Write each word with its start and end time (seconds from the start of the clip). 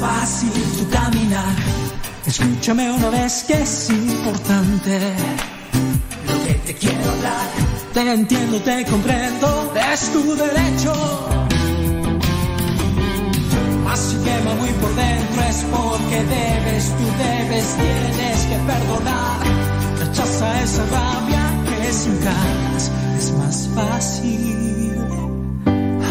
fácil 0.00 0.52
tu 0.78 0.88
caminar. 0.90 1.54
Escúchame 2.26 2.90
una 2.92 3.10
vez 3.10 3.44
que 3.44 3.62
es 3.62 3.90
importante 3.90 5.00
lo 6.26 6.44
que 6.44 6.54
te 6.66 6.74
quiero 6.74 7.10
hablar. 7.10 7.48
Te 7.94 8.12
entiendo, 8.12 8.60
te 8.60 8.84
comprendo, 8.84 9.72
es 9.92 10.12
tu 10.12 10.34
derecho. 10.34 10.92
Más 13.84 13.98
si 13.98 14.16
quema 14.16 14.54
muy 14.54 14.72
por 14.80 14.94
dentro 14.94 15.42
es 15.48 15.64
porque 15.72 16.16
debes, 16.36 16.84
tú 16.98 17.06
debes, 17.24 17.66
tienes 17.76 18.40
que 18.50 18.56
perdonar. 18.70 19.38
Rechaza 19.98 20.62
esa 20.62 20.84
rabia 20.86 21.44
que 21.64 21.92
sin 21.92 22.20
ganas 22.20 22.90
es 23.18 23.32
más 23.32 23.68
fácil. 23.74 24.94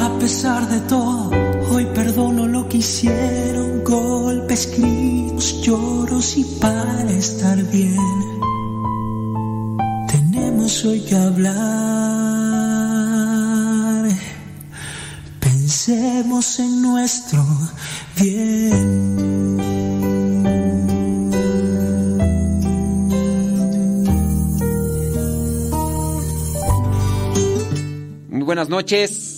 A 0.04 0.20
pesar 0.20 0.68
de 0.68 0.80
todo, 0.82 1.47
hoy 1.78 1.86
perdono 1.94 2.48
lo 2.48 2.68
que 2.68 2.78
hicieron, 2.78 3.84
golpes, 3.84 4.68
gritos, 4.76 5.62
lloros 5.62 6.36
y 6.36 6.44
para 6.60 7.12
estar 7.12 7.56
bien 7.72 7.96
tenemos 10.12 10.84
hoy 10.86 11.02
que 11.02 11.16
hablar. 11.16 11.58
Pensemos 15.40 16.60
en 16.60 16.82
nuestro 16.82 17.46
bien. 18.20 19.58
Buenas 28.30 28.68
noches. 28.70 29.37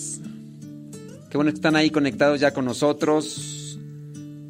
Qué 1.29 1.38
bueno 1.38 1.51
que 1.51 1.57
están 1.57 1.75
ahí 1.75 1.91
conectados 1.91 2.40
ya 2.40 2.51
con 2.51 2.66
nosotros. 2.66 3.78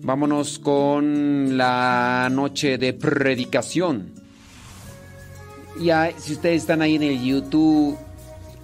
Vámonos 0.01 0.59
con 0.59 1.57
la 1.57 2.29
noche 2.31 2.77
de 2.77 2.93
predicación. 2.93 4.13
Ya, 5.77 6.11
si 6.17 6.33
ustedes 6.33 6.61
están 6.61 6.81
ahí 6.81 6.95
en 6.95 7.03
el 7.03 7.21
YouTube, 7.21 7.97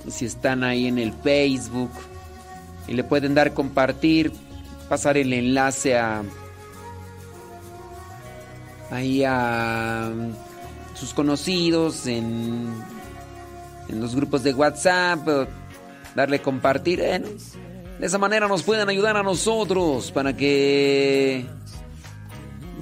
si 0.08 0.26
están 0.26 0.64
ahí 0.64 0.88
en 0.88 0.98
el 0.98 1.12
Facebook, 1.12 1.92
y 2.88 2.94
le 2.94 3.03
pueden 3.03 3.36
dar 3.36 3.53
compartir, 3.53 4.32
pasar 4.88 5.18
el 5.18 5.34
enlace 5.34 5.97
a 5.97 6.24
ahí 8.92 9.24
a 9.26 10.09
sus 10.94 11.14
conocidos 11.14 12.08
en, 12.08 12.74
en 13.90 14.00
los 14.00 14.16
grupos 14.16 14.42
de 14.44 14.53
WhatsApp, 14.53 15.50
darle 16.16 16.40
compartir. 16.40 17.02
¿eh? 17.02 17.22
De 18.00 18.08
esa 18.08 18.18
manera 18.18 18.48
nos 18.48 18.64
pueden 18.64 18.90
ayudar 18.90 19.16
a 19.16 19.24
nosotros 19.24 20.12
para 20.12 20.36
que 20.36 21.46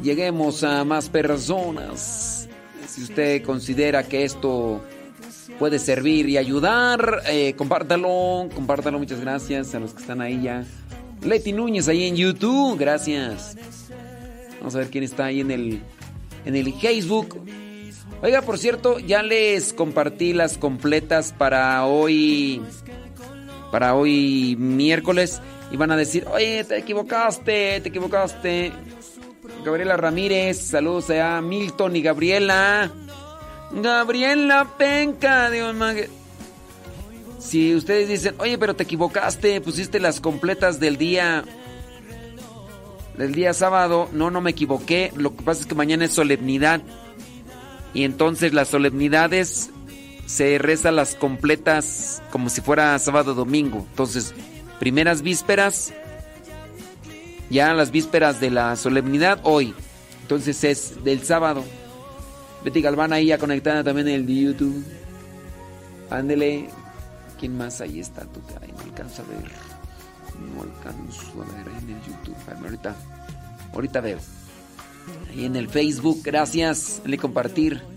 lleguemos 0.01 0.63
a 0.63 0.83
más 0.83 1.09
personas. 1.09 2.49
Si 2.87 3.03
usted 3.03 3.43
considera 3.43 4.03
que 4.03 4.23
esto 4.23 4.81
puede 5.59 5.77
servir 5.79 6.29
y 6.29 6.37
ayudar, 6.37 7.21
eh, 7.27 7.53
compártalo, 7.55 8.49
compártalo. 8.55 8.97
Muchas 8.97 9.21
gracias 9.21 9.73
a 9.75 9.79
los 9.79 9.93
que 9.93 10.01
están 10.01 10.19
ahí 10.19 10.41
ya. 10.41 10.65
Leti 11.21 11.53
Núñez 11.53 11.87
ahí 11.87 12.07
en 12.07 12.15
YouTube, 12.15 12.77
gracias. 12.77 13.55
Vamos 14.59 14.75
a 14.75 14.79
ver 14.79 14.89
quién 14.89 15.03
está 15.03 15.25
ahí 15.25 15.41
en 15.41 15.51
el, 15.51 15.81
en 16.45 16.55
el 16.55 16.73
Facebook. 16.73 17.39
Oiga, 18.21 18.41
por 18.41 18.57
cierto, 18.57 18.99
ya 18.99 19.21
les 19.21 19.73
compartí 19.73 20.33
las 20.33 20.57
completas 20.57 21.33
para 21.37 21.85
hoy. 21.85 22.61
Para 23.73 23.95
hoy 23.95 24.55
miércoles. 24.59 25.41
Y 25.71 25.77
van 25.77 25.89
a 25.89 25.97
decir, 25.97 26.27
oye, 26.31 26.63
te 26.63 26.77
equivocaste, 26.77 27.81
te 27.81 27.89
equivocaste. 27.89 28.71
Gabriela 29.65 29.97
Ramírez, 29.97 30.61
saludos 30.61 31.09
a 31.09 31.41
Milton 31.41 31.95
y 31.95 32.03
Gabriela. 32.03 32.91
Gabriela 33.71 34.75
Penca, 34.77 35.49
Dios 35.49 35.73
mío. 35.73 36.05
Si 37.39 37.73
ustedes 37.73 38.09
dicen, 38.09 38.35
oye, 38.37 38.59
pero 38.59 38.75
te 38.75 38.83
equivocaste, 38.83 39.59
pusiste 39.59 39.99
las 39.99 40.21
completas 40.21 40.79
del 40.79 40.97
día. 40.97 41.43
Del 43.17 43.33
día 43.33 43.55
sábado. 43.55 44.07
No, 44.11 44.29
no 44.29 44.39
me 44.39 44.51
equivoqué. 44.51 45.11
Lo 45.15 45.35
que 45.35 45.41
pasa 45.41 45.61
es 45.61 45.65
que 45.65 45.73
mañana 45.73 46.05
es 46.05 46.13
solemnidad. 46.13 46.79
Y 47.95 48.03
entonces 48.03 48.53
las 48.53 48.67
solemnidades 48.67 49.71
se 50.25 50.57
rezan 50.57 50.95
las 50.95 51.15
completas 51.15 52.21
como 52.31 52.49
si 52.49 52.61
fuera 52.61 52.97
sábado 52.99 53.33
domingo. 53.33 53.85
Entonces, 53.89 54.33
primeras 54.79 55.21
vísperas. 55.21 55.93
Ya 57.49 57.73
las 57.73 57.91
vísperas 57.91 58.39
de 58.39 58.49
la 58.49 58.75
solemnidad 58.75 59.39
hoy. 59.43 59.75
Entonces 60.21 60.63
es 60.63 61.03
del 61.03 61.23
sábado. 61.23 61.63
Betty 62.63 62.81
Galván 62.81 63.13
ahí 63.13 63.27
ya 63.27 63.37
conectada 63.37 63.83
también 63.83 64.07
en 64.07 64.15
el 64.15 64.25
de 64.25 64.35
YouTube. 64.35 64.83
Ándele. 66.09 66.69
¿Quién 67.39 67.57
más 67.57 67.81
ahí 67.81 67.99
está? 67.99 68.21
Tú 68.21 68.39
no 68.49 68.81
alcanzo 68.83 69.21
a 69.21 69.25
ver. 69.25 69.51
No 70.39 70.61
alcanzo 70.63 71.41
a 71.41 71.57
ver 71.57 71.67
en 71.67 71.89
el 71.89 72.01
YouTube. 72.01 72.35
Ahorita, 72.63 72.95
ahorita 73.73 74.01
veo. 74.01 74.19
Ahí 75.29 75.45
en 75.45 75.55
el 75.57 75.67
Facebook, 75.67 76.21
gracias. 76.23 77.01
Le 77.05 77.17
compartir. 77.17 77.92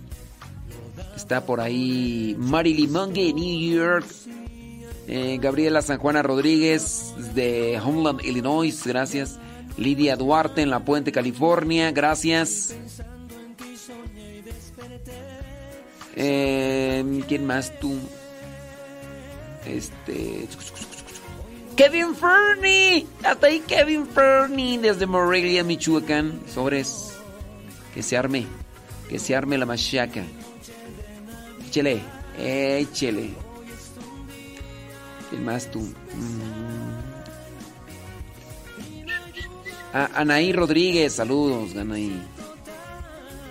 Está 1.16 1.44
por 1.44 1.60
ahí 1.60 2.36
Marily 2.38 2.86
Monge, 2.86 3.32
New 3.32 3.74
York. 3.74 4.06
Eh, 5.08 5.38
Gabriela 5.40 5.82
San 5.82 5.98
Juana 5.98 6.22
Rodríguez 6.22 7.14
de 7.34 7.80
Homeland, 7.82 8.20
Illinois, 8.24 8.82
gracias. 8.84 9.38
Lidia 9.78 10.16
Duarte 10.16 10.62
en 10.62 10.70
La 10.70 10.80
Puente, 10.80 11.12
California, 11.12 11.90
gracias. 11.90 12.74
Eh, 16.16 17.22
¿Quién 17.28 17.46
más 17.46 17.78
tú? 17.78 17.98
Este. 19.66 20.48
Kevin 21.76 22.14
Fernie. 22.14 23.06
Hasta 23.22 23.48
ahí 23.48 23.60
Kevin 23.60 24.06
Fernie 24.06 24.78
desde 24.78 25.06
Morelia, 25.06 25.62
Michoacán. 25.62 26.40
Sobres. 26.52 27.12
Que 27.94 28.02
se 28.02 28.16
arme. 28.16 28.46
Que 29.08 29.18
se 29.18 29.36
arme 29.36 29.58
la 29.58 29.66
machaca. 29.66 30.24
Échele. 31.76 32.00
Échele. 32.38 33.30
¿Quién 35.28 35.44
más 35.44 35.70
tú? 35.70 35.80
Mm. 35.80 36.96
Anaí 39.92 40.54
Rodríguez, 40.54 41.12
saludos, 41.12 41.76
Anaí. 41.76 42.18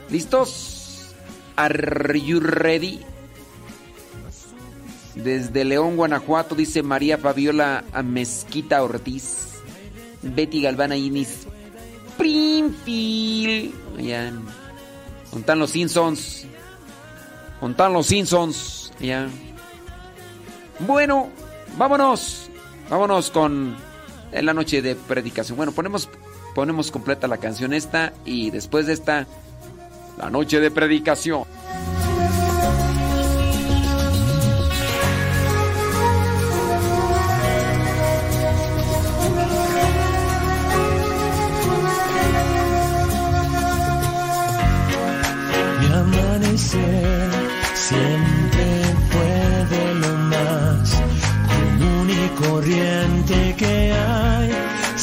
¿Listos? 0.09 1.13
¿Are 1.55 2.19
you 2.19 2.39
ready? 2.39 3.01
Desde 5.13 5.63
León, 5.63 5.95
Guanajuato, 5.95 6.55
dice 6.55 6.81
María 6.81 7.19
Fabiola 7.19 7.83
Mezquita 8.03 8.83
Ortiz. 8.83 9.49
Betty 10.23 10.63
Galvana 10.63 10.97
Inis. 10.97 11.45
Springfield. 12.13 13.71
Allá. 13.99 14.33
Contan 15.29 15.59
los 15.59 15.69
Simpsons. 15.69 16.47
Contan 17.65 17.93
los 17.93 18.05
Simpsons. 18.05 18.91
Ya. 18.99 19.27
Bueno, 20.81 21.31
vámonos. 21.79 22.47
Vámonos 22.91 23.31
con 23.31 23.75
la 24.31 24.53
noche 24.53 24.83
de 24.83 24.93
predicación. 24.93 25.57
Bueno, 25.57 25.71
ponemos, 25.71 26.07
ponemos 26.53 26.91
completa 26.91 27.27
la 27.27 27.37
canción 27.37 27.73
esta 27.73 28.13
y 28.23 28.51
después 28.51 28.85
de 28.85 28.93
esta, 28.93 29.25
la 30.19 30.29
noche 30.29 30.59
de 30.59 30.69
predicación. 30.69 31.45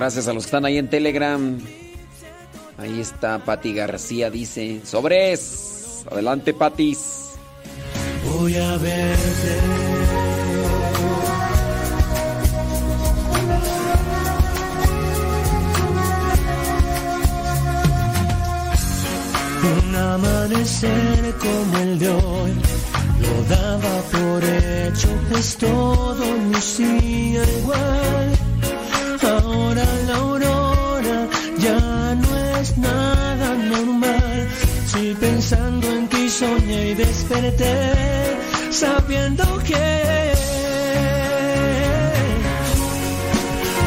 Gracias 0.00 0.28
a 0.28 0.32
los 0.32 0.44
que 0.44 0.46
están 0.46 0.64
ahí 0.64 0.78
en 0.78 0.88
Telegram. 0.88 1.58
Ahí 2.78 3.00
está 3.00 3.38
Patti 3.44 3.74
García, 3.74 4.30
dice. 4.30 4.80
Sobres. 4.82 6.06
Adelante, 6.10 6.54
Patis. 6.54 7.32
Voy 8.32 8.56
a 8.56 8.78
verte. 8.78 9.58
Un 19.82 19.96
amanecer 19.96 21.34
como 21.38 21.78
el 21.78 21.98
de 21.98 22.08
hoy 22.08 22.52
lo 23.20 23.54
daba 23.54 24.00
por 24.12 24.44
hecho, 24.44 25.08
pues 25.28 25.58
todo 25.58 26.24
lucía 26.50 27.44
igual 27.58 28.39
Ahora 29.22 29.84
la 30.06 30.16
aurora 30.16 31.28
ya 31.58 32.14
no 32.14 32.36
es 32.58 32.78
nada 32.78 33.54
normal. 33.54 34.48
Si 34.86 35.14
pensando 35.14 35.86
en 35.90 36.08
ti 36.08 36.28
soñé 36.28 36.90
y 36.90 36.94
desperté, 36.94 37.76
sabiendo 38.70 39.44
que 39.68 40.32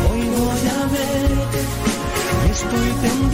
hoy 0.10 0.24
voy 0.38 0.64
a 0.80 0.86
ver, 0.96 1.32
estoy 2.52 2.90
pendiente 3.02 3.33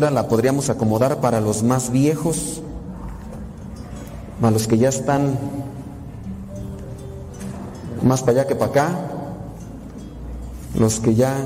la 0.00 0.28
podríamos 0.28 0.70
acomodar 0.70 1.20
para 1.20 1.40
los 1.40 1.62
más 1.62 1.90
viejos, 1.90 2.62
para 4.40 4.52
los 4.52 4.68
que 4.68 4.78
ya 4.78 4.88
están 4.88 5.36
más 8.02 8.20
para 8.20 8.32
allá 8.32 8.46
que 8.46 8.54
para 8.54 8.70
acá, 8.70 8.98
los 10.78 11.00
que 11.00 11.14
ya 11.14 11.36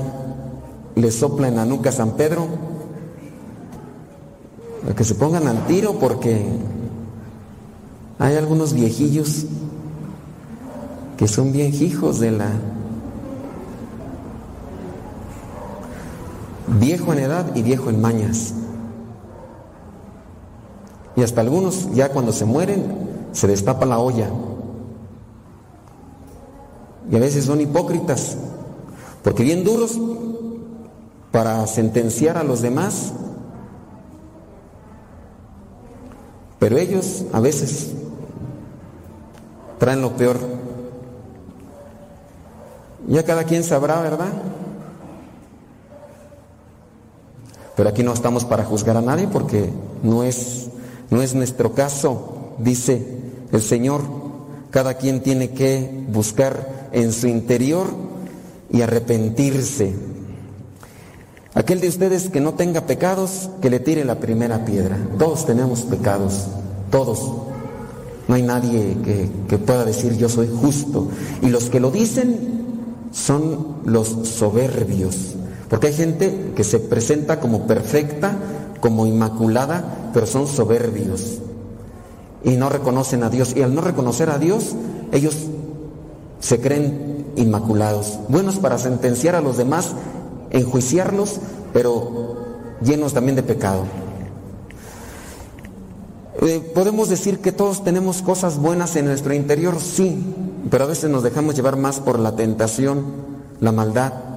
les 0.95 1.15
sopla 1.15 1.47
en 1.47 1.55
la 1.55 1.65
nuca 1.65 1.91
San 1.91 2.11
Pedro, 2.11 2.47
a 4.89 4.93
que 4.93 5.03
se 5.03 5.15
pongan 5.15 5.47
al 5.47 5.65
tiro 5.65 5.97
porque 5.99 6.45
hay 8.19 8.35
algunos 8.35 8.73
viejillos 8.73 9.45
que 11.17 11.27
son 11.27 11.51
bien 11.51 11.73
hijos 11.73 12.19
de 12.19 12.31
la 12.31 12.51
viejo 16.79 17.13
en 17.13 17.19
edad 17.19 17.55
y 17.55 17.61
viejo 17.61 17.89
en 17.89 18.01
mañas. 18.01 18.53
Y 21.15 21.23
hasta 21.23 21.41
algunos 21.41 21.91
ya 21.93 22.09
cuando 22.09 22.31
se 22.31 22.45
mueren 22.45 22.83
se 23.31 23.47
destapa 23.47 23.85
la 23.85 23.99
olla. 23.99 24.29
Y 27.11 27.15
a 27.15 27.19
veces 27.19 27.45
son 27.45 27.61
hipócritas, 27.61 28.37
porque 29.23 29.43
bien 29.43 29.63
duros 29.63 29.99
para 31.31 31.65
sentenciar 31.67 32.37
a 32.37 32.43
los 32.43 32.61
demás, 32.61 33.13
pero 36.59 36.77
ellos 36.77 37.25
a 37.33 37.39
veces 37.39 37.91
traen 39.79 40.01
lo 40.01 40.15
peor. 40.15 40.37
Ya 43.07 43.23
cada 43.23 43.43
quien 43.43 43.63
sabrá, 43.63 43.99
¿verdad? 44.01 44.31
Pero 47.75 47.89
aquí 47.89 48.03
no 48.03 48.13
estamos 48.13 48.45
para 48.45 48.65
juzgar 48.65 48.97
a 48.97 49.01
nadie 49.01 49.27
porque 49.27 49.69
no 50.03 50.23
es, 50.23 50.67
no 51.09 51.21
es 51.21 51.33
nuestro 51.33 51.73
caso, 51.73 52.55
dice 52.59 53.05
el 53.51 53.61
Señor. 53.61 54.01
Cada 54.69 54.95
quien 54.95 55.21
tiene 55.21 55.51
que 55.51 56.05
buscar 56.09 56.89
en 56.91 57.11
su 57.11 57.27
interior 57.27 57.87
y 58.71 58.81
arrepentirse. 58.81 59.93
Aquel 61.53 61.79
de 61.79 61.89
ustedes 61.89 62.29
que 62.29 62.41
no 62.41 62.55
tenga 62.55 62.87
pecados, 62.87 63.49
que 63.61 63.69
le 63.69 63.79
tire 63.79 64.03
la 64.03 64.19
primera 64.19 64.65
piedra. 64.65 64.97
Todos 65.19 65.45
tenemos 65.45 65.81
pecados, 65.81 66.47
todos. 66.89 67.31
No 68.27 68.35
hay 68.35 68.41
nadie 68.41 68.97
que, 69.03 69.29
que, 69.47 69.57
pueda 69.59 69.85
decir 69.85 70.17
yo 70.17 70.29
soy 70.29 70.47
justo. 70.47 71.09
Y 71.43 71.49
los 71.49 71.69
que 71.69 71.79
lo 71.79 71.91
dicen 71.91 72.63
son 73.11 73.77
los 73.85 74.07
soberbios. 74.07 75.35
Porque 75.73 75.87
hay 75.87 75.93
gente 75.93 76.51
que 76.55 76.63
se 76.63 76.77
presenta 76.77 77.39
como 77.39 77.65
perfecta, 77.65 78.37
como 78.79 79.07
inmaculada, 79.07 80.11
pero 80.13 80.27
son 80.27 80.45
soberbios. 80.45 81.39
Y 82.43 82.51
no 82.57 82.69
reconocen 82.69 83.23
a 83.23 83.31
Dios. 83.31 83.55
Y 83.55 83.63
al 83.63 83.73
no 83.73 83.81
reconocer 83.81 84.29
a 84.29 84.37
Dios, 84.37 84.75
ellos 85.11 85.35
se 86.39 86.61
creen 86.61 87.25
inmaculados. 87.37 88.19
Buenos 88.29 88.57
para 88.57 88.77
sentenciar 88.77 89.33
a 89.33 89.41
los 89.41 89.57
demás, 89.57 89.93
enjuiciarlos, 90.51 91.39
pero 91.73 92.35
llenos 92.83 93.15
también 93.15 93.35
de 93.35 93.41
pecado. 93.41 93.81
Eh, 96.43 96.71
podemos 96.75 97.09
decir 97.09 97.39
que 97.39 97.51
todos 97.51 97.83
tenemos 97.83 98.21
cosas 98.21 98.59
buenas 98.59 98.95
en 98.95 99.05
nuestro 99.05 99.33
interior, 99.33 99.79
sí, 99.79 100.23
pero 100.69 100.83
a 100.83 100.87
veces 100.89 101.09
nos 101.09 101.23
dejamos 101.23 101.55
llevar 101.55 101.77
más 101.77 101.99
por 101.99 102.19
la 102.19 102.35
tentación, 102.35 103.05
la 103.59 103.71
maldad, 103.71 104.32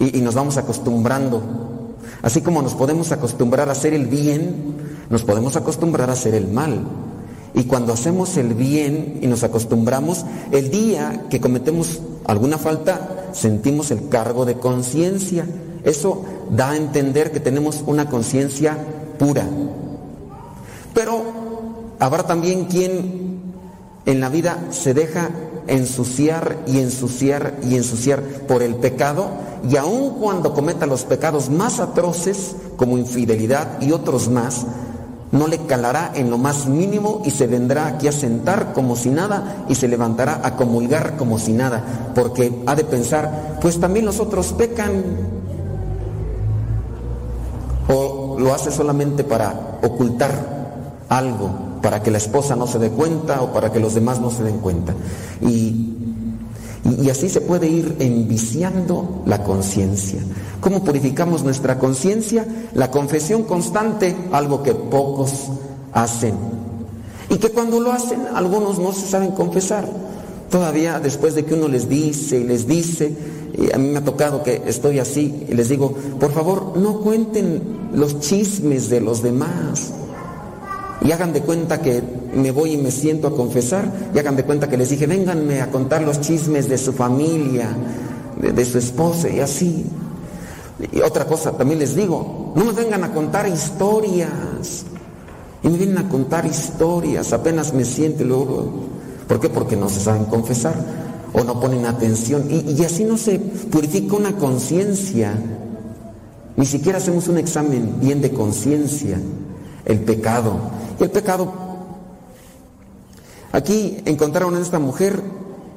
y, 0.00 0.20
nos 0.22 0.34
vamos 0.34 0.56
acostumbrando. 0.56 1.42
Así 2.22 2.40
como 2.40 2.62
nos 2.62 2.74
podemos 2.74 3.12
acostumbrar 3.12 3.68
a 3.68 3.72
hacer 3.72 3.92
el 3.92 4.06
bien, 4.06 4.74
nos 5.10 5.22
podemos 5.22 5.56
acostumbrar 5.56 6.08
a 6.08 6.14
hacer 6.14 6.34
el 6.34 6.48
mal. 6.48 6.80
Y 7.54 7.64
cuando 7.64 7.92
hacemos 7.92 8.36
el 8.36 8.54
bien 8.54 9.18
y 9.20 9.26
nos 9.26 9.44
acostumbramos, 9.44 10.24
el 10.50 10.70
día 10.70 11.26
que 11.28 11.40
cometemos 11.40 12.00
alguna 12.24 12.58
falta, 12.58 13.28
sentimos 13.32 13.90
el 13.90 14.08
cargo 14.08 14.46
de 14.46 14.54
conciencia. 14.54 15.46
Eso 15.84 16.24
da 16.50 16.70
a 16.70 16.76
entender 16.76 17.30
que 17.30 17.40
tenemos 17.40 17.84
una 17.86 18.08
conciencia 18.08 18.78
pura. 19.18 19.46
Pero 20.94 21.22
habrá 21.98 22.22
también 22.22 22.64
quien 22.64 23.42
en 24.06 24.20
la 24.20 24.30
vida 24.30 24.58
se 24.70 24.94
deja 24.94 25.30
ensuciar 25.66 26.58
y 26.66 26.78
ensuciar 26.78 27.58
y 27.62 27.76
ensuciar 27.76 28.22
por 28.46 28.62
el 28.62 28.76
pecado 28.76 29.28
y 29.68 29.76
aun 29.76 30.14
cuando 30.20 30.54
cometa 30.54 30.86
los 30.86 31.04
pecados 31.04 31.50
más 31.50 31.80
atroces 31.80 32.56
como 32.76 32.98
infidelidad 32.98 33.80
y 33.80 33.92
otros 33.92 34.28
más, 34.28 34.66
no 35.32 35.46
le 35.46 35.58
calará 35.58 36.10
en 36.14 36.30
lo 36.30 36.38
más 36.38 36.66
mínimo 36.66 37.22
y 37.24 37.30
se 37.30 37.46
vendrá 37.46 37.86
aquí 37.86 38.08
a 38.08 38.12
sentar 38.12 38.72
como 38.72 38.96
si 38.96 39.10
nada 39.10 39.64
y 39.68 39.74
se 39.74 39.86
levantará 39.86 40.40
a 40.42 40.56
comulgar 40.56 41.16
como 41.16 41.38
si 41.38 41.52
nada, 41.52 42.12
porque 42.14 42.62
ha 42.66 42.74
de 42.74 42.84
pensar, 42.84 43.58
pues 43.60 43.78
también 43.78 44.06
los 44.06 44.18
otros 44.18 44.52
pecan. 44.52 45.04
O 47.88 48.36
lo 48.38 48.54
hace 48.54 48.70
solamente 48.70 49.24
para 49.24 49.78
ocultar 49.82 51.04
algo, 51.08 51.50
para 51.82 52.02
que 52.02 52.10
la 52.10 52.18
esposa 52.18 52.56
no 52.56 52.66
se 52.66 52.78
dé 52.78 52.90
cuenta 52.90 53.42
o 53.42 53.52
para 53.52 53.72
que 53.72 53.80
los 53.80 53.94
demás 53.94 54.20
no 54.20 54.30
se 54.30 54.42
den 54.44 54.58
cuenta. 54.58 54.94
Y 55.40 55.90
y, 56.84 57.10
así 57.10 57.28
se 57.28 57.40
puede 57.40 57.68
ir 57.68 57.96
enviciando 57.98 59.22
la 59.26 59.42
conciencia. 59.44 60.20
¿Cómo 60.60 60.82
purificamos 60.82 61.42
nuestra 61.44 61.78
conciencia? 61.78 62.46
La 62.74 62.90
confesión 62.90 63.44
constante, 63.44 64.16
algo 64.32 64.62
que 64.62 64.74
pocos 64.74 65.50
hacen. 65.92 66.34
Y 67.28 67.36
que 67.36 67.50
cuando 67.50 67.80
lo 67.80 67.92
hacen, 67.92 68.20
algunos 68.34 68.78
no 68.78 68.92
se 68.92 69.06
saben 69.06 69.32
confesar. 69.32 69.86
Todavía 70.50 70.98
después 70.98 71.34
de 71.34 71.44
que 71.44 71.54
uno 71.54 71.68
les 71.68 71.88
dice 71.88 72.40
y 72.40 72.44
les 72.44 72.66
dice, 72.66 73.14
y 73.56 73.72
a 73.72 73.78
mí 73.78 73.88
me 73.88 73.98
ha 73.98 74.04
tocado 74.04 74.42
que 74.42 74.62
estoy 74.66 74.98
así, 74.98 75.46
y 75.48 75.54
les 75.54 75.68
digo, 75.68 75.94
por 76.18 76.32
favor, 76.32 76.76
no 76.76 77.00
cuenten 77.00 77.90
los 77.92 78.20
chismes 78.20 78.88
de 78.88 79.00
los 79.00 79.22
demás. 79.22 79.92
Y 81.02 81.12
hagan 81.12 81.32
de 81.32 81.40
cuenta 81.40 81.80
que 81.80 82.02
me 82.34 82.50
voy 82.50 82.72
y 82.72 82.76
me 82.76 82.90
siento 82.90 83.28
a 83.28 83.34
confesar 83.34 83.90
y 84.14 84.18
hagan 84.18 84.36
de 84.36 84.44
cuenta 84.44 84.68
que 84.68 84.76
les 84.76 84.90
dije, 84.90 85.06
vénganme 85.06 85.62
a 85.62 85.70
contar 85.70 86.02
los 86.02 86.20
chismes 86.20 86.68
de 86.68 86.76
su 86.76 86.92
familia, 86.92 87.68
de, 88.36 88.64
su 88.64 88.78
esposa 88.78 89.28
y 89.28 89.40
así. 89.40 89.86
Y 90.92 91.00
otra 91.00 91.26
cosa, 91.26 91.52
también 91.52 91.78
les 91.78 91.94
digo, 91.94 92.52
no 92.54 92.64
me 92.64 92.72
vengan 92.72 93.04
a 93.04 93.12
contar 93.12 93.48
historias. 93.48 94.84
Y 95.62 95.68
me 95.68 95.78
vienen 95.78 95.98
a 95.98 96.08
contar 96.08 96.46
historias, 96.46 97.32
apenas 97.32 97.72
me 97.72 97.84
siento 97.84 98.24
luego... 98.24 98.88
¿Por 99.28 99.38
qué? 99.38 99.48
Porque 99.48 99.76
no 99.76 99.88
se 99.88 100.00
saben 100.00 100.24
confesar 100.24 100.74
o 101.32 101.44
no 101.44 101.60
ponen 101.60 101.86
atención. 101.86 102.46
Y, 102.50 102.72
y 102.72 102.84
así 102.84 103.04
no 103.04 103.16
se 103.16 103.38
purifica 103.38 104.16
una 104.16 104.36
conciencia. 104.36 105.34
Ni 106.56 106.66
siquiera 106.66 106.98
hacemos 106.98 107.28
un 107.28 107.38
examen 107.38 108.00
bien 108.00 108.20
de 108.20 108.32
conciencia. 108.32 109.18
El 109.90 110.00
pecado. 110.00 110.58
Y 110.98 111.02
el 111.02 111.10
pecado 111.10 111.70
Aquí 113.52 114.00
encontraron 114.04 114.54
a 114.54 114.60
esta 114.60 114.78
mujer 114.78 115.20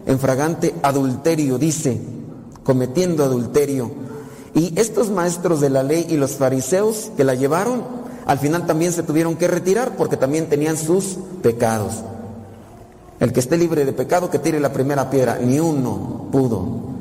en 0.05 0.20
fragante 0.20 0.75
adulterio, 0.84 1.58
dice, 1.58 2.00
cometiendo 2.63 3.24
adulterio. 3.24 3.91
Y 4.53 4.79
estos 4.79 5.10
maestros 5.10 5.60
de 5.60 5.72
la 5.72 5.82
ley 5.82 6.05
y 6.08 6.17
los 6.17 6.34
fariseos 6.34 7.12
que 7.17 7.24
la 7.24 7.34
llevaron, 7.34 7.82
al 8.27 8.38
final 8.38 8.67
también 8.67 8.93
se 8.93 9.01
tuvieron 9.01 9.36
que 9.36 9.48
retirar 9.48 9.96
porque 9.98 10.17
también 10.17 10.50
tenían 10.50 10.77
sus 10.77 11.17
pecados. 11.41 12.03
El 13.20 13.34
que 13.34 13.39
esté 13.39 13.58
libre 13.58 13.86
de 13.86 13.93
pecado, 13.93 14.29
que 14.29 14.38
tire 14.38 14.60
la 14.60 14.72
primera 14.72 15.10
piedra. 15.10 15.39
Ni 15.41 15.60
uno 15.60 16.27
pudo. 16.32 16.93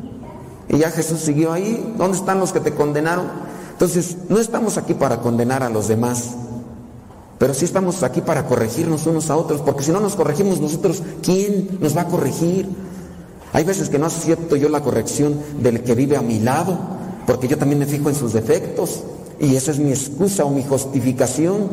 Y 0.69 0.79
ya 0.79 0.91
Jesús 0.91 1.21
siguió 1.21 1.53
ahí. 1.53 1.95
¿Dónde 1.99 2.17
están 2.17 2.39
los 2.39 2.53
que 2.53 2.61
te 2.61 2.73
condenaron? 2.73 3.27
Entonces, 3.73 4.17
no 4.29 4.39
estamos 4.39 4.79
aquí 4.79 4.95
para 4.95 5.21
condenar 5.21 5.63
a 5.63 5.69
los 5.69 5.89
demás. 5.89 6.31
Pero 7.43 7.55
sí 7.55 7.65
estamos 7.65 8.05
aquí 8.05 8.21
para 8.21 8.47
corregirnos 8.47 9.05
unos 9.09 9.29
a 9.29 9.37
otros, 9.37 9.63
porque 9.63 9.83
si 9.83 9.91
no 9.91 9.99
nos 9.99 10.15
corregimos 10.15 10.61
nosotros, 10.61 11.03
¿quién 11.25 11.77
nos 11.81 11.97
va 11.97 12.03
a 12.03 12.07
corregir? 12.07 12.69
Hay 13.53 13.65
veces 13.65 13.89
que 13.89 13.99
no 13.99 14.07
acepto 14.07 14.55
yo 14.55 14.69
la 14.69 14.81
corrección 14.81 15.41
del 15.61 15.83
que 15.83 15.97
vive 15.97 16.17
a 16.17 16.23
mi 16.23 16.39
lado, 16.39 16.79
porque 17.27 17.49
yo 17.49 17.59
también 17.59 17.81
me 17.81 17.87
fijo 17.87 18.09
en 18.09 18.15
sus 18.15 18.33
defectos, 18.33 19.03
y 19.41 19.57
esa 19.57 19.73
es 19.73 19.81
mi 19.81 19.91
excusa 19.91 20.45
o 20.45 20.51
mi 20.51 20.63
justificación. 20.63 21.69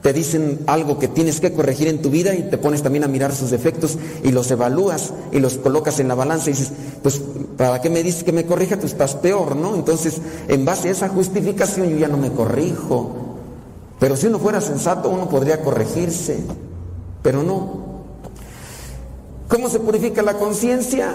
Te 0.00 0.14
dicen 0.14 0.60
algo 0.66 0.98
que 0.98 1.08
tienes 1.08 1.40
que 1.40 1.52
corregir 1.52 1.88
en 1.88 2.00
tu 2.00 2.08
vida 2.08 2.34
y 2.34 2.48
te 2.48 2.56
pones 2.56 2.82
también 2.82 3.04
a 3.04 3.08
mirar 3.08 3.34
sus 3.34 3.50
defectos 3.50 3.98
y 4.24 4.32
los 4.32 4.50
evalúas 4.50 5.12
y 5.30 5.40
los 5.40 5.58
colocas 5.58 6.00
en 6.00 6.08
la 6.08 6.14
balanza 6.14 6.48
y 6.48 6.54
dices, 6.54 6.72
pues, 7.02 7.20
¿para 7.58 7.82
qué 7.82 7.90
me 7.90 8.02
dices 8.02 8.24
que 8.24 8.32
me 8.32 8.46
corrija? 8.46 8.78
Tú 8.78 8.86
estás 8.86 9.14
peor, 9.14 9.56
¿no? 9.56 9.74
Entonces, 9.74 10.22
en 10.48 10.64
base 10.64 10.88
a 10.88 10.92
esa 10.92 11.10
justificación 11.10 11.90
yo 11.90 11.98
ya 11.98 12.08
no 12.08 12.16
me 12.16 12.32
corrijo. 12.32 13.25
Pero 13.98 14.16
si 14.16 14.26
uno 14.26 14.38
fuera 14.38 14.60
sensato, 14.60 15.08
uno 15.08 15.28
podría 15.28 15.62
corregirse, 15.62 16.38
pero 17.22 17.42
no. 17.42 17.86
¿Cómo 19.48 19.68
se 19.68 19.80
purifica 19.80 20.22
la 20.22 20.34
conciencia? 20.34 21.14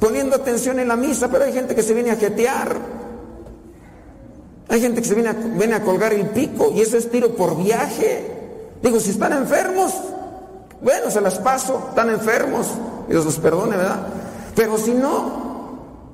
Poniendo 0.00 0.36
atención 0.36 0.78
en 0.78 0.88
la 0.88 0.96
misa, 0.96 1.28
pero 1.28 1.44
hay 1.44 1.52
gente 1.52 1.74
que 1.74 1.82
se 1.82 1.94
viene 1.94 2.10
a 2.10 2.16
jetear. 2.16 2.76
Hay 4.68 4.80
gente 4.80 5.02
que 5.02 5.08
se 5.08 5.14
viene 5.14 5.74
a, 5.74 5.82
colgar 5.82 6.14
el 6.14 6.30
pico 6.30 6.72
y 6.74 6.80
eso 6.80 6.96
es 6.96 7.10
tiro 7.10 7.36
por 7.36 7.62
viaje. 7.62 8.24
Digo, 8.82 8.98
si 8.98 9.10
están 9.10 9.32
enfermos, 9.34 9.92
bueno, 10.80 11.10
se 11.10 11.20
las 11.20 11.38
paso, 11.38 11.88
están 11.90 12.08
enfermos, 12.08 12.68
Dios 13.08 13.24
los 13.24 13.38
perdone, 13.38 13.76
¿verdad? 13.76 14.06
Pero 14.54 14.78
si 14.78 14.92
no, 14.92 15.42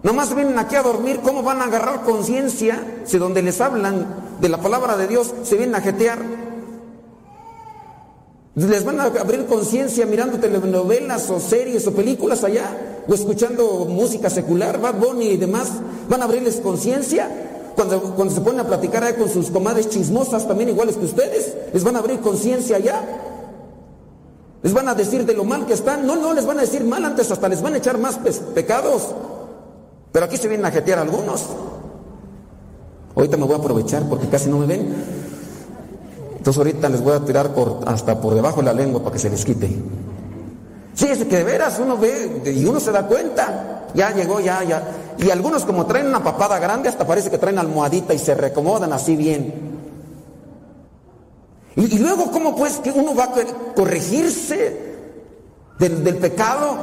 Nomás 0.02 0.34
vienen 0.34 0.58
aquí 0.58 0.76
a 0.76 0.82
dormir, 0.82 1.20
¿cómo 1.24 1.42
van 1.42 1.60
a 1.60 1.64
agarrar 1.64 2.02
conciencia 2.02 3.00
si 3.04 3.18
donde 3.18 3.42
les 3.42 3.60
hablan 3.60 4.06
de 4.40 4.48
la 4.48 4.58
palabra 4.58 4.96
de 4.96 5.06
Dios 5.06 5.34
se 5.42 5.56
vienen 5.56 5.74
a 5.74 5.80
jetear? 5.80 6.18
Les 8.54 8.84
van 8.84 8.98
a 8.98 9.04
abrir 9.04 9.46
conciencia 9.46 10.04
mirando 10.04 10.38
telenovelas 10.38 11.30
o 11.30 11.38
series 11.38 11.86
o 11.86 11.92
películas 11.92 12.42
allá, 12.42 13.04
o 13.06 13.14
escuchando 13.14 13.86
música 13.88 14.28
secular, 14.28 14.80
Bad 14.80 14.94
Bunny 14.94 15.26
y 15.26 15.36
demás. 15.36 15.70
Van 16.08 16.22
a 16.22 16.24
abrirles 16.24 16.56
conciencia 16.56 17.30
cuando, 17.76 18.00
cuando 18.16 18.34
se 18.34 18.40
ponen 18.40 18.58
a 18.58 18.66
platicar 18.66 19.04
ahí 19.04 19.14
con 19.14 19.28
sus 19.28 19.50
comadres 19.50 19.88
chismosas, 19.88 20.48
también 20.48 20.70
iguales 20.70 20.96
que 20.96 21.04
ustedes. 21.04 21.54
Les 21.72 21.84
van 21.84 21.94
a 21.94 22.00
abrir 22.00 22.18
conciencia 22.18 22.76
allá. 22.76 23.00
Les 24.62 24.72
van 24.72 24.88
a 24.88 24.94
decir 24.96 25.24
de 25.24 25.34
lo 25.34 25.44
mal 25.44 25.64
que 25.64 25.74
están. 25.74 26.04
No, 26.04 26.16
no 26.16 26.34
les 26.34 26.44
van 26.44 26.58
a 26.58 26.62
decir 26.62 26.82
mal, 26.82 27.04
antes 27.04 27.30
hasta 27.30 27.48
les 27.48 27.62
van 27.62 27.74
a 27.74 27.76
echar 27.76 27.96
más 27.96 28.18
pecados. 28.56 29.14
Pero 30.10 30.26
aquí 30.26 30.36
se 30.36 30.48
vienen 30.48 30.66
a 30.66 30.72
jetear 30.72 30.98
algunos. 30.98 31.44
Ahorita 33.18 33.36
me 33.36 33.44
voy 33.44 33.56
a 33.56 33.58
aprovechar 33.58 34.08
porque 34.08 34.28
casi 34.28 34.48
no 34.48 34.58
me 34.58 34.66
ven. 34.66 34.94
Entonces 36.38 36.56
ahorita 36.56 36.88
les 36.88 37.02
voy 37.02 37.12
a 37.12 37.20
tirar 37.20 37.52
por, 37.52 37.80
hasta 37.84 38.18
por 38.18 38.34
debajo 38.34 38.60
de 38.60 38.66
la 38.66 38.72
lengua 38.72 39.02
para 39.02 39.12
que 39.12 39.18
se 39.18 39.28
les 39.28 39.44
quite. 39.44 39.68
Sí, 40.94 41.06
es 41.06 41.18
que 41.24 41.36
de 41.36 41.44
veras 41.44 41.78
uno 41.78 41.98
ve 41.98 42.42
y 42.46 42.64
uno 42.64 42.80
se 42.80 42.90
da 42.90 43.06
cuenta. 43.06 43.88
Ya 43.92 44.10
llegó, 44.12 44.40
ya, 44.40 44.64
ya. 44.64 44.82
Y 45.18 45.28
algunos 45.30 45.66
como 45.66 45.84
traen 45.84 46.06
una 46.06 46.24
papada 46.24 46.58
grande, 46.58 46.88
hasta 46.88 47.06
parece 47.06 47.30
que 47.30 47.36
traen 47.36 47.58
almohadita 47.58 48.14
y 48.14 48.18
se 48.18 48.34
reacomodan 48.34 48.92
así 48.94 49.16
bien. 49.16 49.52
Y, 51.76 51.96
y 51.96 51.98
luego, 51.98 52.30
¿cómo 52.30 52.56
pues 52.56 52.78
que 52.78 52.90
uno 52.90 53.14
va 53.14 53.24
a 53.24 53.34
corregirse? 53.74 54.88
del, 55.78 56.04
del 56.04 56.16
pecado. 56.16 56.76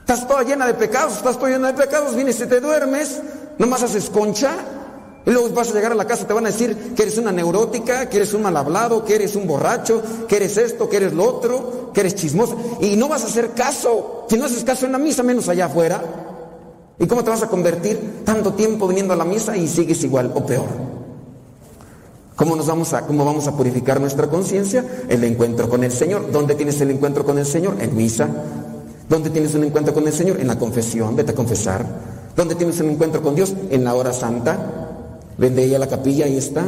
Estás 0.00 0.26
toda 0.26 0.42
llena 0.42 0.66
de 0.66 0.74
pecados, 0.74 1.16
estás 1.16 1.36
toda 1.36 1.50
llena 1.50 1.72
de 1.72 1.74
pecados, 1.74 2.14
vienes 2.14 2.40
y 2.40 2.46
te 2.46 2.60
duermes, 2.60 3.20
nomás 3.58 3.82
haces 3.82 4.08
concha, 4.08 4.52
y 5.28 5.30
luego 5.30 5.50
vas 5.50 5.70
a 5.70 5.74
llegar 5.74 5.92
a 5.92 5.94
la 5.94 6.06
casa, 6.06 6.26
te 6.26 6.32
van 6.32 6.46
a 6.46 6.48
decir 6.48 6.94
que 6.96 7.02
eres 7.02 7.18
una 7.18 7.30
neurótica, 7.30 8.08
que 8.08 8.16
eres 8.16 8.32
un 8.32 8.40
mal 8.40 8.56
hablado, 8.56 9.04
que 9.04 9.14
eres 9.14 9.36
un 9.36 9.46
borracho, 9.46 10.02
que 10.26 10.36
eres 10.36 10.56
esto, 10.56 10.88
que 10.88 10.96
eres 10.96 11.12
lo 11.12 11.24
otro, 11.24 11.90
que 11.92 12.00
eres 12.00 12.14
chismoso. 12.14 12.56
Y 12.80 12.96
no 12.96 13.08
vas 13.08 13.24
a 13.24 13.26
hacer 13.26 13.50
caso. 13.50 14.24
Si 14.30 14.38
no 14.38 14.46
haces 14.46 14.64
caso 14.64 14.86
en 14.86 14.92
la 14.92 14.98
misa, 14.98 15.22
menos 15.22 15.46
allá 15.50 15.66
afuera. 15.66 16.02
¿Y 16.98 17.06
cómo 17.06 17.22
te 17.22 17.28
vas 17.28 17.42
a 17.42 17.48
convertir 17.48 18.22
tanto 18.24 18.54
tiempo 18.54 18.88
viniendo 18.88 19.12
a 19.12 19.16
la 19.16 19.26
misa 19.26 19.54
y 19.54 19.68
sigues 19.68 20.02
igual 20.02 20.32
o 20.34 20.46
peor? 20.46 20.64
¿Cómo, 22.34 22.56
nos 22.56 22.66
vamos 22.66 22.94
a, 22.94 23.02
¿Cómo 23.02 23.22
vamos 23.26 23.46
a 23.48 23.54
purificar 23.54 24.00
nuestra 24.00 24.28
conciencia? 24.28 24.82
El 25.10 25.22
encuentro 25.24 25.68
con 25.68 25.84
el 25.84 25.92
Señor. 25.92 26.32
¿Dónde 26.32 26.54
tienes 26.54 26.80
el 26.80 26.90
encuentro 26.90 27.26
con 27.26 27.36
el 27.36 27.44
Señor? 27.44 27.76
En 27.80 27.94
misa. 27.94 28.30
¿Dónde 29.10 29.28
tienes 29.28 29.54
un 29.54 29.64
encuentro 29.64 29.92
con 29.92 30.06
el 30.06 30.12
Señor? 30.14 30.40
En 30.40 30.46
la 30.46 30.58
confesión, 30.58 31.14
vete 31.16 31.32
a 31.32 31.34
confesar. 31.34 31.84
¿Dónde 32.34 32.54
tienes 32.54 32.80
un 32.80 32.88
encuentro 32.88 33.20
con 33.20 33.34
Dios? 33.34 33.52
En 33.68 33.84
la 33.84 33.94
hora 33.94 34.14
santa. 34.14 34.77
Vende 35.38 35.64
ella 35.64 35.76
a 35.76 35.80
la 35.80 35.86
capilla, 35.86 36.26
ahí 36.26 36.36
está. 36.36 36.64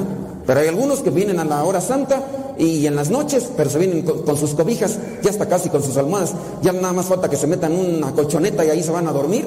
Pero 0.46 0.60
hay 0.60 0.68
algunos 0.68 1.00
que 1.00 1.10
vienen 1.10 1.40
a 1.40 1.44
la 1.44 1.64
hora 1.64 1.80
santa 1.80 2.22
y 2.56 2.86
en 2.86 2.94
las 2.94 3.10
noches, 3.10 3.50
pero 3.56 3.68
se 3.68 3.78
vienen 3.78 4.02
con, 4.02 4.36
sus 4.36 4.54
cobijas, 4.54 4.98
ya 5.22 5.30
está 5.30 5.46
casi 5.46 5.68
con 5.68 5.82
sus 5.82 5.96
almohadas. 5.96 6.34
Ya 6.62 6.72
nada 6.72 6.92
más 6.92 7.06
falta 7.06 7.28
que 7.28 7.36
se 7.36 7.46
metan 7.46 7.72
una 7.72 8.12
colchoneta 8.12 8.64
y 8.64 8.70
ahí 8.70 8.82
se 8.82 8.92
van 8.92 9.08
a 9.08 9.12
dormir. 9.12 9.44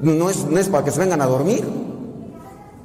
No 0.00 0.30
es, 0.30 0.44
no 0.44 0.58
es 0.58 0.68
para 0.68 0.84
que 0.84 0.92
se 0.92 1.00
vengan 1.00 1.20
a 1.20 1.26
dormir. 1.26 1.64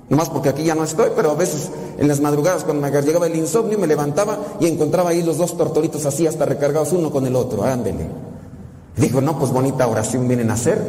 Más 0.10 0.30
porque 0.30 0.50
aquí 0.50 0.64
ya 0.64 0.76
no 0.76 0.84
estoy, 0.84 1.10
pero 1.16 1.32
a 1.32 1.36
veces 1.36 1.72
en 1.98 2.08
las 2.08 2.22
madrugadas 2.22 2.64
cuando 2.64 2.88
me 2.88 3.02
llegaba 3.02 3.28
el 3.28 3.36
insomnio 3.36 3.80
me 3.80 3.88
levantaba 3.88 4.38
y 4.60 4.68
encontraba 4.68 5.10
ahí 5.12 5.24
los 5.24 5.38
dos 5.38 5.58
tortolitos 5.58 6.06
así 6.06 6.28
hasta 6.28 6.46
recargados 6.46 6.92
uno 6.92 7.12
con 7.12 7.26
el 7.26 7.36
otro. 7.36 7.64
Ándele. 7.64 8.08
Dijo, 8.98 9.22
no, 9.22 9.38
pues 9.38 9.52
bonita 9.52 9.88
oración 9.88 10.28
vienen 10.28 10.52
a 10.52 10.54
hacer. 10.54 10.80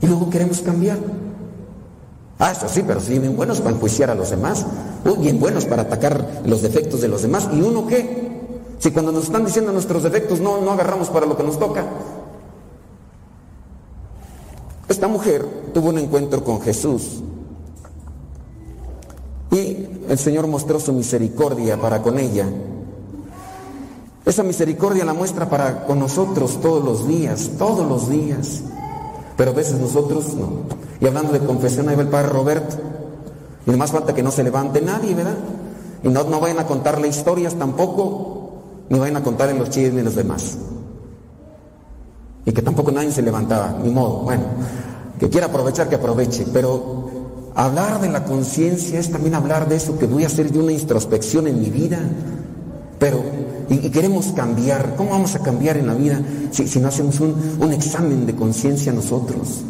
Y 0.00 0.06
luego 0.06 0.30
queremos 0.30 0.60
cambiar. 0.60 0.98
Ah, 2.38 2.52
eso 2.52 2.68
sí, 2.68 2.84
pero 2.86 3.00
sí, 3.00 3.18
bien 3.18 3.36
buenos 3.36 3.60
para 3.60 3.74
enjuiciar 3.74 4.10
a 4.10 4.14
los 4.14 4.30
demás, 4.30 4.64
bien 5.18 5.40
buenos 5.40 5.64
para 5.64 5.82
atacar 5.82 6.42
los 6.44 6.62
defectos 6.62 7.00
de 7.00 7.08
los 7.08 7.22
demás. 7.22 7.48
¿Y 7.52 7.60
uno 7.60 7.86
qué? 7.86 8.28
Si 8.78 8.92
cuando 8.92 9.10
nos 9.10 9.24
están 9.24 9.44
diciendo 9.44 9.72
nuestros 9.72 10.04
defectos 10.04 10.40
no, 10.40 10.60
no 10.60 10.70
agarramos 10.70 11.08
para 11.08 11.26
lo 11.26 11.36
que 11.36 11.42
nos 11.42 11.58
toca. 11.58 11.84
Esta 14.88 15.08
mujer 15.08 15.44
tuvo 15.74 15.88
un 15.88 15.98
encuentro 15.98 16.44
con 16.44 16.60
Jesús 16.60 17.22
y 19.50 19.88
el 20.08 20.18
Señor 20.18 20.46
mostró 20.46 20.78
su 20.78 20.92
misericordia 20.92 21.76
para 21.76 22.02
con 22.02 22.18
ella. 22.18 22.46
Esa 24.24 24.42
misericordia 24.42 25.04
la 25.04 25.14
muestra 25.14 25.48
para 25.48 25.86
con 25.86 25.98
nosotros 25.98 26.60
todos 26.60 26.84
los 26.84 27.08
días, 27.08 27.50
todos 27.58 27.88
los 27.88 28.08
días. 28.08 28.62
Pero 29.38 29.52
a 29.52 29.54
veces 29.54 29.78
nosotros 29.78 30.34
no. 30.34 30.64
Y 31.00 31.06
hablando 31.06 31.32
de 31.32 31.38
confesión, 31.38 31.88
ahí 31.88 31.94
va 31.94 32.02
el 32.02 32.08
padre 32.08 32.28
Roberto. 32.28 32.74
Y 33.66 33.70
más 33.70 33.92
falta 33.92 34.12
que 34.12 34.22
no 34.22 34.32
se 34.32 34.42
levante 34.42 34.82
nadie, 34.82 35.14
¿verdad? 35.14 35.36
Y 36.02 36.08
no, 36.08 36.24
no 36.24 36.40
vayan 36.40 36.58
a 36.58 36.66
contarle 36.66 37.06
historias 37.06 37.54
tampoco, 37.54 38.50
ni 38.88 38.98
vayan 38.98 39.18
a 39.18 39.22
contarle 39.22 39.56
los 39.56 39.70
chismes 39.70 40.04
los 40.04 40.16
demás. 40.16 40.58
Y 42.46 42.50
que 42.50 42.62
tampoco 42.62 42.90
nadie 42.90 43.12
se 43.12 43.22
levantaba, 43.22 43.78
ni 43.80 43.90
modo. 43.90 44.22
Bueno, 44.22 44.42
que 45.20 45.28
quiera 45.28 45.46
aprovechar, 45.46 45.88
que 45.88 45.94
aproveche. 45.94 46.44
Pero 46.52 47.08
hablar 47.54 48.00
de 48.00 48.08
la 48.08 48.24
conciencia 48.24 48.98
es 48.98 49.12
también 49.12 49.36
hablar 49.36 49.68
de 49.68 49.76
eso, 49.76 49.96
que 50.00 50.06
voy 50.06 50.24
a 50.24 50.26
hacer 50.26 50.50
yo 50.50 50.64
una 50.64 50.72
introspección 50.72 51.46
en 51.46 51.60
mi 51.60 51.70
vida. 51.70 52.00
Pero, 52.98 53.22
y, 53.68 53.90
queremos 53.90 54.26
cambiar. 54.32 54.96
¿Cómo 54.96 55.10
vamos 55.10 55.34
a 55.34 55.40
cambiar 55.40 55.76
en 55.76 55.86
la 55.86 55.94
vida 55.94 56.20
si, 56.50 56.66
si 56.66 56.80
no 56.80 56.88
hacemos 56.88 57.20
un, 57.20 57.34
un 57.60 57.72
examen 57.72 58.26
de 58.26 58.34
conciencia 58.34 58.92
nosotros? 58.92 59.62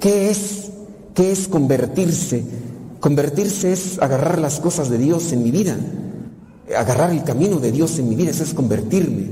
¿Qué 0.00 0.30
es? 0.30 0.70
¿Qué 1.14 1.30
es 1.30 1.46
convertirse? 1.46 2.42
Convertirse 3.00 3.72
es 3.72 3.98
agarrar 3.98 4.38
las 4.38 4.58
cosas 4.58 4.88
de 4.88 4.98
Dios 4.98 5.32
en 5.32 5.42
mi 5.42 5.50
vida, 5.50 5.76
agarrar 6.76 7.10
el 7.10 7.22
camino 7.22 7.58
de 7.58 7.70
Dios 7.70 7.98
en 7.98 8.08
mi 8.08 8.14
vida, 8.14 8.30
eso 8.30 8.42
es 8.42 8.54
convertirme. 8.54 9.28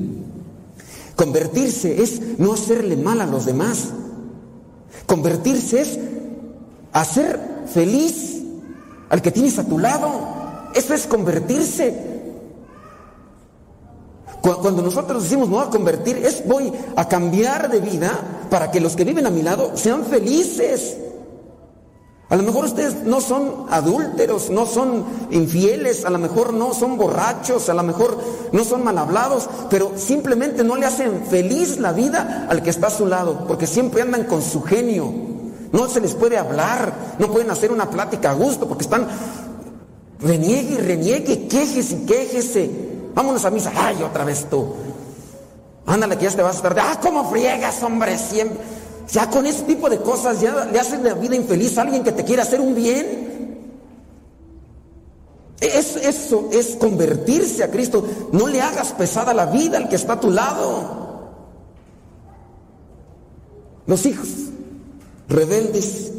Convertirse 1.16 2.02
es 2.02 2.20
no 2.38 2.52
hacerle 2.52 2.96
mal 2.96 3.20
a 3.20 3.26
los 3.26 3.46
demás. 3.46 3.88
Convertirse 5.06 5.80
es 5.80 5.98
hacer 6.92 7.40
feliz 7.72 8.42
al 9.08 9.22
que 9.22 9.30
tienes 9.30 9.58
a 9.58 9.64
tu 9.64 9.78
lado. 9.78 10.37
Eso 10.74 10.94
es 10.94 11.06
convertirse. 11.06 12.18
Cuando 14.40 14.82
nosotros 14.82 15.24
decimos 15.24 15.48
voy 15.48 15.64
a 15.64 15.70
convertir, 15.70 16.18
es 16.18 16.46
voy 16.46 16.72
a 16.96 17.08
cambiar 17.08 17.70
de 17.70 17.80
vida 17.80 18.46
para 18.50 18.70
que 18.70 18.80
los 18.80 18.96
que 18.96 19.04
viven 19.04 19.26
a 19.26 19.30
mi 19.30 19.42
lado 19.42 19.72
sean 19.74 20.04
felices. 20.04 20.96
A 22.30 22.36
lo 22.36 22.42
mejor 22.42 22.66
ustedes 22.66 23.04
no 23.04 23.22
son 23.22 23.66
adúlteros, 23.70 24.50
no 24.50 24.66
son 24.66 25.04
infieles, 25.30 26.04
a 26.04 26.10
lo 26.10 26.18
mejor 26.18 26.52
no 26.52 26.74
son 26.74 26.98
borrachos, 26.98 27.70
a 27.70 27.74
lo 27.74 27.82
mejor 27.82 28.18
no 28.52 28.64
son 28.64 28.84
mal 28.84 28.98
hablados, 28.98 29.48
pero 29.70 29.92
simplemente 29.96 30.62
no 30.62 30.76
le 30.76 30.84
hacen 30.84 31.24
feliz 31.24 31.78
la 31.78 31.92
vida 31.92 32.46
al 32.50 32.62
que 32.62 32.68
está 32.68 32.88
a 32.88 32.90
su 32.90 33.06
lado, 33.06 33.46
porque 33.48 33.66
siempre 33.66 34.02
andan 34.02 34.24
con 34.24 34.42
su 34.42 34.62
genio. 34.62 35.10
No 35.72 35.88
se 35.88 36.02
les 36.02 36.14
puede 36.14 36.36
hablar, 36.36 36.92
no 37.18 37.28
pueden 37.28 37.50
hacer 37.50 37.72
una 37.72 37.88
plática 37.88 38.30
a 38.30 38.34
gusto, 38.34 38.68
porque 38.68 38.84
están 38.84 39.08
reniegue 40.20 40.78
reniegue, 40.78 41.46
quejese 41.48 41.94
y 41.94 42.06
quejese. 42.06 42.70
Vámonos 43.14 43.44
a 43.44 43.50
misa. 43.50 43.72
Ay, 43.74 44.02
otra 44.02 44.24
vez 44.24 44.46
tú. 44.48 44.74
Ándale, 45.86 46.16
que 46.16 46.24
ya 46.24 46.30
te 46.30 46.42
vas 46.42 46.54
a 46.54 46.56
estar. 46.56 46.78
Ah, 46.78 46.98
¿cómo 47.02 47.30
friegas, 47.30 47.82
hombre? 47.82 48.16
Siempre. 48.18 48.58
Ya 49.10 49.30
con 49.30 49.46
ese 49.46 49.62
tipo 49.62 49.88
de 49.88 49.98
cosas 49.98 50.40
ya 50.40 50.66
le 50.66 50.78
haces 50.78 51.00
la 51.00 51.14
vida 51.14 51.34
infeliz 51.34 51.78
a 51.78 51.82
alguien 51.82 52.04
que 52.04 52.12
te 52.12 52.24
quiere 52.24 52.42
hacer 52.42 52.60
un 52.60 52.74
bien. 52.74 53.26
eso 55.60 56.48
es 56.52 56.76
convertirse 56.76 57.64
a 57.64 57.70
Cristo. 57.70 58.04
No 58.32 58.46
le 58.46 58.60
hagas 58.60 58.92
pesada 58.92 59.32
la 59.32 59.46
vida 59.46 59.78
al 59.78 59.88
que 59.88 59.96
está 59.96 60.14
a 60.14 60.20
tu 60.20 60.30
lado. 60.30 60.98
Los 63.86 64.04
hijos 64.04 64.28
rebeldes 65.28 66.12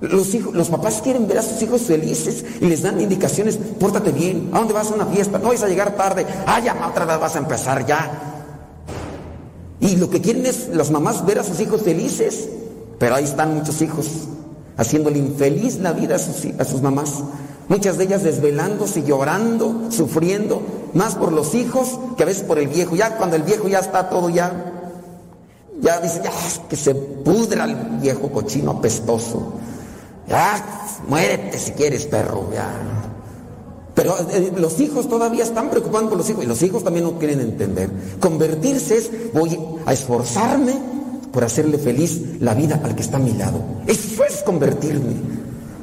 los, 0.00 0.34
hijos, 0.34 0.54
los 0.54 0.68
papás 0.68 1.00
quieren 1.02 1.28
ver 1.28 1.38
a 1.38 1.42
sus 1.42 1.60
hijos 1.62 1.82
felices 1.82 2.44
y 2.60 2.66
les 2.66 2.82
dan 2.82 3.00
indicaciones, 3.00 3.58
pórtate 3.78 4.12
bien, 4.12 4.48
¿a 4.52 4.58
dónde 4.58 4.72
vas 4.72 4.90
a 4.90 4.94
una 4.94 5.06
fiesta? 5.06 5.38
No 5.38 5.48
vas 5.48 5.62
a 5.62 5.68
llegar 5.68 5.96
tarde, 5.96 6.26
ah, 6.46 6.60
ya 6.60 6.88
otra 6.88 7.04
vez 7.04 7.20
vas 7.20 7.36
a 7.36 7.38
empezar 7.38 7.86
ya. 7.86 8.30
Y 9.80 9.96
lo 9.96 10.10
que 10.10 10.20
quieren 10.20 10.44
es 10.46 10.68
las 10.68 10.90
mamás 10.90 11.24
ver 11.24 11.38
a 11.38 11.44
sus 11.44 11.60
hijos 11.60 11.82
felices, 11.82 12.48
pero 12.98 13.14
ahí 13.14 13.24
están 13.24 13.54
muchos 13.54 13.80
hijos 13.82 14.06
haciéndole 14.76 15.18
infeliz 15.18 15.76
la 15.76 15.92
vida 15.92 16.16
a 16.16 16.64
sus, 16.64 16.82
mamás. 16.82 17.22
Muchas 17.68 17.98
de 17.98 18.04
ellas 18.04 18.22
desvelándose, 18.22 19.04
llorando, 19.04 19.90
sufriendo, 19.90 20.62
más 20.94 21.14
por 21.14 21.32
los 21.32 21.54
hijos 21.54 21.98
que 22.16 22.22
a 22.22 22.26
veces 22.26 22.42
por 22.42 22.58
el 22.58 22.68
viejo. 22.68 22.96
Ya 22.96 23.16
cuando 23.16 23.36
el 23.36 23.42
viejo 23.42 23.68
ya 23.68 23.78
está 23.78 24.08
todo 24.08 24.28
ya, 24.28 24.72
ya 25.80 26.00
dice, 26.00 26.20
ya 26.24 26.30
que 26.68 26.76
se 26.76 26.94
pudra 26.94 27.64
el 27.64 27.76
viejo 28.00 28.30
cochino 28.30 28.72
apestoso. 28.72 29.54
Ya, 30.30 30.64
muérete 31.08 31.58
si 31.58 31.72
quieres, 31.72 32.06
perro, 32.06 32.48
ya. 32.54 32.70
Pero 33.96 34.16
eh, 34.30 34.52
los 34.56 34.80
hijos 34.80 35.08
todavía 35.08 35.42
están 35.42 35.70
preocupados 35.70 36.08
por 36.08 36.18
los 36.18 36.30
hijos 36.30 36.44
y 36.44 36.46
los 36.46 36.62
hijos 36.62 36.84
también 36.84 37.04
no 37.04 37.18
quieren 37.18 37.40
entender. 37.40 37.90
Convertirse 38.20 38.96
es, 38.96 39.10
voy 39.34 39.58
a 39.84 39.92
esforzarme 39.92 40.74
por 41.32 41.42
hacerle 41.42 41.78
feliz 41.78 42.40
la 42.40 42.54
vida 42.54 42.80
al 42.82 42.94
que 42.94 43.02
está 43.02 43.16
a 43.16 43.20
mi 43.20 43.32
lado. 43.32 43.60
Eso 43.88 44.24
es 44.24 44.42
convertirme. 44.44 45.16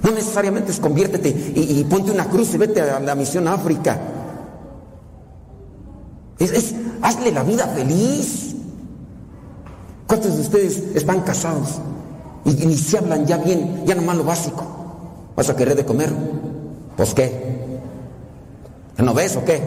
No 0.01 0.12
necesariamente 0.12 0.71
es 0.71 0.79
conviértete 0.79 1.27
y, 1.29 1.83
ponte 1.83 2.12
una 2.12 2.29
cruz 2.29 2.53
y 2.53 2.57
vete 2.57 2.79
a 2.79 3.01
la 3.01 3.15
misión 3.15 3.49
África. 3.49 3.99
Es, 6.39 6.73
hazle 7.01 7.33
la 7.33 7.43
vida 7.43 7.67
feliz. 7.67 8.55
¿Cuántos 10.07 10.36
de 10.36 10.41
ustedes 10.41 10.83
están 10.95 11.21
casados? 11.21 11.81
Y, 12.47 12.65
ni 12.65 12.77
se 12.77 12.97
hablan 12.97 13.25
ya 13.25 13.38
bien, 13.38 13.83
ya 13.86 13.93
nomás 13.93 14.15
lo 14.15 14.23
básico. 14.23 14.63
¿Vas 15.36 15.49
a 15.49 15.55
querer 15.55 15.75
de 15.75 15.86
comer? 15.86 16.12
Pues 16.95 17.13
qué. 17.13 17.57
¿No 18.97 19.13
ves 19.13 19.36
o 19.36 19.43
qué? 19.43 19.62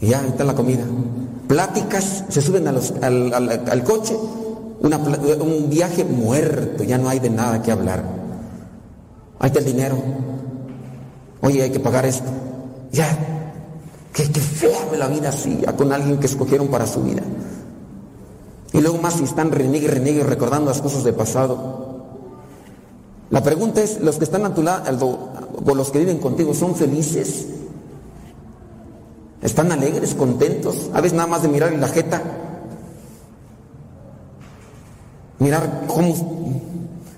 Y 0.00 0.08
ya 0.08 0.26
está 0.26 0.44
la 0.44 0.54
comida. 0.54 0.84
Pláticas, 1.46 2.24
se 2.28 2.40
suben 2.40 2.66
a 2.68 2.72
los, 2.72 2.92
al, 3.02 3.84
coche, 3.84 4.16
un 4.80 5.66
viaje 5.70 6.04
muerto, 6.04 6.84
ya 6.84 6.98
no 6.98 7.08
hay 7.08 7.20
de 7.20 7.30
nada 7.30 7.62
que 7.62 7.70
hablar. 7.70 8.02
Ahí 9.38 9.48
está 9.48 9.60
el 9.60 9.66
dinero. 9.66 9.96
Oye, 11.42 11.62
hay 11.62 11.70
que 11.70 11.80
pagar 11.80 12.04
esto. 12.06 12.28
Ya, 12.92 13.06
qué, 14.12 14.24
qué 14.30 14.40
fea 14.40 14.78
la 14.98 15.06
vida 15.06 15.28
así, 15.28 15.60
con 15.76 15.92
alguien 15.92 16.18
que 16.18 16.26
escogieron 16.26 16.68
para 16.68 16.86
su 16.86 17.02
vida. 17.02 17.22
Y 18.72 18.80
luego 18.80 18.98
más 18.98 19.14
si 19.14 19.24
están 19.24 19.50
renegue 19.50 19.88
renegue 19.88 20.22
recordando 20.22 20.70
las 20.70 20.80
cosas 20.80 21.04
del 21.04 21.14
pasado. 21.14 21.88
La 23.30 23.42
pregunta 23.42 23.82
es, 23.82 24.00
¿los 24.00 24.16
que 24.16 24.24
están 24.24 24.46
a 24.46 24.54
tu 24.54 24.62
lado, 24.62 24.84
o 25.64 25.74
los 25.74 25.90
que 25.90 25.98
viven 25.98 26.18
contigo, 26.18 26.54
son 26.54 26.74
felices? 26.74 27.46
Están 29.42 29.70
alegres, 29.70 30.14
contentos. 30.14 30.90
A 30.92 31.00
veces 31.00 31.16
nada 31.16 31.28
más 31.28 31.42
de 31.42 31.48
mirar 31.48 31.72
en 31.72 31.80
la 31.80 31.88
jeta. 31.88 32.22
Mirar 35.38 35.84
cómo... 35.86 36.58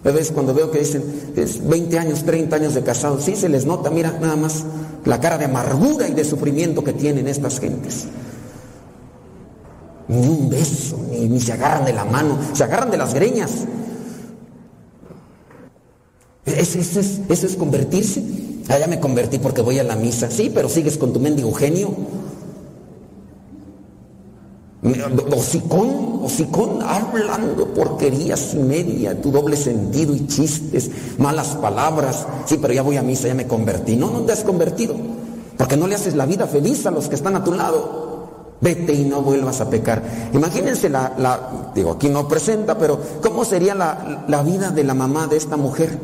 A 0.04 0.10
veces 0.10 0.32
cuando 0.32 0.54
veo 0.54 0.70
que 0.70 0.78
dicen 0.78 1.32
es 1.36 1.66
20 1.66 1.98
años, 1.98 2.24
30 2.24 2.56
años 2.56 2.74
de 2.74 2.82
casados, 2.82 3.22
sí 3.22 3.36
se 3.36 3.50
les 3.50 3.66
nota, 3.66 3.90
mira 3.90 4.16
nada 4.18 4.34
más 4.34 4.64
la 5.04 5.20
cara 5.20 5.36
de 5.36 5.44
amargura 5.44 6.08
y 6.08 6.14
de 6.14 6.24
sufrimiento 6.24 6.82
que 6.82 6.94
tienen 6.94 7.28
estas 7.28 7.60
gentes. 7.60 8.06
Ni 10.10 10.26
un 10.26 10.48
beso, 10.50 10.98
ni, 11.08 11.38
se 11.38 11.52
agarran 11.52 11.84
de 11.84 11.92
la 11.92 12.04
mano, 12.04 12.36
se 12.52 12.64
agarran 12.64 12.90
de 12.90 12.96
las 12.96 13.14
greñas. 13.14 13.52
¿Eso, 16.44 16.80
es, 16.80 16.96
eso 17.28 17.46
es 17.46 17.54
convertirse? 17.54 18.20
Ah, 18.68 18.78
ya 18.80 18.88
me 18.88 18.98
convertí 18.98 19.38
porque 19.38 19.60
voy 19.60 19.78
a 19.78 19.84
la 19.84 19.94
misa. 19.94 20.28
Sí, 20.28 20.50
pero 20.52 20.68
sigues 20.68 20.98
con 20.98 21.12
tu 21.12 21.20
mendigo 21.20 21.52
genio. 21.52 21.94
Hocicón, 25.30 26.24
hocicón, 26.24 26.82
hablando 26.82 27.72
porquerías 27.72 28.54
y 28.54 28.58
media, 28.58 29.20
tu 29.20 29.30
doble 29.30 29.56
sentido 29.56 30.12
y 30.12 30.26
chistes, 30.26 30.90
malas 31.18 31.54
palabras. 31.54 32.26
Sí, 32.46 32.58
pero 32.60 32.74
ya 32.74 32.82
voy 32.82 32.96
a 32.96 33.02
misa, 33.02 33.28
ya 33.28 33.34
me 33.34 33.46
convertí. 33.46 33.94
No, 33.94 34.10
no 34.10 34.22
te 34.22 34.32
has 34.32 34.42
convertido, 34.42 34.96
porque 35.56 35.76
no 35.76 35.86
le 35.86 35.94
haces 35.94 36.16
la 36.16 36.26
vida 36.26 36.48
feliz 36.48 36.84
a 36.86 36.90
los 36.90 37.08
que 37.08 37.14
están 37.14 37.36
a 37.36 37.44
tu 37.44 37.52
lado. 37.52 38.09
Vete 38.60 38.92
y 38.92 39.04
no 39.04 39.22
vuelvas 39.22 39.60
a 39.60 39.70
pecar. 39.70 40.02
Imagínense 40.34 40.90
la, 40.90 41.14
la 41.16 41.72
digo, 41.74 41.92
aquí 41.92 42.10
no 42.10 42.28
presenta, 42.28 42.76
pero 42.76 43.00
¿cómo 43.22 43.44
sería 43.44 43.74
la, 43.74 44.24
la, 44.28 44.42
vida 44.42 44.70
de 44.70 44.84
la 44.84 44.92
mamá 44.92 45.26
de 45.26 45.38
esta 45.38 45.56
mujer? 45.56 45.98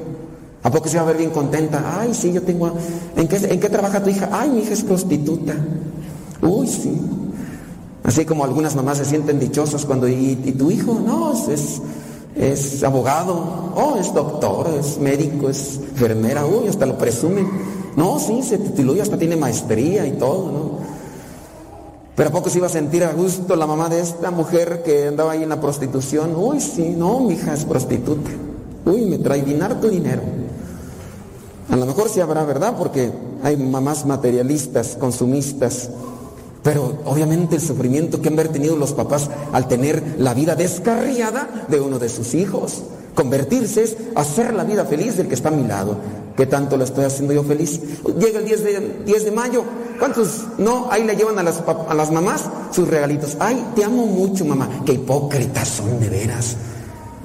¿A 0.63 0.71
poco 0.71 0.89
se 0.89 0.97
va 0.97 1.03
a 1.03 1.07
ver 1.07 1.19
bien 1.19 1.31
contenta? 1.31 2.01
Ay, 2.01 2.15
sí, 2.15 2.33
yo 2.33 2.43
tengo... 2.43 2.73
¿En 3.15 3.29
qué, 3.29 3.37
¿En 3.37 3.61
qué 3.61 3.69
trabaja 3.69 4.03
tu 4.03 4.09
hija? 4.09 4.31
Ay, 4.33 4.51
mi 4.51 4.61
hija 4.61 4.73
es 4.73 4.83
prostituta. 4.83 5.55
Uy, 6.41 6.67
sí. 6.67 6.99
Así 8.03 8.25
como 8.25 8.45
algunas 8.45 8.75
mamás 8.75 8.99
se 8.99 9.05
sienten 9.05 9.39
dichosas 9.39 9.85
cuando, 9.85 10.09
¿y, 10.09 10.37
tu 10.57 10.71
hijo? 10.71 10.95
No, 10.95 11.35
es, 11.51 11.83
es 12.37 12.83
abogado, 12.85 13.73
oh, 13.75 13.97
es 13.99 14.15
doctor, 14.15 14.69
es 14.79 14.99
médico, 14.99 15.51
es 15.51 15.81
enfermera, 15.91 16.47
uy, 16.47 16.69
hasta 16.69 16.87
lo 16.87 16.97
presumen. 16.97 17.49
No, 17.97 18.19
sí, 18.19 18.43
se 18.43 18.59
tituló 18.59 18.95
y 18.95 19.01
hasta 19.01 19.19
tiene 19.19 19.37
maestría 19.37 20.07
y 20.07 20.13
todo, 20.13 20.53
¿no? 20.53 20.96
Pero 22.17 22.31
¿a 22.31 22.33
poco 22.33 22.49
se 22.49 22.59
iba 22.59 22.67
a 22.67 22.71
sentir 22.71 23.05
a 23.05 23.13
gusto 23.13 23.55
la 23.57 23.67
mamá 23.67 23.91
de 23.91 24.01
esta 24.01 24.31
mujer 24.31 24.83
que 24.83 25.07
andaba 25.09 25.33
ahí 25.33 25.43
en 25.43 25.51
la 25.51 25.61
prostitución? 25.61 26.35
Uy, 26.35 26.61
sí, 26.61 26.95
no, 26.97 27.21
mi 27.21 27.35
hija 27.35 27.53
es 27.53 27.67
prostituta. 27.67 28.31
Uy, 28.87 29.03
me 29.03 29.19
trae 29.19 29.43
bien 29.43 29.63
harto 29.63 29.89
dinero. 29.89 30.23
A 31.71 31.77
lo 31.77 31.85
mejor 31.85 32.09
sí 32.09 32.21
habrá, 32.21 32.43
¿verdad? 32.45 32.75
Porque 32.79 33.13
hay 33.43 33.59
mamás 33.59 34.07
materialistas, 34.07 34.97
consumistas, 34.99 35.91
pero 36.63 37.01
obviamente 37.05 37.57
el 37.57 37.61
sufrimiento 37.61 38.23
que 38.23 38.29
han 38.29 38.37
tenido 38.37 38.77
los 38.77 38.93
papás 38.93 39.29
al 39.53 39.69
tener 39.69 40.17
la 40.19 40.33
vida 40.33 40.57
descarriada 40.57 41.67
de 41.69 41.81
uno 41.81 41.99
de 41.99 42.09
sus 42.09 42.35
hijos. 42.35 42.83
Convertirse 43.15 43.83
es 43.83 43.97
hacer 44.15 44.55
la 44.55 44.65
vida 44.65 44.85
feliz 44.85 45.17
del 45.17 45.29
que 45.29 45.35
está 45.35 45.51
a 45.51 45.53
mi 45.53 45.67
lado. 45.67 45.97
¿Qué 46.37 46.47
tanto 46.47 46.77
lo 46.77 46.85
estoy 46.85 47.05
haciendo 47.05 47.33
yo 47.35 47.43
feliz? 47.43 47.81
Llega 48.19 48.39
el 48.39 48.45
10 48.47 48.65
de, 48.65 49.03
10 49.07 49.25
de 49.25 49.31
mayo. 49.31 49.65
¿Cuántos 49.99 50.45
no? 50.59 50.89
Ahí 50.91 51.05
le 51.05 51.17
llevan 51.17 51.39
a 51.39 51.43
las, 51.43 51.63
a 51.89 51.95
las 51.95 52.11
mamás 52.11 52.45
sus 52.71 52.89
regalitos. 52.89 53.37
Ay, 53.41 53.65
te 53.75 53.85
amo 53.85 54.07
mucho, 54.07 54.45
mamá. 54.45 54.69
Qué 54.85 54.93
hipócritas 54.93 55.69
son 55.69 55.99
de 56.01 56.09
veras. 56.09 56.57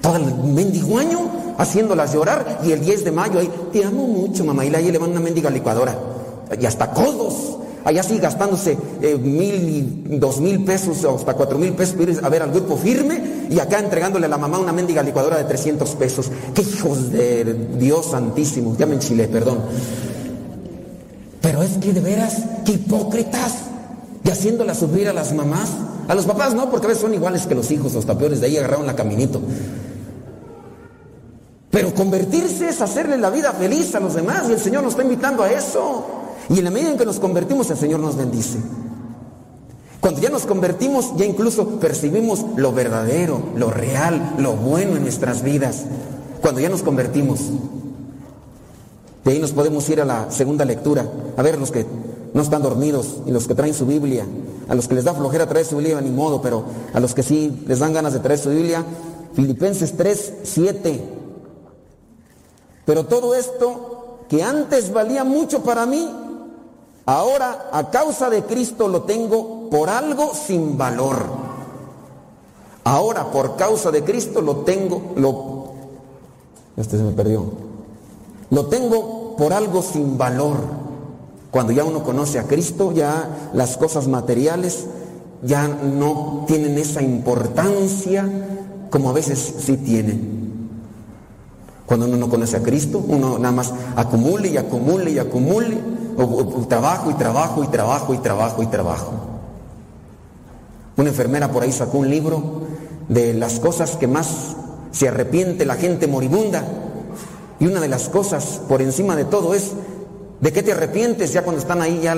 Todo 0.02 0.18
el 0.18 0.34
mendigo 0.36 0.98
año 0.98 1.56
haciéndolas 1.58 2.14
llorar 2.14 2.62
y 2.64 2.72
el 2.72 2.82
10 2.82 3.06
de 3.06 3.12
mayo 3.12 3.40
ahí, 3.40 3.52
te 3.72 3.84
amo 3.84 4.08
mucho, 4.08 4.44
mamá. 4.44 4.66
Y 4.66 4.70
le 4.70 4.98
van 4.98 5.12
una 5.12 5.20
mendiga 5.20 5.50
licuadora. 5.50 5.98
Y 6.60 6.66
hasta 6.66 6.92
codos 6.92 7.58
allá 7.84 8.04
sí 8.04 8.20
gastándose 8.20 8.78
eh, 9.02 9.18
mil, 9.18 10.20
dos 10.20 10.40
mil 10.40 10.64
pesos 10.64 11.04
o 11.04 11.16
hasta 11.16 11.34
cuatro 11.34 11.58
mil 11.58 11.74
pesos 11.74 11.96
para 11.96 12.28
a 12.28 12.30
ver 12.30 12.44
al 12.44 12.52
grupo 12.52 12.78
firme 12.78 13.48
y 13.50 13.60
acá 13.60 13.80
entregándole 13.80 14.26
a 14.26 14.30
la 14.30 14.38
mamá 14.38 14.60
una 14.60 14.72
mendiga 14.72 15.04
licuadora 15.04 15.38
de 15.38 15.44
300 15.46 15.90
pesos. 15.96 16.32
¡Qué 16.54 16.62
hijos 16.62 17.12
de 17.12 17.54
Dios 17.78 18.12
santísimo! 18.12 18.76
Ya 18.78 18.86
me 18.86 18.96
enchilé, 18.96 19.28
perdón. 19.28 19.60
Pero 21.52 21.64
es 21.64 21.72
que 21.80 21.92
de 21.92 22.00
veras, 22.00 22.44
qué 22.64 22.72
hipócritas. 22.72 23.56
Y 24.24 24.30
haciéndola 24.30 24.74
sufrir 24.74 25.10
a 25.10 25.14
las 25.14 25.34
mamás. 25.34 25.70
A 26.08 26.16
los 26.16 26.26
papás 26.26 26.56
no, 26.56 26.72
porque 26.72 26.86
a 26.86 26.88
veces 26.88 27.02
son 27.02 27.14
iguales 27.14 27.46
que 27.46 27.54
los 27.54 27.70
hijos, 27.72 27.94
los 27.94 28.06
tapeones, 28.06 28.40
de 28.40 28.48
ahí 28.48 28.56
agarraron 28.56 28.88
la 28.88 28.96
caminito. 28.96 29.42
Pero 31.70 31.94
convertirse 31.94 32.70
es 32.70 32.80
hacerle 32.80 33.18
la 33.18 33.30
vida 33.30 33.52
feliz 33.52 33.94
a 33.96 34.00
los 34.00 34.14
demás 34.14 34.44
y 34.48 34.54
el 34.54 34.62
Señor 34.62 34.84
nos 34.84 34.94
está 34.94 35.04
invitando 35.04 35.44
a 35.44 35.52
eso. 35.52 36.06
Y 36.48 36.60
en 36.60 36.64
la 36.64 36.72
medida 36.72 36.92
en 36.92 36.98
que 36.98 37.06
nos 37.06 37.20
convertimos, 37.20 37.70
el 37.70 37.78
Señor 37.78 38.00
nos 38.00 38.16
bendice. 38.16 38.58
Cuando 40.00 40.22
ya 40.22 40.30
nos 40.30 40.46
convertimos, 40.46 41.18
ya 41.18 41.26
incluso 41.26 41.82
percibimos 41.82 42.46
lo 42.56 42.72
verdadero, 42.72 43.42
lo 43.58 43.72
real, 43.72 44.36
lo 44.38 44.54
bueno 44.54 44.96
en 44.96 45.02
nuestras 45.02 45.44
vidas. 45.44 45.84
Cuando 46.42 46.62
ya 46.62 46.70
nos 46.70 46.82
convertimos. 46.82 47.42
De 49.24 49.32
ahí 49.32 49.40
nos 49.40 49.52
podemos 49.52 49.88
ir 49.90 50.02
a 50.02 50.06
la 50.06 50.32
segunda 50.32 50.66
lectura, 50.66 51.06
a 51.38 51.42
ver 51.42 51.60
los 51.60 51.72
que 51.72 51.86
no 52.34 52.42
están 52.42 52.62
dormidos 52.62 53.18
y 53.26 53.32
los 53.32 53.48
que 53.48 53.56
traen 53.56 53.74
su 53.74 53.86
Biblia, 53.86 54.26
a 54.68 54.76
los 54.76 54.88
que 54.88 54.96
les 54.96 55.04
da 55.04 55.14
flojera 55.14 55.48
traer 55.48 55.66
su 55.66 55.78
Biblia, 55.78 56.02
ni 56.02 56.10
modo, 56.10 56.42
pero 56.42 56.64
a 56.94 57.00
los 57.00 57.14
que 57.14 57.24
sí 57.24 57.64
les 57.68 57.80
dan 57.80 57.94
ganas 57.94 58.14
de 58.14 58.20
traer 58.20 58.40
su 58.40 58.50
Biblia, 58.50 58.84
Filipenses 59.34 59.96
3, 59.96 60.34
7. 60.44 61.04
Pero 62.86 63.06
todo 63.06 63.36
esto 63.36 64.20
que 64.28 64.42
antes 64.42 64.92
valía 64.92 65.24
mucho 65.24 65.62
para 65.62 65.86
mí, 65.86 66.10
Ahora, 67.06 67.70
a 67.72 67.90
causa 67.90 68.30
de 68.30 68.44
Cristo 68.44 68.88
lo 68.88 69.04
tengo 69.04 69.70
por 69.70 69.90
algo 69.90 70.34
sin 70.34 70.78
valor. 70.78 71.26
Ahora, 72.84 73.32
por 73.32 73.56
causa 73.56 73.92
de 73.92 74.04
Cristo 74.04 74.42
lo 74.42 74.58
tengo, 74.58 75.14
lo... 75.16 75.74
Este 76.78 76.98
se 76.98 77.04
me 77.04 77.12
perdió. 77.12 77.71
Lo 78.52 78.68
tengo 78.68 79.36
por 79.38 79.54
algo 79.54 79.82
sin 79.82 80.18
valor. 80.18 80.58
Cuando 81.50 81.74
ya 81.74 81.84
uno 81.84 82.04
conoce 82.04 82.38
a 82.38 82.44
Cristo, 82.44 82.92
ya 82.92 83.50
las 83.54 83.78
cosas 83.78 84.08
materiales 84.08 84.86
ya 85.44 85.68
no 85.68 86.46
tienen 86.48 86.78
esa 86.78 87.02
importancia 87.02 88.30
como 88.90 89.10
a 89.10 89.14
veces 89.14 89.56
sí 89.60 89.78
tienen. 89.78 90.42
Cuando 91.86 92.06
uno 92.06 92.18
no 92.18 92.30
conoce 92.30 92.58
a 92.58 92.64
Cristo, 92.64 93.04
uno 93.06 93.38
nada 93.40 93.54
más 93.54 93.74
acumule 93.96 94.50
y 94.50 94.58
acumule 94.58 95.12
y 95.12 95.20
acumule 95.20 95.78
trabajo 96.68 97.10
y 97.10 97.16
trabajo 97.16 97.64
y 97.64 97.68
trabajo 97.68 98.14
y 98.14 98.18
trabajo 98.18 98.64
y 98.64 98.68
trabajo. 98.68 99.12
Una 100.98 101.10
enfermera 101.10 101.52
por 101.52 101.64
ahí 101.64 101.72
sacó 101.72 101.98
un 101.98 102.10
libro 102.10 102.62
de 103.10 103.34
las 103.34 103.60
cosas 103.60 103.98
que 103.98 104.08
más 104.08 104.56
se 104.92 105.08
arrepiente 105.08 105.66
la 105.66 105.76
gente 105.76 106.08
moribunda. 106.08 106.66
Y 107.62 107.68
una 107.68 107.80
de 107.80 107.88
las 107.88 108.10
cosas 108.10 108.60
por 108.68 108.82
encima 108.82 109.16
de 109.16 109.24
todo 109.24 109.54
es, 109.54 109.74
¿de 110.42 110.52
qué 110.52 110.64
te 110.64 110.72
arrepientes 110.72 111.32
ya 111.32 111.44
cuando 111.44 111.62
están 111.62 111.80
ahí 111.80 112.00
ya 112.02 112.16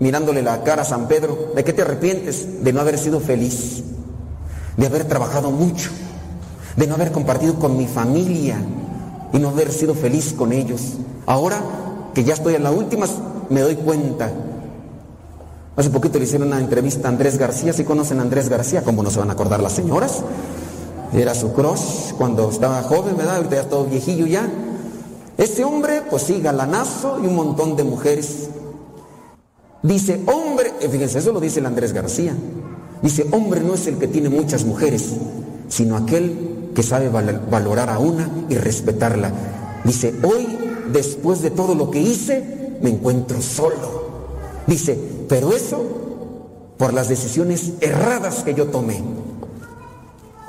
mirándole 0.00 0.42
la 0.42 0.64
cara 0.64 0.82
a 0.82 0.84
San 0.86 1.06
Pedro? 1.06 1.52
¿De 1.54 1.62
qué 1.62 1.74
te 1.74 1.82
arrepientes? 1.82 2.64
De 2.64 2.72
no 2.72 2.80
haber 2.80 2.96
sido 2.96 3.20
feliz, 3.20 3.84
de 4.78 4.86
haber 4.86 5.04
trabajado 5.04 5.50
mucho, 5.50 5.90
de 6.76 6.86
no 6.86 6.94
haber 6.94 7.12
compartido 7.12 7.56
con 7.56 7.76
mi 7.76 7.86
familia 7.86 8.56
y 9.34 9.38
no 9.38 9.50
haber 9.50 9.70
sido 9.70 9.94
feliz 9.94 10.32
con 10.32 10.54
ellos. 10.54 10.94
Ahora 11.26 11.60
que 12.14 12.24
ya 12.24 12.32
estoy 12.32 12.54
en 12.54 12.64
la 12.64 12.70
última, 12.70 13.04
me 13.50 13.60
doy 13.60 13.76
cuenta. 13.76 14.32
Hace 15.76 15.90
poquito 15.90 16.18
le 16.18 16.24
hicieron 16.24 16.48
una 16.48 16.58
entrevista 16.58 17.06
a 17.06 17.10
Andrés 17.10 17.36
García, 17.36 17.74
si 17.74 17.84
conocen 17.84 18.18
a 18.18 18.22
Andrés 18.22 18.48
García, 18.48 18.82
¿cómo 18.82 19.02
no 19.02 19.10
se 19.10 19.18
van 19.18 19.28
a 19.28 19.34
acordar 19.34 19.60
las 19.60 19.72
señoras? 19.72 20.22
Era 21.12 21.34
su 21.34 21.52
crush 21.52 22.12
cuando 22.16 22.50
estaba 22.50 22.82
joven, 22.82 23.16
¿verdad? 23.16 23.36
Ahorita 23.36 23.56
ya 23.56 23.68
todo 23.68 23.84
viejillo 23.84 24.26
ya. 24.26 24.48
Este 25.38 25.64
hombre, 25.64 26.02
pues 26.08 26.24
sí, 26.24 26.40
galanazo 26.40 27.18
y 27.22 27.26
un 27.26 27.36
montón 27.36 27.76
de 27.76 27.84
mujeres. 27.84 28.50
Dice, 29.82 30.20
hombre, 30.26 30.72
eh, 30.80 30.88
fíjense, 30.88 31.18
eso 31.18 31.32
lo 31.32 31.40
dice 31.40 31.60
el 31.60 31.66
Andrés 31.66 31.92
García. 31.92 32.34
Dice, 33.02 33.26
hombre 33.30 33.60
no 33.60 33.74
es 33.74 33.86
el 33.86 33.98
que 33.98 34.08
tiene 34.08 34.28
muchas 34.28 34.64
mujeres, 34.64 35.14
sino 35.68 35.96
aquel 35.96 36.70
que 36.74 36.82
sabe 36.82 37.08
valorar 37.08 37.88
a 37.88 37.98
una 37.98 38.28
y 38.48 38.56
respetarla. 38.56 39.32
Dice, 39.84 40.14
hoy 40.22 40.46
después 40.92 41.42
de 41.42 41.50
todo 41.50 41.74
lo 41.74 41.90
que 41.90 42.00
hice, 42.00 42.76
me 42.82 42.90
encuentro 42.90 43.40
solo. 43.40 44.08
Dice, 44.66 44.98
pero 45.28 45.52
eso 45.52 45.84
por 46.76 46.94
las 46.94 47.08
decisiones 47.08 47.72
erradas 47.80 48.42
que 48.42 48.54
yo 48.54 48.66
tomé. 48.68 49.02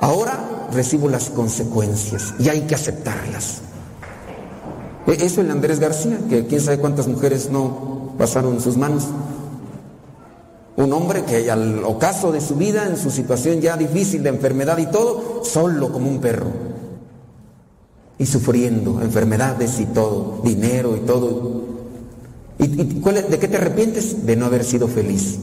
Ahora 0.00 0.68
recibo 0.72 1.08
las 1.08 1.30
consecuencias 1.30 2.34
y 2.38 2.48
hay 2.48 2.62
que 2.62 2.74
aceptarlas. 2.74 3.60
E, 5.06 5.24
eso 5.24 5.40
el 5.40 5.50
Andrés 5.50 5.78
García, 5.78 6.18
que 6.28 6.46
quién 6.46 6.60
sabe 6.60 6.78
cuántas 6.78 7.06
mujeres 7.06 7.50
no 7.50 8.14
pasaron 8.18 8.54
en 8.54 8.60
sus 8.60 8.76
manos. 8.76 9.08
Un 10.76 10.92
hombre 10.92 11.24
que 11.24 11.50
al 11.50 11.84
ocaso 11.84 12.32
de 12.32 12.40
su 12.40 12.56
vida, 12.56 12.86
en 12.86 12.96
su 12.96 13.10
situación 13.10 13.60
ya 13.60 13.76
difícil 13.76 14.22
de 14.22 14.30
enfermedad 14.30 14.78
y 14.78 14.86
todo, 14.86 15.42
solo 15.44 15.92
como 15.92 16.08
un 16.08 16.20
perro 16.20 16.46
y 18.20 18.26
sufriendo 18.26 19.00
enfermedades 19.00 19.80
y 19.80 19.86
todo, 19.86 20.40
dinero 20.44 20.96
y 20.96 21.00
todo. 21.00 21.62
¿Y, 22.58 22.66
de 22.66 23.38
qué 23.38 23.48
te 23.48 23.56
arrepientes? 23.56 24.26
De 24.26 24.36
no 24.36 24.44
haber 24.44 24.62
sido 24.64 24.88
feliz. 24.88 25.38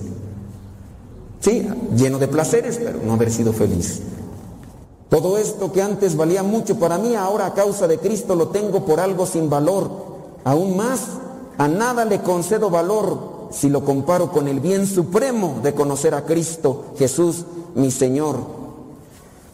Sí, 1.39 1.67
lleno 1.95 2.19
de 2.19 2.27
placeres, 2.27 2.77
pero 2.77 2.99
no 3.03 3.13
haber 3.13 3.31
sido 3.31 3.51
feliz. 3.51 4.01
Todo 5.09 5.37
esto 5.37 5.71
que 5.71 5.81
antes 5.81 6.17
valía 6.17 6.43
mucho 6.43 6.77
para 6.77 6.97
mí, 6.97 7.15
ahora 7.15 7.47
a 7.47 7.53
causa 7.53 7.87
de 7.87 7.97
Cristo 7.97 8.35
lo 8.35 8.49
tengo 8.49 8.85
por 8.85 8.99
algo 8.99 9.25
sin 9.25 9.49
valor. 9.49 9.89
Aún 10.43 10.75
más, 10.75 11.01
a 11.57 11.67
nada 11.67 12.05
le 12.05 12.21
concedo 12.21 12.69
valor 12.69 13.47
si 13.51 13.69
lo 13.69 13.85
comparo 13.85 14.31
con 14.31 14.47
el 14.47 14.59
bien 14.59 14.85
supremo 14.85 15.59
de 15.63 15.73
conocer 15.73 16.13
a 16.13 16.25
Cristo, 16.25 16.85
Jesús, 16.97 17.45
mi 17.75 17.91
Señor. 17.91 18.37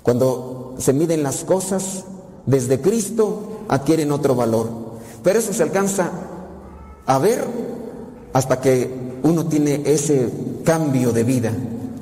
Cuando 0.02 0.76
se 0.80 0.94
miden 0.94 1.24
las 1.24 1.44
cosas, 1.44 2.04
desde 2.46 2.82
Cristo 2.82 3.44
adquieren 3.70 4.12
otro 4.12 4.36
valor. 4.36 4.70
Pero 5.24 5.40
eso 5.40 5.54
se 5.54 5.64
alcanza 5.64 6.12
a 7.06 7.18
ver 7.20 7.46
hasta 8.34 8.60
que 8.60 9.20
uno 9.24 9.46
tiene 9.46 9.84
ese 9.86 10.30
cambio 10.66 11.12
de 11.12 11.24
vida, 11.24 11.54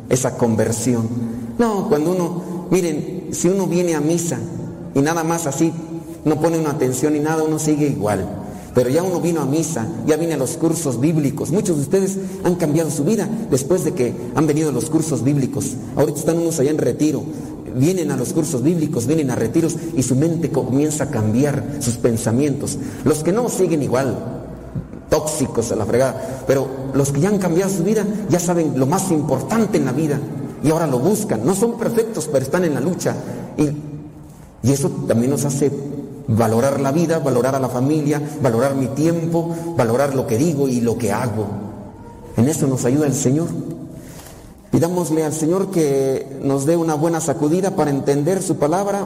esa 0.09 0.37
conversión. 0.37 1.07
No, 1.57 1.87
cuando 1.87 2.11
uno, 2.11 2.41
miren, 2.71 3.27
si 3.31 3.47
uno 3.47 3.67
viene 3.67 3.93
a 3.93 4.01
misa 4.01 4.39
y 4.95 5.01
nada 5.01 5.23
más 5.23 5.45
así, 5.45 5.71
no 6.25 6.39
pone 6.39 6.57
una 6.57 6.71
atención 6.71 7.15
y 7.15 7.19
nada, 7.19 7.43
uno 7.43 7.59
sigue 7.59 7.87
igual. 7.87 8.27
Pero 8.73 8.89
ya 8.89 9.03
uno 9.03 9.19
vino 9.19 9.41
a 9.41 9.45
misa, 9.45 9.85
ya 10.07 10.15
viene 10.15 10.35
a 10.35 10.37
los 10.37 10.51
cursos 10.51 10.99
bíblicos. 10.99 11.51
Muchos 11.51 11.75
de 11.75 11.81
ustedes 11.83 12.17
han 12.43 12.55
cambiado 12.55 12.89
su 12.89 13.03
vida 13.03 13.27
después 13.49 13.83
de 13.83 13.93
que 13.93 14.13
han 14.33 14.47
venido 14.47 14.69
a 14.69 14.71
los 14.71 14.89
cursos 14.89 15.23
bíblicos. 15.23 15.75
Ahorita 15.95 16.19
están 16.19 16.37
unos 16.37 16.59
allá 16.59 16.71
en 16.71 16.77
retiro. 16.77 17.23
Vienen 17.75 18.11
a 18.11 18.17
los 18.17 18.33
cursos 18.33 18.63
bíblicos, 18.63 19.07
vienen 19.07 19.31
a 19.31 19.35
retiros 19.35 19.75
y 19.95 20.03
su 20.03 20.15
mente 20.15 20.51
comienza 20.51 21.05
a 21.05 21.11
cambiar 21.11 21.77
sus 21.79 21.95
pensamientos. 21.95 22.77
Los 23.03 23.23
que 23.23 23.31
no 23.31 23.47
siguen 23.49 23.81
igual, 23.83 24.17
tóxicos 25.09 25.71
a 25.71 25.75
la 25.75 25.85
fregada, 25.85 26.43
pero 26.47 26.67
los 26.93 27.11
que 27.11 27.21
ya 27.21 27.29
han 27.29 27.39
cambiado 27.39 27.71
su 27.71 27.83
vida 27.83 28.05
ya 28.29 28.39
saben 28.39 28.77
lo 28.77 28.87
más 28.87 29.11
importante 29.11 29.77
en 29.77 29.85
la 29.85 29.93
vida 29.93 30.19
y 30.63 30.69
ahora 30.69 30.87
lo 30.87 30.99
buscan. 30.99 31.45
No 31.45 31.55
son 31.55 31.77
perfectos, 31.77 32.29
pero 32.31 32.43
están 32.45 32.65
en 32.65 32.73
la 32.73 32.79
lucha. 32.79 33.15
Y, 33.57 34.67
y 34.67 34.71
eso 34.71 34.89
también 35.07 35.31
nos 35.31 35.45
hace 35.45 35.71
valorar 36.27 36.79
la 36.79 36.91
vida, 36.91 37.19
valorar 37.19 37.55
a 37.55 37.59
la 37.59 37.69
familia, 37.69 38.21
valorar 38.41 38.75
mi 38.75 38.87
tiempo, 38.87 39.55
valorar 39.75 40.15
lo 40.15 40.27
que 40.27 40.37
digo 40.37 40.67
y 40.67 40.81
lo 40.81 40.97
que 40.97 41.11
hago. 41.11 41.47
En 42.37 42.47
eso 42.47 42.67
nos 42.67 42.85
ayuda 42.85 43.07
el 43.07 43.13
Señor. 43.13 43.47
Pidámosle 44.71 45.25
al 45.25 45.33
Señor 45.33 45.69
que 45.69 46.39
nos 46.43 46.65
dé 46.65 46.77
una 46.77 46.95
buena 46.95 47.19
sacudida 47.19 47.75
para 47.75 47.91
entender 47.91 48.41
su 48.41 48.55
palabra, 48.55 49.05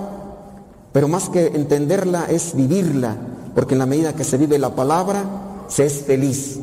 pero 0.91 1.07
más 1.07 1.29
que 1.29 1.47
entenderla 1.47 2.25
es 2.29 2.55
vivirla, 2.55 3.15
porque 3.55 3.73
en 3.73 3.79
la 3.79 3.87
medida 3.87 4.13
que 4.13 4.23
se 4.23 4.37
vive 4.37 4.59
la 4.59 4.75
palabra, 4.75 5.23
se 5.67 5.85
es 5.85 6.03
feliz. 6.03 6.59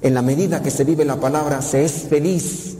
En 0.00 0.14
la 0.14 0.22
medida 0.22 0.62
que 0.62 0.70
se 0.70 0.84
vive 0.84 1.04
la 1.04 1.16
palabra, 1.16 1.60
se 1.60 1.84
es 1.84 1.92
feliz. 2.08 2.75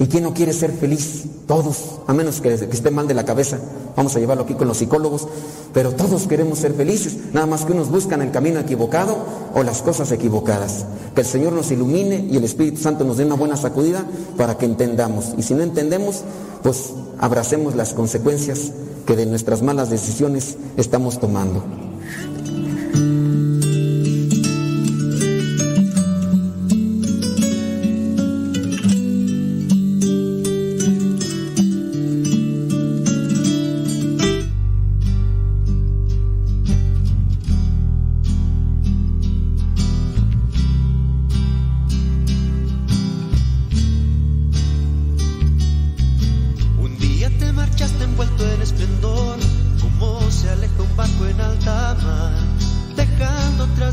¿Y 0.00 0.06
quién 0.06 0.24
no 0.24 0.32
quiere 0.32 0.54
ser 0.54 0.72
feliz? 0.72 1.24
Todos, 1.46 2.00
a 2.06 2.14
menos 2.14 2.40
que, 2.40 2.54
esté 2.54 2.90
mal 2.90 3.06
de 3.06 3.12
la 3.12 3.26
cabeza. 3.26 3.58
Vamos 3.94 4.16
a 4.16 4.18
llevarlo 4.18 4.44
aquí 4.44 4.54
con 4.54 4.66
los 4.66 4.78
psicólogos. 4.78 5.28
Pero 5.74 5.92
todos 5.92 6.26
queremos 6.26 6.58
ser 6.58 6.72
felices. 6.72 7.18
Nada 7.34 7.44
más 7.44 7.66
que 7.66 7.72
unos 7.72 7.90
buscan 7.90 8.22
el 8.22 8.30
camino 8.30 8.60
equivocado 8.60 9.18
o 9.54 9.62
las 9.62 9.82
cosas 9.82 10.10
equivocadas. 10.10 10.86
Que 11.14 11.20
el 11.20 11.26
Señor 11.26 11.52
nos 11.52 11.70
ilumine 11.70 12.26
y 12.30 12.38
el 12.38 12.44
Espíritu 12.44 12.80
Santo 12.80 13.04
nos 13.04 13.18
dé 13.18 13.26
una 13.26 13.34
buena 13.34 13.58
sacudida 13.58 14.06
para 14.38 14.56
que 14.56 14.64
entendamos. 14.64 15.34
Y 15.36 15.42
si 15.42 15.52
no 15.52 15.62
entendemos, 15.62 16.22
pues 16.62 16.94
abracemos 17.18 17.76
las 17.76 17.92
consecuencias 17.92 18.72
que 19.04 19.16
de 19.16 19.26
nuestras 19.26 19.60
malas 19.60 19.90
decisiones 19.90 20.56
estamos 20.78 21.20
tomando. 21.20 21.62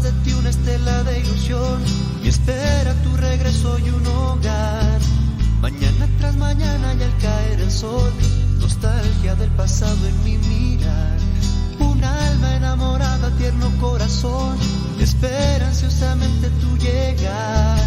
de 0.07 0.13
ti 0.23 0.33
una 0.33 0.49
estela 0.49 1.03
de 1.03 1.19
ilusión 1.19 1.83
y 2.23 2.29
espera 2.29 2.93
tu 3.03 3.17
regreso 3.17 3.77
y 3.79 3.89
un 3.89 4.07
hogar. 4.07 4.99
Mañana 5.61 6.07
tras 6.19 6.37
mañana 6.37 6.93
y 6.97 7.03
al 7.03 7.17
caer 7.17 7.59
el 7.59 7.71
sol, 7.71 8.11
nostalgia 8.59 9.35
del 9.35 9.49
pasado 9.51 9.97
en 10.07 10.23
mi 10.23 10.37
mirar. 10.37 11.17
Un 11.79 12.01
alma 12.03 12.55
enamorada, 12.55 13.35
tierno 13.37 13.69
corazón, 13.81 14.57
espera 14.99 15.67
ansiosamente 15.67 16.49
tu 16.61 16.77
llegar. 16.77 17.79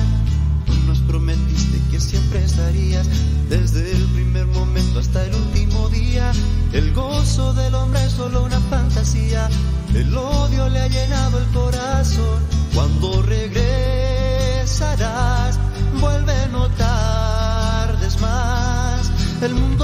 Tú 0.66 0.74
nos 0.86 0.98
prometiste 1.00 1.78
que 1.90 2.00
siempre 2.00 2.44
estarías, 2.44 3.06
desde 3.48 3.92
el 3.92 4.04
primer 4.16 4.46
momento 4.46 4.98
hasta 4.98 5.24
el 5.24 5.34
último 5.34 5.88
día. 5.88 6.32
El 6.72 6.92
gozo 6.92 7.54
del 7.54 7.74
hombre 7.74 8.04
es 8.04 8.12
solo 8.12 8.44
una 8.44 8.60
el 9.94 10.16
odio 10.16 10.68
le 10.68 10.80
ha 10.80 10.88
llenado 10.88 11.38
el 11.38 11.46
corazón. 11.52 12.40
Cuando 12.74 13.22
regresarás, 13.22 13.60
vuelve 16.00 16.48
no 16.52 16.68
tardes 16.70 18.20
más. 18.20 19.10
El 19.42 19.54
mundo 19.54 19.79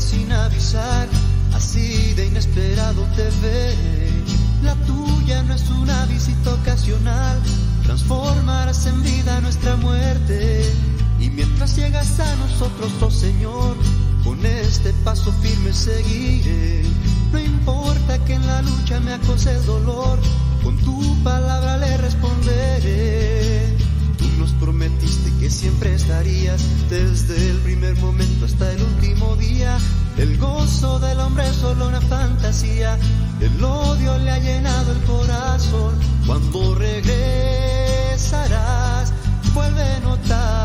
sin 0.00 0.30
avisar, 0.32 1.08
así 1.54 2.14
de 2.14 2.26
inesperado 2.26 3.02
te 3.16 3.28
ve. 3.42 3.74
La 4.62 4.74
tuya 4.86 5.42
no 5.42 5.54
es 5.54 5.68
una 5.70 6.06
visita 6.06 6.54
ocasional, 6.54 7.40
transformarás 7.84 8.86
en 8.86 9.02
vida 9.02 9.40
nuestra 9.40 9.76
muerte. 9.76 10.70
Y 11.18 11.30
mientras 11.30 11.76
llegas 11.76 12.20
a 12.20 12.36
nosotros, 12.36 12.92
oh 13.00 13.10
Señor, 13.10 13.76
con 14.24 14.44
este 14.46 14.92
paso 15.04 15.32
firme 15.42 15.72
seguiré. 15.72 16.84
No 17.32 17.40
importa 17.40 18.24
que 18.24 18.34
en 18.34 18.46
la 18.46 18.62
lucha 18.62 19.00
me 19.00 19.14
acose 19.14 19.54
el 19.54 19.66
dolor, 19.66 20.18
con 20.62 20.76
tu 20.78 21.22
palabra 21.24 21.76
le 21.78 21.96
responderé. 21.96 23.76
Tú 24.16 24.28
nos 24.38 24.52
prometiste 24.52 25.27
siempre 25.50 25.94
estarías 25.94 26.62
desde 26.90 27.50
el 27.50 27.58
primer 27.58 27.96
momento 27.96 28.44
hasta 28.44 28.72
el 28.72 28.82
último 28.82 29.36
día. 29.36 29.78
El 30.16 30.36
gozo 30.38 30.98
del 30.98 31.20
hombre 31.20 31.48
es 31.48 31.56
solo 31.56 31.88
una 31.88 32.00
fantasía, 32.00 32.98
el 33.40 33.62
odio 33.62 34.18
le 34.18 34.30
ha 34.30 34.38
llenado 34.38 34.92
el 34.92 35.00
corazón. 35.04 35.98
Cuando 36.26 36.74
regresarás, 36.74 37.14
vuelve 39.54 39.82
a 39.82 40.00
notar. 40.00 40.57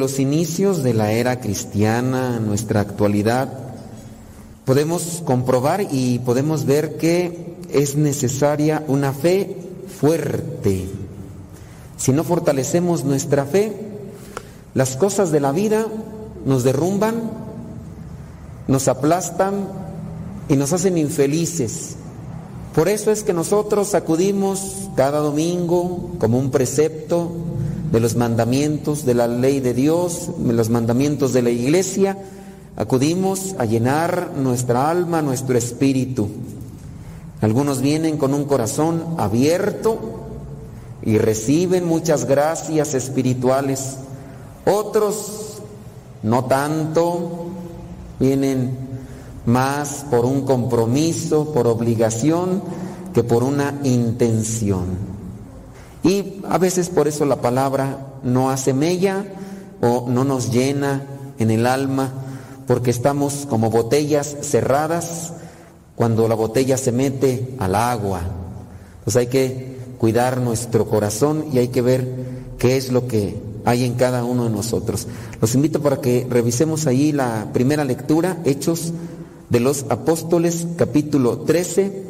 Los 0.00 0.18
inicios 0.18 0.82
de 0.82 0.94
la 0.94 1.12
era 1.12 1.40
cristiana, 1.40 2.40
nuestra 2.40 2.80
actualidad, 2.80 3.52
podemos 4.64 5.22
comprobar 5.24 5.86
y 5.92 6.18
podemos 6.20 6.64
ver 6.64 6.96
que 6.96 7.56
es 7.70 7.96
necesaria 7.96 8.82
una 8.88 9.12
fe 9.12 9.56
fuerte. 10.00 10.88
Si 11.98 12.12
no 12.12 12.24
fortalecemos 12.24 13.04
nuestra 13.04 13.44
fe, 13.44 13.76
las 14.74 14.96
cosas 14.96 15.30
de 15.30 15.40
la 15.40 15.52
vida 15.52 15.86
nos 16.46 16.64
derrumban, 16.64 17.30
nos 18.68 18.88
aplastan 18.88 19.68
y 20.48 20.56
nos 20.56 20.72
hacen 20.72 20.96
infelices. 20.96 21.96
Por 22.74 22.88
eso 22.88 23.10
es 23.10 23.22
que 23.22 23.34
nosotros 23.34 23.94
acudimos 23.94 24.88
cada 24.96 25.18
domingo 25.18 26.12
como 26.18 26.38
un 26.38 26.50
precepto 26.50 27.30
de 27.90 28.00
los 28.00 28.16
mandamientos 28.16 29.04
de 29.04 29.14
la 29.14 29.26
ley 29.26 29.60
de 29.60 29.74
Dios, 29.74 30.30
de 30.38 30.52
los 30.52 30.70
mandamientos 30.70 31.32
de 31.32 31.42
la 31.42 31.50
iglesia, 31.50 32.16
acudimos 32.76 33.54
a 33.58 33.64
llenar 33.64 34.32
nuestra 34.36 34.90
alma, 34.90 35.22
nuestro 35.22 35.58
espíritu. 35.58 36.28
Algunos 37.40 37.80
vienen 37.80 38.16
con 38.16 38.34
un 38.34 38.44
corazón 38.44 39.02
abierto 39.18 39.98
y 41.02 41.18
reciben 41.18 41.86
muchas 41.86 42.26
gracias 42.26 42.94
espirituales. 42.94 43.96
Otros 44.66 45.58
no 46.22 46.44
tanto, 46.44 47.48
vienen 48.18 48.76
más 49.46 50.04
por 50.10 50.26
un 50.26 50.42
compromiso, 50.42 51.52
por 51.52 51.66
obligación, 51.66 52.62
que 53.14 53.24
por 53.24 53.42
una 53.42 53.80
intención. 53.82 55.09
Y 56.02 56.40
a 56.48 56.58
veces 56.58 56.88
por 56.88 57.08
eso 57.08 57.24
la 57.24 57.36
palabra 57.36 58.06
no 58.22 58.50
hace 58.50 58.72
mella 58.72 59.24
o 59.80 60.06
no 60.08 60.24
nos 60.24 60.50
llena 60.50 61.02
en 61.38 61.50
el 61.50 61.66
alma, 61.66 62.12
porque 62.66 62.90
estamos 62.90 63.46
como 63.48 63.70
botellas 63.70 64.36
cerradas 64.42 65.32
cuando 65.96 66.28
la 66.28 66.34
botella 66.34 66.76
se 66.76 66.92
mete 66.92 67.54
al 67.58 67.74
agua. 67.74 68.20
Pues 69.04 69.16
hay 69.16 69.26
que 69.26 69.76
cuidar 69.98 70.40
nuestro 70.40 70.86
corazón 70.86 71.46
y 71.52 71.58
hay 71.58 71.68
que 71.68 71.82
ver 71.82 72.06
qué 72.58 72.76
es 72.76 72.92
lo 72.92 73.06
que 73.06 73.40
hay 73.64 73.84
en 73.84 73.94
cada 73.94 74.24
uno 74.24 74.44
de 74.44 74.50
nosotros. 74.50 75.06
Los 75.40 75.54
invito 75.54 75.80
para 75.82 76.00
que 76.00 76.26
revisemos 76.28 76.86
ahí 76.86 77.12
la 77.12 77.48
primera 77.52 77.84
lectura, 77.84 78.38
Hechos 78.44 78.92
de 79.48 79.60
los 79.60 79.86
Apóstoles, 79.90 80.66
capítulo 80.76 81.40
13. 81.40 82.09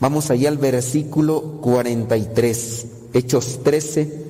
Vamos 0.00 0.30
allá 0.30 0.48
al 0.48 0.58
versículo 0.58 1.60
43. 1.60 2.86
Hechos 3.14 3.60
13, 3.64 4.26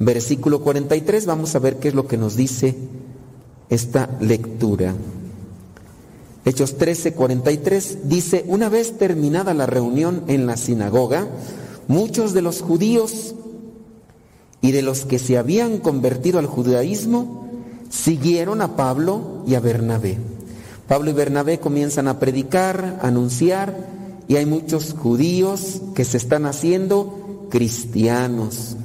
versículo 0.00 0.62
43. 0.62 1.26
Vamos 1.26 1.54
a 1.54 1.60
ver 1.60 1.76
qué 1.76 1.88
es 1.88 1.94
lo 1.94 2.08
que 2.08 2.16
nos 2.16 2.36
dice 2.36 2.74
esta 3.68 4.10
lectura. 4.20 4.94
Hechos 6.44 6.76
13, 6.76 7.12
43 7.12 8.08
dice, 8.08 8.44
una 8.48 8.68
vez 8.68 8.98
terminada 8.98 9.54
la 9.54 9.66
reunión 9.66 10.24
en 10.26 10.46
la 10.46 10.56
sinagoga, 10.56 11.28
muchos 11.86 12.32
de 12.32 12.42
los 12.42 12.62
judíos 12.62 13.36
y 14.60 14.72
de 14.72 14.82
los 14.82 15.04
que 15.04 15.20
se 15.20 15.38
habían 15.38 15.78
convertido 15.78 16.40
al 16.40 16.46
judaísmo 16.46 17.48
siguieron 17.90 18.60
a 18.60 18.74
Pablo 18.74 19.44
y 19.46 19.54
a 19.54 19.60
Bernabé. 19.60 20.18
Pablo 20.88 21.10
y 21.10 21.12
Bernabé 21.12 21.60
comienzan 21.60 22.08
a 22.08 22.18
predicar, 22.18 22.98
a 23.00 23.06
anunciar, 23.06 23.91
y 24.28 24.36
hay 24.36 24.46
muchos 24.46 24.94
judíos 24.94 25.82
que 25.94 26.04
se 26.04 26.16
están 26.16 26.46
haciendo 26.46 27.46
cristianos. 27.50 28.76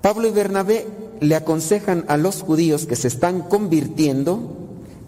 Pablo 0.00 0.28
y 0.28 0.32
Bernabé 0.32 0.86
le 1.20 1.34
aconsejan 1.34 2.04
a 2.08 2.16
los 2.16 2.42
judíos 2.42 2.86
que 2.86 2.96
se 2.96 3.08
están 3.08 3.40
convirtiendo, 3.40 4.56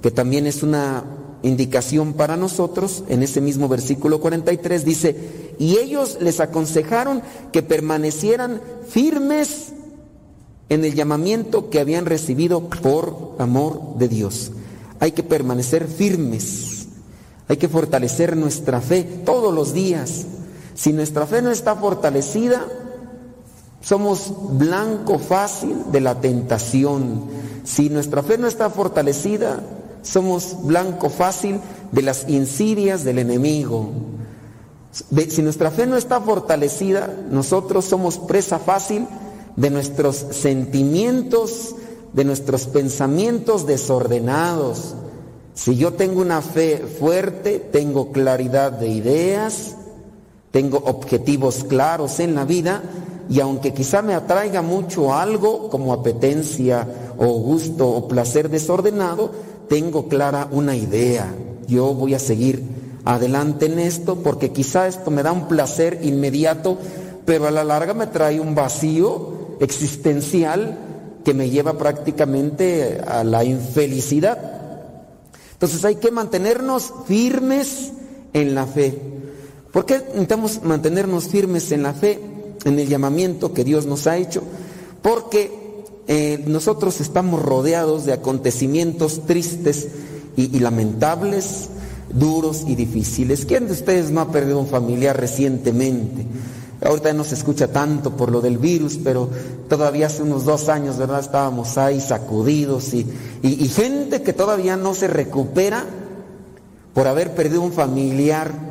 que 0.02 0.10
también 0.10 0.46
es 0.46 0.62
una 0.62 1.04
indicación 1.42 2.14
para 2.14 2.36
nosotros, 2.36 3.04
en 3.08 3.22
ese 3.22 3.40
mismo 3.40 3.68
versículo 3.68 4.20
43 4.20 4.84
dice, 4.84 5.54
y 5.58 5.78
ellos 5.78 6.18
les 6.20 6.40
aconsejaron 6.40 7.22
que 7.52 7.62
permanecieran 7.62 8.60
firmes 8.88 9.72
en 10.68 10.84
el 10.84 10.94
llamamiento 10.94 11.70
que 11.70 11.80
habían 11.80 12.06
recibido 12.06 12.68
por 12.68 13.36
amor 13.38 13.96
de 13.98 14.08
Dios. 14.08 14.52
Hay 14.98 15.12
que 15.12 15.22
permanecer 15.22 15.86
firmes, 15.86 16.75
hay 17.48 17.56
que 17.56 17.68
fortalecer 17.68 18.36
nuestra 18.36 18.80
fe 18.80 19.02
todos 19.24 19.54
los 19.54 19.72
días. 19.72 20.26
Si 20.74 20.92
nuestra 20.92 21.26
fe 21.26 21.42
no 21.42 21.50
está 21.50 21.76
fortalecida, 21.76 22.66
somos 23.80 24.32
blanco 24.58 25.18
fácil 25.18 25.92
de 25.92 26.00
la 26.00 26.20
tentación. 26.20 27.24
Si 27.64 27.88
nuestra 27.88 28.22
fe 28.22 28.36
no 28.36 28.48
está 28.48 28.68
fortalecida, 28.68 29.62
somos 30.02 30.56
blanco 30.64 31.08
fácil 31.08 31.60
de 31.92 32.02
las 32.02 32.28
insidias 32.28 33.04
del 33.04 33.18
enemigo. 33.18 33.90
Si 35.28 35.42
nuestra 35.42 35.70
fe 35.70 35.86
no 35.86 35.96
está 35.96 36.20
fortalecida, 36.20 37.14
nosotros 37.30 37.84
somos 37.84 38.18
presa 38.18 38.58
fácil 38.58 39.06
de 39.54 39.70
nuestros 39.70 40.16
sentimientos, 40.16 41.76
de 42.12 42.24
nuestros 42.24 42.66
pensamientos 42.66 43.66
desordenados. 43.66 44.94
Si 45.56 45.74
yo 45.74 45.94
tengo 45.94 46.20
una 46.20 46.42
fe 46.42 46.76
fuerte, 46.76 47.58
tengo 47.58 48.12
claridad 48.12 48.72
de 48.72 48.88
ideas, 48.88 49.74
tengo 50.50 50.76
objetivos 50.76 51.64
claros 51.64 52.20
en 52.20 52.34
la 52.34 52.44
vida, 52.44 52.82
y 53.30 53.40
aunque 53.40 53.72
quizá 53.72 54.02
me 54.02 54.12
atraiga 54.14 54.60
mucho 54.60 55.14
algo 55.14 55.70
como 55.70 55.94
apetencia 55.94 56.86
o 57.16 57.26
gusto 57.40 57.88
o 57.88 58.06
placer 58.06 58.50
desordenado, 58.50 59.30
tengo 59.66 60.08
clara 60.08 60.46
una 60.52 60.76
idea. 60.76 61.34
Yo 61.66 61.94
voy 61.94 62.12
a 62.12 62.18
seguir 62.18 62.62
adelante 63.06 63.64
en 63.64 63.78
esto 63.78 64.16
porque 64.16 64.52
quizá 64.52 64.86
esto 64.86 65.10
me 65.10 65.22
da 65.22 65.32
un 65.32 65.48
placer 65.48 66.00
inmediato, 66.02 66.76
pero 67.24 67.46
a 67.46 67.50
la 67.50 67.64
larga 67.64 67.94
me 67.94 68.06
trae 68.06 68.38
un 68.38 68.54
vacío 68.54 69.56
existencial 69.58 70.78
que 71.24 71.32
me 71.32 71.48
lleva 71.48 71.78
prácticamente 71.78 73.00
a 73.04 73.24
la 73.24 73.42
infelicidad. 73.42 74.55
Entonces 75.56 75.84
hay 75.84 75.96
que 75.96 76.10
mantenernos 76.10 76.92
firmes 77.06 77.92
en 78.32 78.54
la 78.54 78.66
fe. 78.66 78.98
¿Por 79.72 79.86
qué 79.86 79.98
necesitamos 79.98 80.62
mantenernos 80.62 81.28
firmes 81.28 81.72
en 81.72 81.82
la 81.82 81.92
fe? 81.92 82.20
en 82.66 82.78
el 82.80 82.88
llamamiento 82.88 83.52
que 83.52 83.64
Dios 83.64 83.86
nos 83.86 84.06
ha 84.06 84.16
hecho, 84.16 84.42
porque 85.00 85.84
eh, 86.08 86.42
nosotros 86.46 87.00
estamos 87.00 87.40
rodeados 87.42 88.04
de 88.04 88.12
acontecimientos 88.12 89.24
tristes 89.24 89.88
y, 90.36 90.58
lamentables, 90.58 91.68
duros 92.12 92.64
y 92.66 92.74
difíciles. 92.74 93.46
¿Quién 93.46 93.68
de 93.68 93.72
ustedes 93.72 94.10
no 94.10 94.20
ha 94.20 94.32
perdido 94.32 94.58
un 94.58 94.66
familiar 94.66 95.18
recientemente? 95.18 96.26
Ahorita 96.84 97.12
no 97.12 97.24
se 97.24 97.34
escucha 97.34 97.68
tanto 97.68 98.10
por 98.10 98.30
lo 98.30 98.40
del 98.40 98.58
virus, 98.58 98.98
pero 99.02 99.28
todavía 99.68 100.06
hace 100.06 100.22
unos 100.22 100.44
dos 100.44 100.68
años, 100.68 100.98
¿verdad? 100.98 101.20
Estábamos 101.20 101.78
ahí 101.78 102.00
sacudidos 102.00 102.92
y, 102.92 103.06
y 103.42 103.68
gente 103.68 104.22
que 104.22 104.32
todavía 104.32 104.76
no 104.76 104.94
se 104.94 105.08
recupera 105.08 105.84
por 106.92 107.06
haber 107.06 107.34
perdido 107.34 107.62
un 107.62 107.72
familiar 107.72 108.66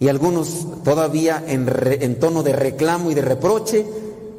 y 0.00 0.08
algunos 0.08 0.66
todavía 0.82 1.42
en, 1.46 2.18
tono 2.18 2.42
de 2.42 2.52
reclamo 2.52 3.10
y 3.10 3.14
de 3.14 3.22
reproche, 3.22 3.86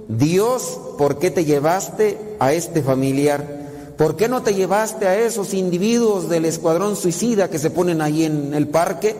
Dios, 0.07 0.79
¿por 0.97 1.17
qué 1.17 1.31
te 1.31 1.45
llevaste 1.45 2.35
a 2.39 2.53
este 2.53 2.83
familiar? 2.83 3.93
¿Por 3.97 4.15
qué 4.15 4.27
no 4.27 4.43
te 4.43 4.53
llevaste 4.53 5.07
a 5.07 5.17
esos 5.17 5.53
individuos 5.53 6.29
del 6.29 6.45
escuadrón 6.45 6.95
suicida 6.95 7.49
que 7.49 7.57
se 7.57 7.71
ponen 7.71 8.01
ahí 8.01 8.25
en 8.25 8.53
el 8.53 8.67
parque, 8.67 9.15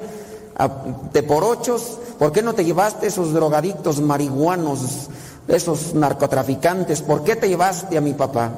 de 1.14 1.24
por 1.24 1.44
ochos? 1.44 2.00
¿Por 2.18 2.32
qué 2.32 2.42
no 2.42 2.54
te 2.54 2.64
llevaste 2.64 3.08
esos 3.08 3.34
drogadictos 3.34 4.02
marihuanos, 4.02 5.10
esos 5.48 5.94
narcotraficantes? 5.94 7.02
¿Por 7.02 7.24
qué 7.24 7.36
te 7.36 7.50
llevaste 7.50 7.98
a 7.98 8.02
mi 8.02 8.14
papá? 8.14 8.52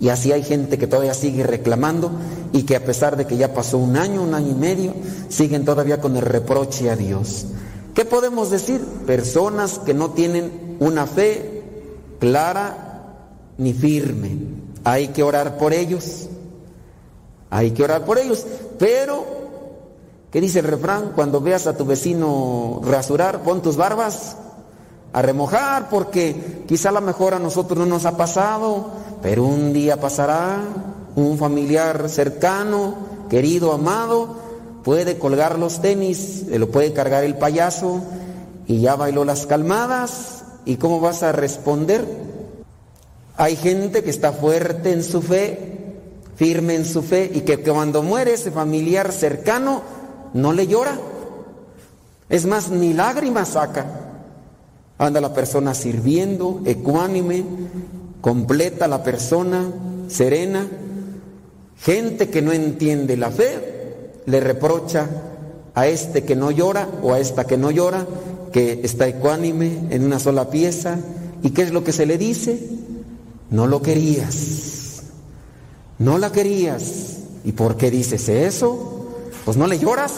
Y 0.00 0.10
así 0.10 0.32
hay 0.32 0.42
gente 0.42 0.78
que 0.78 0.86
todavía 0.86 1.14
sigue 1.14 1.44
reclamando 1.44 2.10
y 2.52 2.62
que 2.62 2.76
a 2.76 2.84
pesar 2.84 3.16
de 3.16 3.26
que 3.26 3.36
ya 3.36 3.52
pasó 3.52 3.78
un 3.78 3.96
año, 3.96 4.22
un 4.22 4.34
año 4.34 4.52
y 4.52 4.54
medio, 4.54 4.94
siguen 5.28 5.64
todavía 5.64 6.00
con 6.00 6.16
el 6.16 6.22
reproche 6.22 6.90
a 6.90 6.96
Dios. 6.96 7.46
¿Qué 7.94 8.04
podemos 8.04 8.50
decir? 8.50 8.80
Personas 9.06 9.80
que 9.80 9.94
no 9.94 10.10
tienen 10.10 10.76
una 10.78 11.06
fe 11.06 11.64
clara 12.20 13.16
ni 13.58 13.72
firme. 13.72 14.38
Hay 14.84 15.08
que 15.08 15.24
orar 15.24 15.58
por 15.58 15.72
ellos. 15.72 16.28
Hay 17.50 17.72
que 17.72 17.82
orar 17.82 18.04
por 18.04 18.18
ellos. 18.18 18.46
Pero, 18.78 19.26
¿qué 20.30 20.40
dice 20.40 20.60
el 20.60 20.66
refrán? 20.66 21.12
Cuando 21.14 21.40
veas 21.40 21.66
a 21.66 21.76
tu 21.76 21.84
vecino 21.84 22.80
rasurar, 22.84 23.42
pon 23.42 23.62
tus 23.62 23.76
barbas 23.76 24.36
a 25.12 25.22
remojar, 25.22 25.88
porque 25.88 26.64
quizá 26.66 26.90
a 26.90 26.92
lo 26.92 27.00
mejor 27.00 27.34
a 27.34 27.38
nosotros 27.38 27.78
no 27.78 27.86
nos 27.86 28.04
ha 28.04 28.16
pasado 28.16 29.08
pero 29.22 29.44
un 29.44 29.72
día 29.72 30.00
pasará, 30.00 30.60
un 31.16 31.38
familiar 31.38 32.08
cercano, 32.08 32.94
querido, 33.28 33.72
amado, 33.72 34.36
puede 34.84 35.18
colgar 35.18 35.58
los 35.58 35.80
tenis, 35.80 36.44
lo 36.48 36.70
puede 36.70 36.92
cargar 36.92 37.24
el 37.24 37.36
payaso 37.36 38.02
y 38.66 38.80
ya 38.80 38.94
bailó 38.94 39.24
las 39.24 39.46
calmadas. 39.46 40.44
¿Y 40.64 40.76
cómo 40.76 41.00
vas 41.00 41.22
a 41.22 41.32
responder? 41.32 42.04
Hay 43.36 43.56
gente 43.56 44.04
que 44.04 44.10
está 44.10 44.32
fuerte 44.32 44.92
en 44.92 45.02
su 45.02 45.22
fe, 45.22 45.96
firme 46.36 46.74
en 46.74 46.84
su 46.84 47.02
fe, 47.02 47.30
y 47.32 47.40
que 47.40 47.58
cuando 47.58 48.02
muere 48.02 48.34
ese 48.34 48.50
familiar 48.50 49.12
cercano, 49.12 49.82
no 50.34 50.52
le 50.52 50.66
llora. 50.66 50.98
Es 52.28 52.46
más, 52.46 52.70
ni 52.70 52.92
lágrimas 52.92 53.50
saca. 53.50 53.86
Anda 54.98 55.20
la 55.20 55.32
persona 55.32 55.74
sirviendo, 55.74 56.60
ecuánime, 56.64 57.44
completa 58.20 58.88
la 58.88 59.02
persona, 59.02 59.64
serena. 60.08 60.66
Gente 61.80 62.28
que 62.28 62.42
no 62.42 62.52
entiende 62.52 63.16
la 63.16 63.30
fe 63.30 63.78
le 64.26 64.40
reprocha 64.40 65.08
a 65.74 65.86
este 65.86 66.24
que 66.24 66.34
no 66.34 66.50
llora 66.50 66.88
o 67.02 67.14
a 67.14 67.20
esta 67.20 67.46
que 67.46 67.56
no 67.56 67.70
llora, 67.70 68.06
que 68.52 68.80
está 68.82 69.06
ecuánime 69.06 69.86
en 69.90 70.04
una 70.04 70.18
sola 70.18 70.50
pieza. 70.50 70.98
¿Y 71.42 71.50
qué 71.50 71.62
es 71.62 71.72
lo 71.72 71.84
que 71.84 71.92
se 71.92 72.04
le 72.04 72.18
dice? 72.18 72.60
No 73.50 73.66
lo 73.66 73.80
querías. 73.80 75.02
No 75.98 76.18
la 76.18 76.32
querías. 76.32 77.18
¿Y 77.44 77.52
por 77.52 77.76
qué 77.76 77.90
dices 77.90 78.28
eso? 78.28 78.97
Pues 79.48 79.56
no 79.56 79.66
le 79.66 79.78
lloras. 79.78 80.12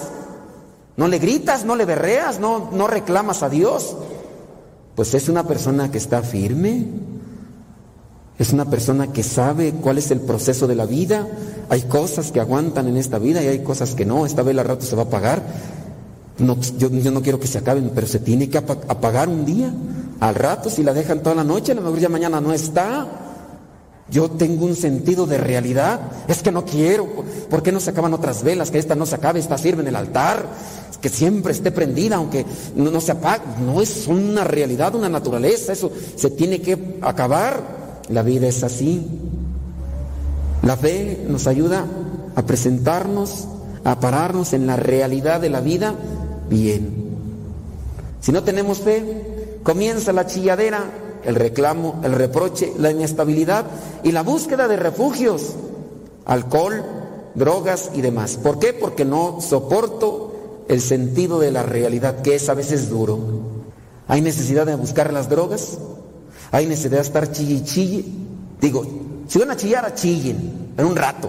No 0.96 1.06
le 1.06 1.20
gritas, 1.20 1.64
no 1.64 1.76
le 1.76 1.84
berreas, 1.84 2.40
no, 2.40 2.68
no 2.72 2.88
reclamas 2.88 3.44
a 3.44 3.48
Dios. 3.48 3.94
Pues 4.96 5.14
es 5.14 5.28
una 5.28 5.46
persona 5.46 5.88
que 5.92 5.98
está 5.98 6.22
firme. 6.24 6.88
Es 8.40 8.52
una 8.52 8.64
persona 8.64 9.12
que 9.12 9.22
sabe 9.22 9.70
cuál 9.70 9.98
es 9.98 10.10
el 10.10 10.20
proceso 10.20 10.66
de 10.66 10.74
la 10.74 10.84
vida. 10.84 11.28
Hay 11.68 11.82
cosas 11.82 12.32
que 12.32 12.40
aguantan 12.40 12.88
en 12.88 12.96
esta 12.96 13.20
vida 13.20 13.40
y 13.40 13.46
hay 13.46 13.62
cosas 13.62 13.94
que 13.94 14.04
no. 14.04 14.26
Esta 14.26 14.42
vez 14.42 14.58
al 14.58 14.64
rato 14.64 14.84
se 14.84 14.96
va 14.96 15.02
a 15.02 15.04
apagar. 15.04 15.44
Yo, 16.76 16.90
no 16.90 17.22
quiero 17.22 17.38
que 17.38 17.46
se 17.46 17.58
acaben, 17.58 17.92
pero 17.94 18.08
se 18.08 18.18
tiene 18.18 18.50
que 18.50 18.58
apagar 18.58 19.28
un 19.28 19.44
día. 19.44 19.72
Al 20.18 20.34
rato, 20.34 20.70
si 20.70 20.82
la 20.82 20.92
dejan 20.92 21.22
toda 21.22 21.36
la 21.36 21.44
noche, 21.44 21.70
a 21.70 21.76
lo 21.76 21.82
mejor 21.82 22.10
mañana 22.10 22.40
no 22.40 22.52
está. 22.52 23.06
Yo 24.10 24.30
tengo 24.30 24.66
un 24.66 24.74
sentido 24.74 25.26
de 25.26 25.38
realidad. 25.38 26.00
Es 26.28 26.42
que 26.42 26.50
no 26.50 26.64
quiero. 26.64 27.06
¿Por 27.48 27.62
qué 27.62 27.72
no 27.72 27.80
se 27.80 27.90
acaban 27.90 28.14
otras 28.14 28.42
velas? 28.42 28.70
Que 28.70 28.78
esta 28.78 28.94
no 28.94 29.06
se 29.06 29.14
acabe, 29.14 29.38
esta 29.38 29.58
sirve 29.58 29.82
en 29.82 29.88
el 29.88 29.96
altar. 29.96 30.46
Que 31.00 31.08
siempre 31.08 31.52
esté 31.52 31.70
prendida, 31.70 32.16
aunque 32.16 32.44
no, 32.74 33.00
se 33.00 33.12
apague. 33.12 33.44
No 33.64 33.80
es 33.80 34.06
una 34.06 34.44
realidad, 34.44 34.94
una 34.94 35.08
naturaleza. 35.08 35.72
Eso 35.72 35.90
se 36.16 36.30
tiene 36.30 36.60
que 36.60 36.98
acabar. 37.00 37.80
La 38.08 38.22
vida 38.22 38.48
es 38.48 38.64
así. 38.64 39.06
La 40.62 40.76
fe 40.76 41.24
nos 41.28 41.46
ayuda 41.46 41.86
a 42.34 42.42
presentarnos, 42.42 43.46
a 43.84 44.00
pararnos 44.00 44.52
en 44.52 44.66
la 44.66 44.76
realidad 44.76 45.40
de 45.40 45.50
la 45.50 45.60
vida 45.60 45.94
bien. 46.48 47.10
Si 48.20 48.32
no 48.32 48.42
tenemos 48.42 48.78
fe, 48.78 49.40
Comienza 49.62 50.12
la 50.12 50.26
chilladera, 50.26 50.84
el 51.24 51.34
reclamo, 51.34 52.00
el 52.02 52.12
reproche, 52.12 52.72
la 52.78 52.90
inestabilidad 52.90 53.66
y 54.02 54.12
la 54.12 54.22
búsqueda 54.22 54.68
de 54.68 54.76
refugios, 54.76 55.54
alcohol, 56.24 56.84
drogas 57.34 57.90
y 57.94 58.00
demás. 58.00 58.36
¿Por 58.36 58.58
qué? 58.58 58.72
Porque 58.72 59.04
no 59.04 59.40
soporto 59.40 60.64
el 60.68 60.80
sentido 60.80 61.38
de 61.38 61.50
la 61.50 61.62
realidad, 61.62 62.22
que 62.22 62.34
es 62.34 62.48
a 62.48 62.54
veces 62.54 62.88
duro. 62.90 63.18
Hay 64.08 64.20
necesidad 64.20 64.66
de 64.66 64.74
buscar 64.74 65.12
las 65.12 65.28
drogas, 65.28 65.78
hay 66.50 66.66
necesidad 66.66 66.98
de 66.98 67.02
estar 67.02 67.32
chille 67.32 67.54
y 67.54 67.64
chille. 67.64 68.04
Digo, 68.60 68.84
si 69.28 69.38
van 69.38 69.50
a 69.50 69.56
chillar, 69.56 69.94
chillen, 69.94 70.72
en 70.76 70.84
un 70.84 70.96
rato. 70.96 71.28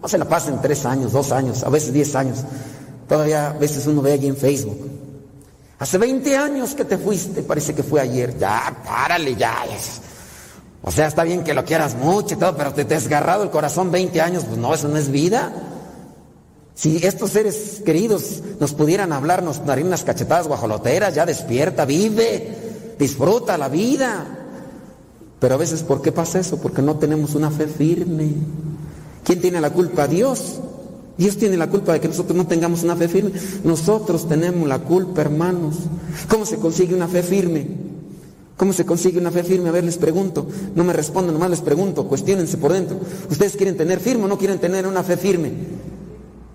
No 0.00 0.08
se 0.08 0.18
la 0.18 0.28
pasen 0.28 0.60
tres 0.60 0.86
años, 0.86 1.12
dos 1.12 1.32
años, 1.32 1.64
a 1.64 1.70
veces 1.70 1.92
diez 1.92 2.14
años. 2.14 2.38
Todavía 3.08 3.48
a 3.50 3.52
veces 3.54 3.86
uno 3.86 4.02
ve 4.02 4.12
allí 4.12 4.28
en 4.28 4.36
Facebook 4.36 4.97
Hace 5.78 5.96
20 5.98 6.36
años 6.36 6.74
que 6.74 6.84
te 6.84 6.98
fuiste, 6.98 7.42
parece 7.42 7.74
que 7.74 7.82
fue 7.82 8.00
ayer. 8.00 8.36
Ya, 8.36 8.82
párale, 8.84 9.36
ya. 9.36 9.64
O 10.82 10.90
sea, 10.90 11.06
está 11.06 11.22
bien 11.22 11.44
que 11.44 11.54
lo 11.54 11.64
quieras 11.64 11.94
mucho 11.94 12.34
y 12.34 12.38
todo, 12.38 12.56
pero 12.56 12.72
te, 12.72 12.82
has 12.82 12.88
desgarrado 12.88 13.44
el 13.44 13.50
corazón 13.50 13.90
20 13.90 14.20
años, 14.20 14.44
pues 14.44 14.58
no, 14.58 14.74
eso 14.74 14.88
no 14.88 14.96
es 14.96 15.10
vida. 15.10 15.52
Si 16.74 16.96
estos 17.04 17.30
seres 17.30 17.82
queridos 17.84 18.40
nos 18.60 18.72
pudieran 18.72 19.12
hablar, 19.12 19.42
nos 19.42 19.64
darían 19.64 19.88
unas 19.88 20.04
cachetadas 20.04 20.48
guajoloteras, 20.48 21.14
ya 21.14 21.26
despierta, 21.26 21.84
vive, 21.84 22.94
disfruta 22.98 23.58
la 23.58 23.68
vida. 23.68 24.26
Pero 25.40 25.54
a 25.54 25.58
veces, 25.58 25.82
¿por 25.82 26.02
qué 26.02 26.10
pasa 26.10 26.40
eso? 26.40 26.60
Porque 26.60 26.82
no 26.82 26.96
tenemos 26.96 27.34
una 27.34 27.50
fe 27.50 27.66
firme. 27.66 28.32
¿Quién 29.24 29.40
tiene 29.40 29.60
la 29.60 29.70
culpa? 29.70 30.08
Dios. 30.08 30.60
Dios 31.18 31.36
tiene 31.36 31.56
la 31.56 31.68
culpa 31.68 31.92
de 31.92 32.00
que 32.00 32.06
nosotros 32.06 32.36
no 32.36 32.46
tengamos 32.46 32.84
una 32.84 32.94
fe 32.94 33.08
firme. 33.08 33.32
Nosotros 33.64 34.28
tenemos 34.28 34.68
la 34.68 34.78
culpa, 34.78 35.20
hermanos. 35.20 35.74
¿Cómo 36.28 36.46
se 36.46 36.58
consigue 36.58 36.94
una 36.94 37.08
fe 37.08 37.24
firme? 37.24 37.66
¿Cómo 38.56 38.72
se 38.72 38.86
consigue 38.86 39.18
una 39.18 39.32
fe 39.32 39.42
firme? 39.42 39.68
A 39.68 39.72
ver, 39.72 39.82
les 39.82 39.98
pregunto. 39.98 40.46
No 40.76 40.84
me 40.84 40.92
responden, 40.92 41.34
nomás 41.34 41.50
les 41.50 41.60
pregunto. 41.60 42.04
Cuestiónense 42.04 42.56
por 42.56 42.72
dentro. 42.72 43.00
¿Ustedes 43.28 43.56
quieren 43.56 43.76
tener 43.76 43.98
firme 43.98 44.24
o 44.24 44.28
no 44.28 44.38
quieren 44.38 44.60
tener 44.60 44.86
una 44.86 45.02
fe 45.02 45.16
firme? 45.16 45.50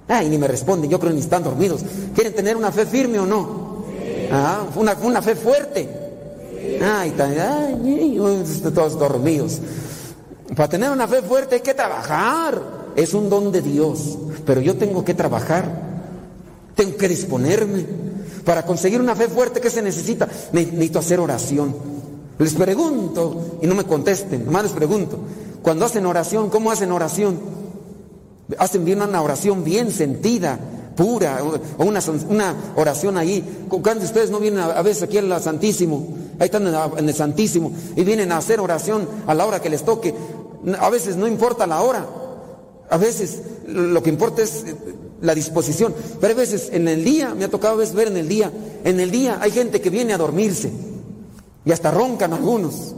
Ay, 0.07 0.29
ni 0.29 0.37
me 0.37 0.47
responden. 0.47 0.89
Yo 0.89 0.97
creo 0.97 1.11
que 1.11 1.15
ni 1.15 1.21
están 1.21 1.43
dormidos. 1.43 1.81
¿Quieren 2.15 2.33
tener 2.33 2.55
una 2.55 2.71
fe 2.71 2.85
firme 2.85 3.19
o 3.19 3.25
no? 3.25 3.83
Ah, 4.31 4.65
una, 4.77 4.95
una 5.03 5.21
fe 5.21 5.35
fuerte. 5.35 5.89
Ay, 6.81 7.13
ay, 7.19 8.17
todos 8.73 8.97
dormidos. 8.97 9.59
Para 10.55 10.69
tener 10.69 10.89
una 10.89 11.05
fe 11.05 11.21
fuerte 11.21 11.55
hay 11.55 11.61
que 11.61 11.73
trabajar. 11.73 12.82
Es 12.95 13.13
un 13.13 13.29
don 13.29 13.51
de 13.51 13.61
Dios 13.61 14.17
pero 14.45 14.61
yo 14.61 14.75
tengo 14.75 15.03
que 15.03 15.13
trabajar, 15.13 15.65
tengo 16.75 16.97
que 16.97 17.07
disponerme. 17.07 17.85
Para 18.45 18.65
conseguir 18.65 18.99
una 18.99 19.15
fe 19.15 19.29
fuerte, 19.29 19.61
¿qué 19.61 19.69
se 19.69 19.81
necesita? 19.81 20.27
Necesito 20.51 20.99
hacer 20.99 21.19
oración. 21.19 21.73
Les 22.39 22.53
pregunto 22.55 23.59
y 23.61 23.67
no 23.67 23.75
me 23.75 23.85
contesten, 23.85 24.45
nomás 24.45 24.63
les 24.63 24.71
pregunto. 24.73 25.17
Cuando 25.61 25.85
hacen 25.85 26.05
oración, 26.05 26.49
¿cómo 26.49 26.71
hacen 26.71 26.91
oración? 26.91 27.39
Hacen 28.57 28.83
bien 28.83 29.01
una 29.01 29.21
oración 29.21 29.63
bien 29.63 29.91
sentida, 29.91 30.59
pura, 30.97 31.39
o 31.41 31.85
una, 31.85 32.55
oración 32.75 33.17
ahí. 33.17 33.65
Cuando 33.69 34.03
ustedes 34.03 34.29
no 34.29 34.39
vienen 34.39 34.59
a, 34.59 34.81
veces 34.81 35.03
aquí 35.03 35.17
al 35.17 35.41
Santísimo, 35.41 36.05
ahí 36.37 36.45
están 36.45 36.67
en 36.67 37.07
el 37.07 37.15
Santísimo, 37.15 37.71
y 37.95 38.03
vienen 38.03 38.33
a 38.33 38.37
hacer 38.37 38.59
oración 38.59 39.07
a 39.25 39.33
la 39.33 39.45
hora 39.45 39.61
que 39.61 39.69
les 39.69 39.85
toque. 39.85 40.13
A 40.79 40.89
veces 40.89 41.15
no 41.15 41.27
importa 41.27 41.65
la 41.65 41.81
hora, 41.81 42.05
a 42.93 42.97
veces 42.97 43.41
lo 43.67 44.03
que 44.03 44.11
importa 44.11 44.43
es 44.43 44.65
eh, 44.67 44.75
la 45.21 45.33
disposición. 45.33 45.95
Pero 46.21 46.33
a 46.33 46.37
veces 46.37 46.69
en 46.71 46.87
el 46.87 47.03
día, 47.03 47.33
me 47.33 47.45
ha 47.45 47.49
tocado 47.49 47.77
ver 47.77 48.07
en 48.07 48.17
el 48.17 48.27
día, 48.27 48.51
en 48.83 48.99
el 48.99 49.09
día 49.09 49.39
hay 49.41 49.49
gente 49.49 49.81
que 49.81 49.89
viene 49.89 50.13
a 50.13 50.17
dormirse 50.19 50.71
y 51.65 51.71
hasta 51.71 51.89
roncan 51.89 52.33
algunos. 52.33 52.93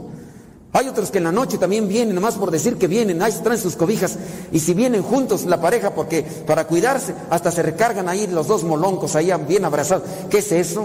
Hay 0.74 0.86
otros 0.86 1.10
que 1.10 1.16
en 1.16 1.24
la 1.24 1.32
noche 1.32 1.56
también 1.56 1.88
vienen, 1.88 2.14
nomás 2.14 2.34
por 2.34 2.50
decir 2.50 2.76
que 2.76 2.86
vienen, 2.86 3.22
ahí 3.22 3.32
traen 3.42 3.58
sus 3.58 3.74
cobijas 3.74 4.18
y 4.52 4.60
si 4.60 4.74
vienen 4.74 5.02
juntos 5.02 5.46
la 5.46 5.62
pareja 5.62 5.94
porque 5.94 6.22
para 6.46 6.66
cuidarse 6.66 7.14
hasta 7.30 7.50
se 7.50 7.62
recargan 7.62 8.10
ahí 8.10 8.26
los 8.26 8.48
dos 8.48 8.64
moloncos 8.64 9.16
ahí 9.16 9.32
bien 9.48 9.64
abrazados. 9.64 10.04
¿Qué 10.28 10.38
es 10.38 10.52
eso? 10.52 10.84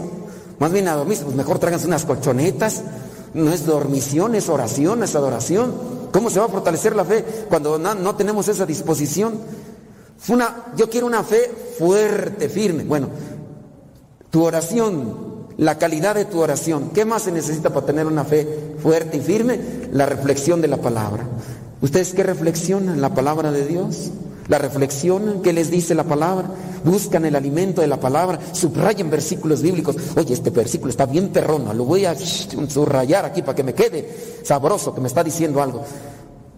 Más 0.57 0.72
bien 0.72 0.88
a 0.88 0.95
dormirse, 0.95 1.26
pues 1.26 1.36
mejor 1.36 1.59
tráiganse 1.59 1.88
unas 1.88 2.05
colchonetas. 2.05 2.82
No 3.34 3.51
es 3.51 3.66
dormición, 3.66 4.36
es 4.36 4.47
oración, 4.47 5.03
es 5.03 5.16
adoración. 5.18 6.01
¿Cómo 6.12 6.30
se 6.30 6.39
va 6.39 6.45
a 6.45 6.49
fortalecer 6.49 6.95
la 6.95 7.05
fe 7.05 7.24
cuando 7.49 7.78
no, 7.78 8.16
tenemos 8.16 8.47
esa 8.47 8.66
disposición? 8.66 9.39
Yo 10.76 10.89
quiero 10.89 11.07
una 11.07 11.24
fe 11.24 11.51
fuerte, 11.78 12.49
firme. 12.49 12.84
Bueno, 12.84 13.09
tu 14.30 14.43
oración, 14.43 15.47
la 15.57 15.78
calidad 15.78 16.16
de 16.16 16.26
tu 16.26 16.39
oración, 16.39 16.91
¿qué 16.93 17.05
más 17.05 17.24
se 17.24 17.32
necesita 17.32 17.70
para 17.70 17.86
tener 17.86 18.05
una 18.05 18.24
fe 18.24 18.76
fuerte 18.82 19.18
y 19.18 19.22
firme? 19.22 19.59
La 19.91 20.05
reflexión 20.05 20.62
de 20.62 20.68
la 20.68 20.78
palabra. 20.78 21.26
¿Ustedes 21.82 22.14
qué 22.14 22.24
reflexionan? 22.24 23.01
¿La 23.01 23.14
palabra 23.14 23.51
de 23.51 23.66
Dios? 23.66 24.12
¿La 24.47 24.57
reflexionan? 24.57 25.41
¿Qué 25.41 25.53
les 25.53 25.72
dice 25.72 25.95
la 25.95 26.03
palabra? 26.03 26.49
Buscan 26.84 27.25
el 27.25 27.36
alimento 27.36 27.82
de 27.82 27.88
la 27.88 27.99
palabra, 27.99 28.39
subrayan 28.51 29.09
versículos 29.09 29.61
bíblicos. 29.61 29.95
Oye, 30.15 30.34
este 30.34 30.49
versículo 30.49 30.89
está 30.89 31.05
bien 31.05 31.29
perrón, 31.29 31.65
lo 31.77 31.86
voy 31.86 32.05
a 32.05 32.15
subrayar 32.15 33.25
aquí 33.25 33.41
para 33.41 33.55
que 33.55 33.63
me 33.63 33.73
quede 33.73 34.41
sabroso, 34.43 34.93
que 34.93 35.01
me 35.01 35.07
está 35.07 35.23
diciendo 35.23 35.61
algo. 35.61 35.84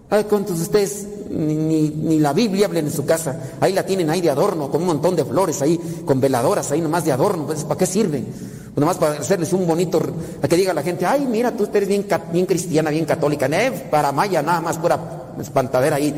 Ay, 0.10 0.26
¿cuántos 0.26 0.58
de 0.58 0.64
ustedes 0.64 1.08
ni, 1.32 2.20
la 2.20 2.34
Biblia 2.34 2.68
hablen 2.68 2.86
en 2.86 2.92
su 2.92 3.04
casa? 3.04 3.36
Ahí 3.60 3.74
la 3.74 3.84
tienen 3.84 4.12
ahí 4.12 4.22
de 4.22 4.30
adorno, 4.30 4.70
con 4.70 4.82
un 4.82 4.88
montón 4.88 5.16
de 5.16 5.26
flores 5.26 5.62
ahí, 5.64 5.80
con 6.06 6.22
veladoras 6.22 6.72
ahí 6.72 6.82
nomás 6.82 7.04
de 7.04 7.12
adorno. 7.12 7.48
Pues, 7.48 7.64
¿Para 7.64 7.80
qué 7.80 7.88
sirve? 7.88 8.20
Pues 8.22 8.78
nomás 8.78 8.98
para 8.98 9.14
hacerles 9.14 9.52
un 9.54 9.66
bonito, 9.66 10.00
a 10.42 10.48
que 10.48 10.56
diga 10.56 10.74
la 10.74 10.84
gente, 10.84 11.06
ay, 11.06 11.26
mira, 11.28 11.52
tú 11.52 11.68
eres 11.74 11.88
bien, 11.88 12.06
bien 12.32 12.46
cristiana, 12.46 12.92
bien 12.92 13.06
católica. 13.06 13.48
Eh, 13.48 13.88
para 13.90 14.12
Maya 14.12 14.44
nada 14.44 14.62
más, 14.62 14.78
pura 14.78 15.34
espantadera 15.40 15.96
ahí. 15.96 16.14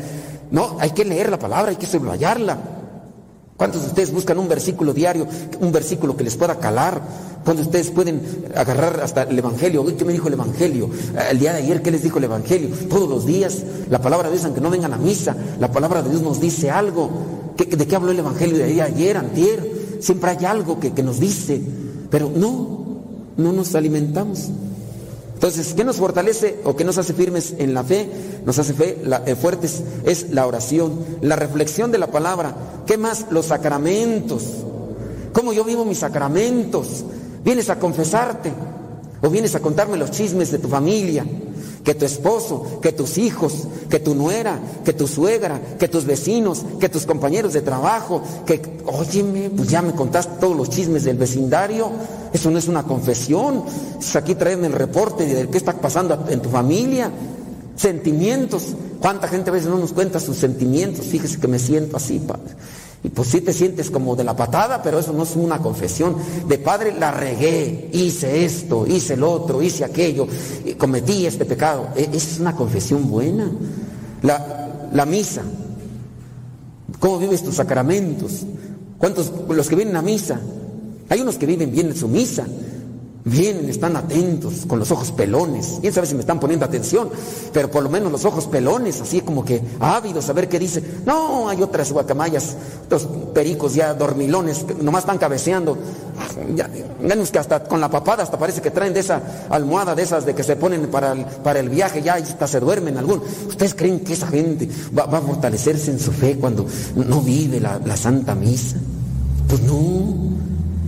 No, 0.50 0.76
hay 0.78 0.90
que 0.90 1.04
leer 1.04 1.30
la 1.30 1.38
palabra, 1.38 1.70
hay 1.70 1.76
que 1.76 1.86
subrayarla. 1.86 2.58
¿Cuántos 3.56 3.82
de 3.82 3.88
ustedes 3.88 4.12
buscan 4.12 4.38
un 4.38 4.48
versículo 4.48 4.92
diario, 4.92 5.26
un 5.60 5.72
versículo 5.72 6.16
que 6.16 6.24
les 6.24 6.36
pueda 6.36 6.58
calar? 6.58 7.00
¿Cuántos 7.42 7.66
de 7.66 7.70
ustedes 7.70 7.90
pueden 7.90 8.20
agarrar 8.54 9.00
hasta 9.00 9.22
el 9.22 9.38
Evangelio? 9.38 9.84
¿Qué 9.96 10.04
me 10.04 10.12
dijo 10.12 10.28
el 10.28 10.34
Evangelio? 10.34 10.90
El 11.30 11.38
día 11.38 11.52
de 11.52 11.58
ayer, 11.60 11.80
¿qué 11.80 11.90
les 11.90 12.02
dijo 12.02 12.18
el 12.18 12.24
Evangelio? 12.24 12.68
Todos 12.90 13.08
los 13.08 13.24
días, 13.24 13.62
la 13.88 14.00
palabra 14.00 14.28
de 14.28 14.34
Dios, 14.34 14.44
aunque 14.44 14.60
no 14.60 14.68
vengan 14.68 14.92
a 14.92 14.98
misa, 14.98 15.34
la 15.58 15.72
palabra 15.72 16.02
de 16.02 16.10
Dios 16.10 16.22
nos 16.22 16.40
dice 16.40 16.70
algo. 16.70 17.08
¿De 17.56 17.86
qué 17.86 17.96
habló 17.96 18.10
el 18.10 18.18
Evangelio 18.18 18.58
de 18.58 18.82
ayer, 18.82 19.16
antier? 19.16 19.98
Siempre 20.00 20.32
hay 20.32 20.44
algo 20.44 20.78
que, 20.78 20.92
que 20.92 21.02
nos 21.02 21.18
dice, 21.18 21.58
pero 22.10 22.30
no, 22.34 23.00
no 23.38 23.52
nos 23.52 23.74
alimentamos. 23.74 24.50
Entonces, 25.36 25.74
¿qué 25.74 25.84
nos 25.84 25.96
fortalece 25.96 26.60
o 26.64 26.74
qué 26.74 26.82
nos 26.82 26.96
hace 26.96 27.12
firmes 27.12 27.54
en 27.58 27.74
la 27.74 27.84
fe? 27.84 28.08
Nos 28.46 28.58
hace 28.58 28.72
fe, 28.72 28.98
eh, 29.26 29.36
fuertes 29.36 29.82
es 30.06 30.30
la 30.30 30.46
oración, 30.46 30.98
la 31.20 31.36
reflexión 31.36 31.92
de 31.92 31.98
la 31.98 32.06
palabra. 32.06 32.56
¿Qué 32.86 32.96
más? 32.96 33.26
Los 33.30 33.46
sacramentos. 33.46 34.44
¿Cómo 35.34 35.52
yo 35.52 35.62
vivo 35.62 35.84
mis 35.84 35.98
sacramentos? 35.98 37.04
Vienes 37.44 37.68
a 37.68 37.78
confesarte 37.78 38.50
o 39.20 39.28
vienes 39.28 39.54
a 39.54 39.60
contarme 39.60 39.98
los 39.98 40.10
chismes 40.10 40.50
de 40.50 40.58
tu 40.58 40.68
familia 40.68 41.26
que 41.86 41.94
tu 41.94 42.04
esposo, 42.04 42.80
que 42.82 42.90
tus 42.90 43.16
hijos, 43.16 43.68
que 43.88 44.00
tu 44.00 44.16
nuera, 44.16 44.58
que 44.84 44.92
tu 44.92 45.06
suegra, 45.06 45.60
que 45.78 45.86
tus 45.86 46.04
vecinos, 46.04 46.64
que 46.80 46.88
tus 46.88 47.06
compañeros 47.06 47.52
de 47.52 47.62
trabajo, 47.62 48.20
que, 48.44 48.60
óyeme, 48.86 49.50
pues 49.50 49.68
ya 49.68 49.82
me 49.82 49.92
contaste 49.92 50.40
todos 50.40 50.56
los 50.56 50.68
chismes 50.68 51.04
del 51.04 51.16
vecindario. 51.16 51.88
Eso 52.32 52.50
no 52.50 52.58
es 52.58 52.66
una 52.66 52.82
confesión. 52.82 53.62
Es 54.00 54.16
aquí 54.16 54.34
traerme 54.34 54.66
el 54.66 54.72
reporte 54.72 55.26
de 55.26 55.48
qué 55.48 55.56
está 55.56 55.74
pasando 55.74 56.26
en 56.28 56.42
tu 56.42 56.48
familia. 56.48 57.08
Sentimientos. 57.76 58.74
¿Cuánta 59.00 59.28
gente 59.28 59.50
a 59.50 59.52
veces 59.52 59.68
no 59.68 59.78
nos 59.78 59.92
cuenta 59.92 60.18
sus 60.18 60.38
sentimientos? 60.38 61.06
Fíjese 61.06 61.38
que 61.38 61.46
me 61.46 61.60
siento 61.60 61.98
así, 61.98 62.18
padre. 62.18 62.56
Y 63.06 63.08
pues 63.08 63.28
sí 63.28 63.40
te 63.40 63.52
sientes 63.52 63.88
como 63.88 64.16
de 64.16 64.24
la 64.24 64.34
patada, 64.34 64.82
pero 64.82 64.98
eso 64.98 65.12
no 65.12 65.22
es 65.22 65.36
una 65.36 65.58
confesión. 65.58 66.16
De 66.48 66.58
padre 66.58 66.92
la 66.92 67.12
regué, 67.12 67.88
hice 67.92 68.44
esto, 68.44 68.84
hice 68.84 69.14
el 69.14 69.22
otro, 69.22 69.62
hice 69.62 69.84
aquello, 69.84 70.26
cometí 70.76 71.24
este 71.24 71.44
pecado. 71.44 71.90
Esa 71.94 72.10
es 72.16 72.40
una 72.40 72.56
confesión 72.56 73.08
buena. 73.08 73.48
La, 74.22 74.88
la 74.92 75.06
misa. 75.06 75.42
¿Cómo 76.98 77.20
vives 77.20 77.44
tus 77.44 77.54
sacramentos? 77.54 78.44
¿Cuántos, 78.98 79.30
los 79.50 79.68
que 79.68 79.76
vienen 79.76 79.94
a 79.94 80.02
misa? 80.02 80.40
Hay 81.08 81.20
unos 81.20 81.36
que 81.36 81.46
viven 81.46 81.70
bien 81.70 81.86
en 81.86 81.96
su 81.96 82.08
misa, 82.08 82.44
Vienen, 83.28 83.68
están 83.68 83.96
atentos, 83.96 84.66
con 84.68 84.78
los 84.78 84.92
ojos 84.92 85.10
pelones. 85.10 85.78
Quién 85.80 85.92
sabe 85.92 86.06
si 86.06 86.14
me 86.14 86.20
están 86.20 86.38
poniendo 86.38 86.64
atención, 86.64 87.10
pero 87.52 87.68
por 87.68 87.82
lo 87.82 87.90
menos 87.90 88.12
los 88.12 88.24
ojos 88.24 88.46
pelones, 88.46 89.00
así 89.00 89.20
como 89.20 89.44
que 89.44 89.60
ávidos 89.80 90.28
a 90.28 90.32
ver 90.32 90.48
qué 90.48 90.60
dice. 90.60 90.80
No, 91.04 91.48
hay 91.48 91.60
otras 91.60 91.90
guacamayas, 91.90 92.54
otros 92.84 93.08
pericos 93.34 93.74
ya 93.74 93.94
dormilones, 93.94 94.64
nomás 94.80 95.02
están 95.02 95.18
cabeceando. 95.18 95.76
Ya, 96.54 96.70
menos 97.02 97.32
que 97.32 97.40
hasta 97.40 97.64
con 97.64 97.80
la 97.80 97.90
papada, 97.90 98.22
hasta 98.22 98.38
parece 98.38 98.62
que 98.62 98.70
traen 98.70 98.94
de 98.94 99.00
esa 99.00 99.20
almohada, 99.50 99.96
de 99.96 100.04
esas 100.04 100.24
de 100.24 100.32
que 100.32 100.44
se 100.44 100.54
ponen 100.54 100.86
para 100.86 101.10
el, 101.10 101.24
para 101.24 101.58
el 101.58 101.68
viaje, 101.68 102.02
ya 102.02 102.14
hasta 102.14 102.46
se 102.46 102.60
duermen 102.60 102.96
algún. 102.96 103.20
¿Ustedes 103.48 103.74
creen 103.74 104.04
que 104.04 104.12
esa 104.12 104.28
gente 104.28 104.68
va, 104.96 105.02
a 105.02 105.20
fortalecerse 105.20 105.90
en 105.90 105.98
su 105.98 106.12
fe 106.12 106.36
cuando 106.38 106.64
no 106.94 107.20
vive 107.22 107.58
la, 107.58 107.80
la 107.84 107.96
Santa 107.96 108.36
Misa? 108.36 108.76
Pues 109.48 109.62
no. 109.62 110.45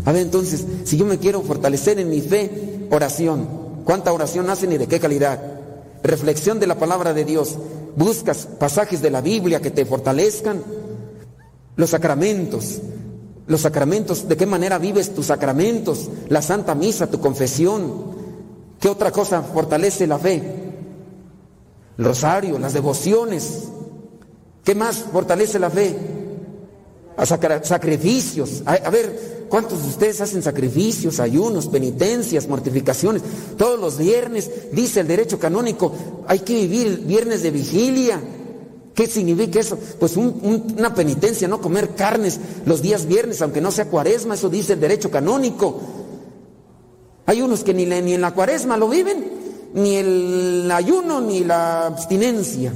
A 0.09 0.13
ver, 0.13 0.23
entonces, 0.23 0.65
si 0.85 0.97
yo 0.97 1.05
me 1.05 1.19
quiero 1.19 1.43
fortalecer 1.43 1.99
en 1.99 2.09
mi 2.09 2.23
fe, 2.23 2.87
oración. 2.91 3.47
¿Cuánta 3.85 4.11
oración 4.11 4.49
hacen 4.49 4.73
y 4.73 4.79
de 4.79 4.87
qué 4.87 4.99
calidad? 4.99 5.39
Reflexión 6.03 6.59
de 6.59 6.67
la 6.67 6.79
palabra 6.79 7.13
de 7.13 7.27
Dios. 7.27 7.59
Buscas 7.95 8.49
pasajes 8.59 9.03
de 9.03 9.11
la 9.11 9.21
Biblia 9.21 9.61
que 9.61 9.71
te 9.71 9.85
fortalezcan. 9.85 10.63
Los 11.77 11.91
sacramentos. 11.91 12.81
Los 13.49 13.61
sacramentos, 13.61 14.27
¿de 14.27 14.39
qué 14.39 14.47
manera 14.47 14.79
vives 14.79 15.15
tus 15.15 15.27
sacramentos? 15.27 16.09
La 16.31 16.41
Santa 16.41 16.75
Misa, 16.75 17.11
tu 17.11 17.21
confesión. 17.21 17.93
¿Qué 18.81 18.89
otra 18.89 19.13
cosa 19.13 19.43
fortalece 19.43 20.07
la 20.07 20.19
fe? 20.19 20.43
El 21.99 22.05
rosario, 22.07 22.59
las 22.59 22.73
devociones. 22.73 23.65
¿Qué 24.65 24.75
más 24.75 25.05
fortalece 25.13 25.59
la 25.59 25.69
fe? 25.69 25.95
A 27.15 27.27
sacrificios. 27.27 28.63
a 28.65 28.89
ver, 28.89 29.38
¿Cuántos 29.49 29.83
de 29.83 29.89
ustedes 29.89 30.21
hacen 30.21 30.43
sacrificios, 30.43 31.21
ayunos, 31.21 31.69
penitencias, 31.69 32.49
mortificaciones? 32.49 33.23
Todos 33.57 33.81
los 33.81 33.99
viernes, 33.99 34.51
dice 34.73 35.01
el 35.01 35.09
derecho 35.09 35.39
canónico, 35.39 35.93
hay 36.27 36.41
que 36.41 36.55
vivir 36.55 37.01
viernes 37.07 37.43
de 37.43 37.51
vigilia. 37.51 38.21
¿Qué 38.95 39.07
significa 39.07 39.61
eso? 39.61 39.79
Pues 39.99 40.17
una 40.17 40.95
penitencia, 40.95 41.49
no 41.49 41.61
comer 41.61 41.95
carnes 41.95 42.41
los 42.67 42.83
días 42.83 43.07
viernes, 43.07 43.41
aunque 43.41 43.61
no 43.61 43.71
sea 43.71 43.87
cuaresma, 43.87 44.35
eso 44.35 44.49
dice 44.49 44.75
el 44.75 44.81
derecho 44.81 45.11
canónico. 45.11 45.81
Hay 47.27 47.41
unos 47.41 47.63
que 47.63 47.75
ni, 47.75 47.87
ni 47.87 48.15
en 48.15 48.21
la 48.21 48.35
cuaresma 48.35 48.77
lo 48.77 48.89
viven, 48.89 49.25
ni 49.75 49.97
el 49.97 50.71
ayuno, 50.71 51.21
ni 51.21 51.45
la 51.45 51.87
abstinencia. 51.87 52.73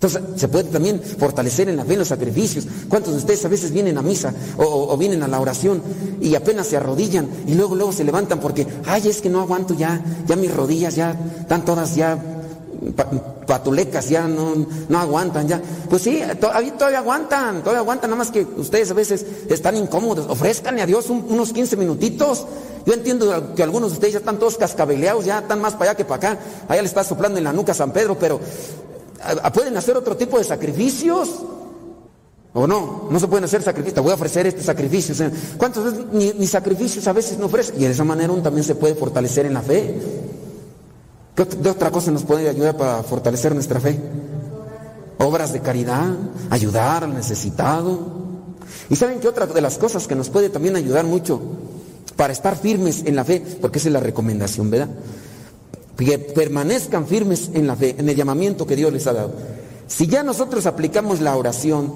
Entonces 0.00 0.22
se 0.36 0.46
puede 0.46 0.70
también 0.70 1.00
fortalecer 1.00 1.68
en 1.68 1.76
la 1.76 1.84
fe 1.84 1.94
en 1.94 1.98
los 1.98 2.08
sacrificios. 2.08 2.68
¿Cuántos 2.88 3.14
de 3.14 3.18
ustedes 3.18 3.44
a 3.44 3.48
veces 3.48 3.72
vienen 3.72 3.98
a 3.98 4.02
misa 4.02 4.32
o, 4.56 4.96
vienen 4.96 5.24
a 5.24 5.28
la 5.28 5.40
oración 5.40 5.82
y 6.20 6.36
apenas 6.36 6.68
se 6.68 6.76
arrodillan 6.76 7.28
y 7.48 7.54
luego 7.54 7.74
luego 7.74 7.90
se 7.90 8.04
levantan 8.04 8.38
porque, 8.38 8.64
ay, 8.86 9.08
es 9.08 9.20
que 9.20 9.28
no 9.28 9.40
aguanto 9.40 9.74
ya, 9.74 10.00
ya 10.28 10.36
mis 10.36 10.54
rodillas 10.54 10.94
ya 10.94 11.18
están 11.40 11.64
todas 11.64 11.96
ya 11.96 12.16
patulecas, 13.44 14.08
ya 14.08 14.28
no, 14.28 14.54
no 14.88 14.98
aguantan 15.00 15.48
ya. 15.48 15.60
Pues 15.90 16.02
sí, 16.02 16.22
todavía, 16.40 16.74
todavía 16.74 16.98
aguantan, 16.98 17.60
todavía 17.62 17.80
aguantan, 17.80 18.10
nada 18.10 18.18
más 18.18 18.30
que 18.30 18.42
ustedes 18.56 18.92
a 18.92 18.94
veces 18.94 19.26
están 19.48 19.76
incómodos. 19.76 20.26
Ofrezcanle 20.28 20.80
a 20.80 20.86
Dios 20.86 21.10
unos 21.10 21.52
15 21.52 21.76
minutitos. 21.76 22.46
Yo 22.86 22.94
entiendo 22.94 23.52
que 23.56 23.64
algunos 23.64 23.90
de 23.90 23.94
ustedes 23.94 24.12
ya 24.12 24.20
están 24.20 24.38
todos 24.38 24.56
cascabeleados, 24.58 25.24
ya 25.24 25.40
están 25.40 25.60
más 25.60 25.72
para 25.72 25.90
allá 25.90 25.96
que 25.96 26.04
para 26.04 26.34
acá. 26.34 26.40
Allá 26.68 26.82
le 26.82 26.88
está 26.88 27.02
soplando 27.02 27.38
en 27.38 27.44
la 27.44 27.52
nuca 27.52 27.72
a 27.72 27.74
San 27.74 27.90
Pedro, 27.90 28.16
pero 28.16 28.38
¿Pueden 29.52 29.76
hacer 29.76 29.96
otro 29.96 30.16
tipo 30.16 30.38
de 30.38 30.44
sacrificios? 30.44 31.28
¿O 32.54 32.66
no? 32.66 33.08
No 33.10 33.20
se 33.20 33.28
pueden 33.28 33.44
hacer 33.44 33.62
sacrificios. 33.62 34.02
Voy 34.02 34.12
a 34.12 34.16
ofrecer 34.16 34.46
este 34.46 34.62
sacrificio. 34.62 35.14
¿Cuántos 35.56 35.94
ni, 36.12 36.46
sacrificios 36.46 37.06
a 37.06 37.12
veces 37.12 37.38
no 37.38 37.46
ofrecen? 37.46 37.76
Y 37.76 37.84
de 37.84 37.90
esa 37.90 38.04
manera 38.04 38.32
uno 38.32 38.42
también 38.42 38.64
se 38.64 38.74
puede 38.74 38.94
fortalecer 38.94 39.46
en 39.46 39.54
la 39.54 39.62
fe. 39.62 40.00
¿Qué 41.34 41.44
de 41.44 41.70
otra 41.70 41.90
cosa 41.90 42.10
nos 42.10 42.24
puede 42.24 42.48
ayudar 42.48 42.76
para 42.76 43.02
fortalecer 43.02 43.54
nuestra 43.54 43.80
fe? 43.80 43.98
Obras 45.18 45.52
de 45.52 45.60
caridad, 45.60 46.14
ayudar 46.50 47.04
al 47.04 47.14
necesitado. 47.14 47.98
Y 48.88 48.96
saben 48.96 49.20
que 49.20 49.28
otra 49.28 49.46
de 49.46 49.60
las 49.60 49.78
cosas 49.78 50.06
que 50.06 50.14
nos 50.14 50.30
puede 50.30 50.48
también 50.48 50.76
ayudar 50.76 51.04
mucho 51.04 51.40
para 52.16 52.32
estar 52.32 52.56
firmes 52.56 53.04
en 53.04 53.14
la 53.14 53.24
fe, 53.24 53.40
porque 53.60 53.78
esa 53.78 53.88
es 53.88 53.92
la 53.92 54.00
recomendación, 54.00 54.70
¿verdad? 54.70 54.88
Que 55.98 56.18
permanezcan 56.18 57.06
firmes 57.06 57.50
en 57.54 57.66
la 57.66 57.74
fe, 57.74 57.96
en 57.98 58.08
el 58.08 58.14
llamamiento 58.14 58.66
que 58.66 58.76
Dios 58.76 58.92
les 58.92 59.06
ha 59.06 59.12
dado. 59.12 59.32
Si 59.88 60.06
ya 60.06 60.22
nosotros 60.22 60.66
aplicamos 60.66 61.20
la 61.20 61.36
oración, 61.36 61.92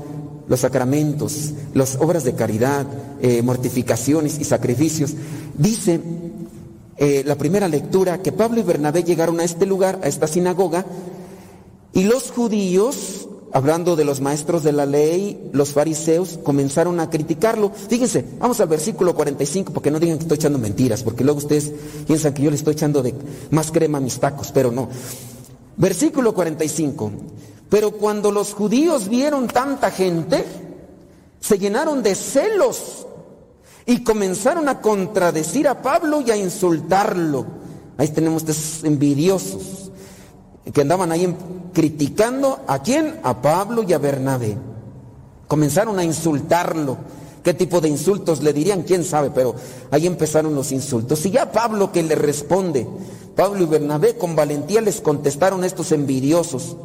los 0.48 0.60
sacramentos, 0.60 1.52
las 1.74 1.96
obras 1.96 2.24
de 2.24 2.34
caridad, 2.34 2.86
eh, 3.20 3.42
mortificaciones 3.42 4.40
y 4.40 4.44
sacrificios, 4.44 5.14
dice 5.56 6.00
eh, 6.96 7.22
la 7.24 7.36
primera 7.36 7.68
lectura 7.68 8.22
que 8.22 8.32
Pablo 8.32 8.60
y 8.60 8.64
Bernabé 8.64 9.04
llegaron 9.04 9.38
a 9.38 9.44
este 9.44 9.66
lugar, 9.66 10.00
a 10.02 10.08
esta 10.08 10.26
sinagoga, 10.26 10.84
y 11.92 12.04
los 12.04 12.32
judíos 12.32 13.28
hablando 13.52 13.96
de 13.96 14.04
los 14.04 14.20
maestros 14.20 14.62
de 14.62 14.72
la 14.72 14.86
ley, 14.86 15.50
los 15.52 15.72
fariseos 15.72 16.38
comenzaron 16.42 17.00
a 17.00 17.10
criticarlo. 17.10 17.70
Fíjense, 17.70 18.24
vamos 18.38 18.60
al 18.60 18.68
versículo 18.68 19.14
45, 19.14 19.72
porque 19.72 19.90
no 19.90 20.00
digan 20.00 20.18
que 20.18 20.24
estoy 20.24 20.36
echando 20.36 20.58
mentiras, 20.58 21.02
porque 21.02 21.24
luego 21.24 21.38
ustedes 21.38 21.72
piensan 22.06 22.34
que 22.34 22.42
yo 22.42 22.50
le 22.50 22.56
estoy 22.56 22.72
echando 22.72 23.02
de 23.02 23.14
más 23.50 23.70
crema 23.70 23.98
a 23.98 24.00
mis 24.00 24.18
tacos, 24.18 24.50
pero 24.52 24.72
no. 24.72 24.88
Versículo 25.76 26.34
45. 26.34 27.12
Pero 27.68 27.92
cuando 27.92 28.30
los 28.30 28.52
judíos 28.52 29.08
vieron 29.08 29.46
tanta 29.46 29.90
gente, 29.90 30.44
se 31.40 31.58
llenaron 31.58 32.02
de 32.02 32.14
celos 32.14 33.06
y 33.86 34.02
comenzaron 34.02 34.68
a 34.68 34.80
contradecir 34.80 35.68
a 35.68 35.82
Pablo 35.82 36.20
y 36.20 36.30
a 36.30 36.36
insultarlo. 36.36 37.46
Ahí 37.96 38.08
tenemos 38.08 38.42
estos 38.42 38.84
envidiosos 38.84 39.90
que 40.72 40.80
andaban 40.80 41.10
ahí 41.12 41.34
criticando 41.72 42.60
a 42.66 42.82
quién? 42.82 43.20
A 43.22 43.40
Pablo 43.40 43.82
y 43.82 43.92
a 43.92 43.98
Bernabé. 43.98 44.56
Comenzaron 45.48 45.98
a 45.98 46.04
insultarlo. 46.04 46.96
¿Qué 47.42 47.54
tipo 47.54 47.80
de 47.80 47.88
insultos 47.88 48.42
le 48.42 48.52
dirían? 48.52 48.82
¿Quién 48.82 49.04
sabe? 49.04 49.30
Pero 49.30 49.54
ahí 49.90 50.06
empezaron 50.06 50.54
los 50.54 50.70
insultos. 50.72 51.26
Y 51.26 51.30
ya 51.30 51.50
Pablo 51.50 51.90
que 51.90 52.02
le 52.02 52.14
responde, 52.14 52.86
Pablo 53.34 53.62
y 53.62 53.66
Bernabé 53.66 54.16
con 54.16 54.36
valentía 54.36 54.80
les 54.80 55.00
contestaron 55.00 55.64
estos 55.64 55.92
envidiosos. 55.92 56.76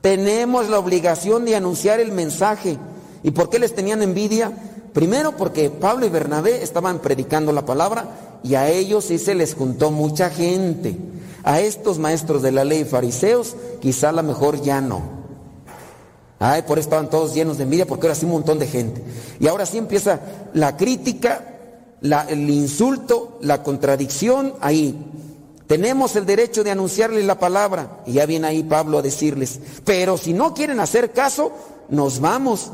Tenemos 0.00 0.68
la 0.68 0.78
obligación 0.78 1.44
de 1.44 1.56
anunciar 1.56 2.00
el 2.00 2.12
mensaje. 2.12 2.78
¿Y 3.22 3.32
por 3.32 3.50
qué 3.50 3.58
les 3.58 3.74
tenían 3.74 4.02
envidia? 4.02 4.52
Primero 4.92 5.36
porque 5.36 5.70
Pablo 5.70 6.06
y 6.06 6.08
Bernabé 6.08 6.62
estaban 6.62 7.00
predicando 7.00 7.52
la 7.52 7.66
palabra 7.66 8.29
y 8.42 8.54
a 8.54 8.68
ellos 8.68 9.04
sí 9.04 9.18
se 9.18 9.34
les 9.34 9.54
juntó 9.54 9.90
mucha 9.90 10.30
gente. 10.30 10.96
A 11.42 11.60
estos 11.60 11.98
maestros 11.98 12.42
de 12.42 12.52
la 12.52 12.64
ley 12.64 12.84
fariseos, 12.84 13.56
quizá 13.80 14.10
a 14.10 14.12
lo 14.12 14.22
mejor 14.22 14.60
ya 14.62 14.80
no. 14.80 15.20
Ay, 16.38 16.62
por 16.62 16.78
eso 16.78 16.86
estaban 16.86 17.10
todos 17.10 17.34
llenos 17.34 17.58
de 17.58 17.64
envidia, 17.64 17.86
porque 17.86 18.06
ahora 18.06 18.14
sí 18.14 18.24
un 18.24 18.32
montón 18.32 18.58
de 18.58 18.66
gente. 18.66 19.02
Y 19.38 19.46
ahora 19.46 19.66
sí 19.66 19.78
empieza 19.78 20.20
la 20.54 20.76
crítica, 20.76 21.44
el 22.02 22.48
insulto, 22.48 23.38
la 23.42 23.62
contradicción 23.62 24.54
ahí. 24.60 24.98
Tenemos 25.66 26.16
el 26.16 26.26
derecho 26.26 26.64
de 26.64 26.70
anunciarles 26.70 27.24
la 27.24 27.38
palabra. 27.38 28.00
Y 28.06 28.14
ya 28.14 28.26
viene 28.26 28.46
ahí 28.46 28.62
Pablo 28.62 28.98
a 28.98 29.02
decirles, 29.02 29.60
pero 29.84 30.16
si 30.16 30.32
no 30.32 30.54
quieren 30.54 30.80
hacer 30.80 31.12
caso, 31.12 31.52
nos 31.90 32.20
vamos. 32.20 32.70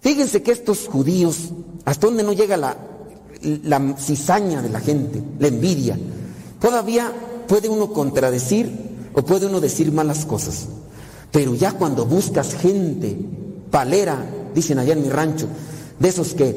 Fíjense 0.00 0.42
que 0.42 0.52
estos 0.52 0.86
judíos, 0.86 1.50
hasta 1.84 2.06
donde 2.06 2.22
no 2.22 2.32
llega 2.32 2.56
la, 2.56 2.76
la 3.42 3.96
cizaña 3.98 4.62
de 4.62 4.70
la 4.70 4.80
gente, 4.80 5.22
la 5.38 5.48
envidia, 5.48 5.98
todavía 6.60 7.12
puede 7.46 7.68
uno 7.68 7.92
contradecir 7.92 8.70
o 9.14 9.22
puede 9.22 9.46
uno 9.46 9.60
decir 9.60 9.92
malas 9.92 10.26
cosas. 10.26 10.66
Pero 11.32 11.54
ya 11.54 11.72
cuando 11.72 12.06
buscas 12.06 12.54
gente 12.54 13.16
palera, 13.70 14.24
dicen 14.54 14.78
allá 14.78 14.94
en 14.94 15.02
mi 15.02 15.08
rancho, 15.08 15.46
de 15.98 16.08
esos 16.08 16.34
que 16.34 16.56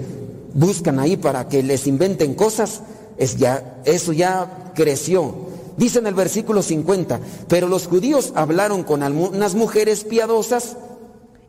buscan 0.54 1.00
ahí 1.00 1.18
para 1.18 1.48
que 1.48 1.64
les 1.64 1.88
inventen 1.88 2.34
cosas, 2.36 2.82
es 3.18 3.38
ya, 3.38 3.82
eso 3.86 4.14
ya 4.14 4.72
creció. 4.76 5.50
Dice 5.78 6.00
en 6.00 6.08
el 6.08 6.14
versículo 6.14 6.62
50, 6.62 7.20
pero 7.48 7.68
los 7.68 7.88
judíos 7.88 8.34
hablaron 8.36 8.84
con 8.84 9.04
algunas 9.04 9.56
mujeres 9.56 10.04
piadosas 10.04 10.76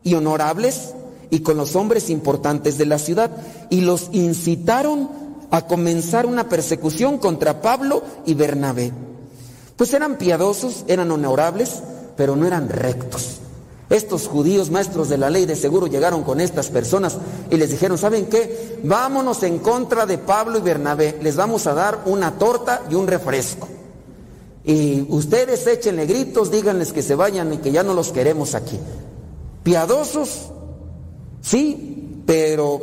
y 0.03 0.13
honorables 0.15 0.93
y 1.31 1.39
con 1.39 1.57
los 1.57 1.75
hombres 1.75 2.11
importantes 2.11 2.77
de 2.77 2.85
la 2.85 2.99
ciudad 2.99 3.31
y 3.71 3.81
los 3.81 4.09
incitaron 4.11 5.09
a 5.49 5.65
comenzar 5.65 6.27
una 6.27 6.47
persecución 6.47 7.17
contra 7.17 7.61
Pablo 7.61 8.03
y 8.25 8.35
Bernabé. 8.35 8.91
Pues 9.75 9.93
eran 9.93 10.17
piadosos, 10.17 10.83
eran 10.87 11.09
honorables, 11.09 11.81
pero 12.15 12.35
no 12.35 12.45
eran 12.45 12.69
rectos. 12.69 13.39
Estos 13.89 14.27
judíos 14.27 14.69
maestros 14.69 15.09
de 15.09 15.17
la 15.17 15.29
ley 15.29 15.45
de 15.45 15.55
seguro 15.55 15.87
llegaron 15.87 16.23
con 16.23 16.39
estas 16.39 16.69
personas 16.69 17.17
y 17.49 17.57
les 17.57 17.71
dijeron, 17.71 17.97
¿saben 17.97 18.27
qué? 18.27 18.79
Vámonos 18.83 19.43
en 19.43 19.59
contra 19.59 20.05
de 20.05 20.17
Pablo 20.17 20.59
y 20.59 20.61
Bernabé, 20.61 21.17
les 21.21 21.35
vamos 21.35 21.65
a 21.67 21.73
dar 21.73 22.03
una 22.05 22.37
torta 22.37 22.83
y 22.89 22.95
un 22.95 23.07
refresco. 23.07 23.67
Y 24.63 25.05
ustedes 25.09 25.65
échenle 25.65 26.05
gritos, 26.05 26.51
díganles 26.51 26.93
que 26.93 27.01
se 27.01 27.15
vayan 27.15 27.51
y 27.53 27.57
que 27.57 27.71
ya 27.71 27.83
no 27.83 27.93
los 27.93 28.11
queremos 28.11 28.53
aquí. 28.53 28.79
Piadosos, 29.63 30.51
sí, 31.41 32.23
pero 32.25 32.81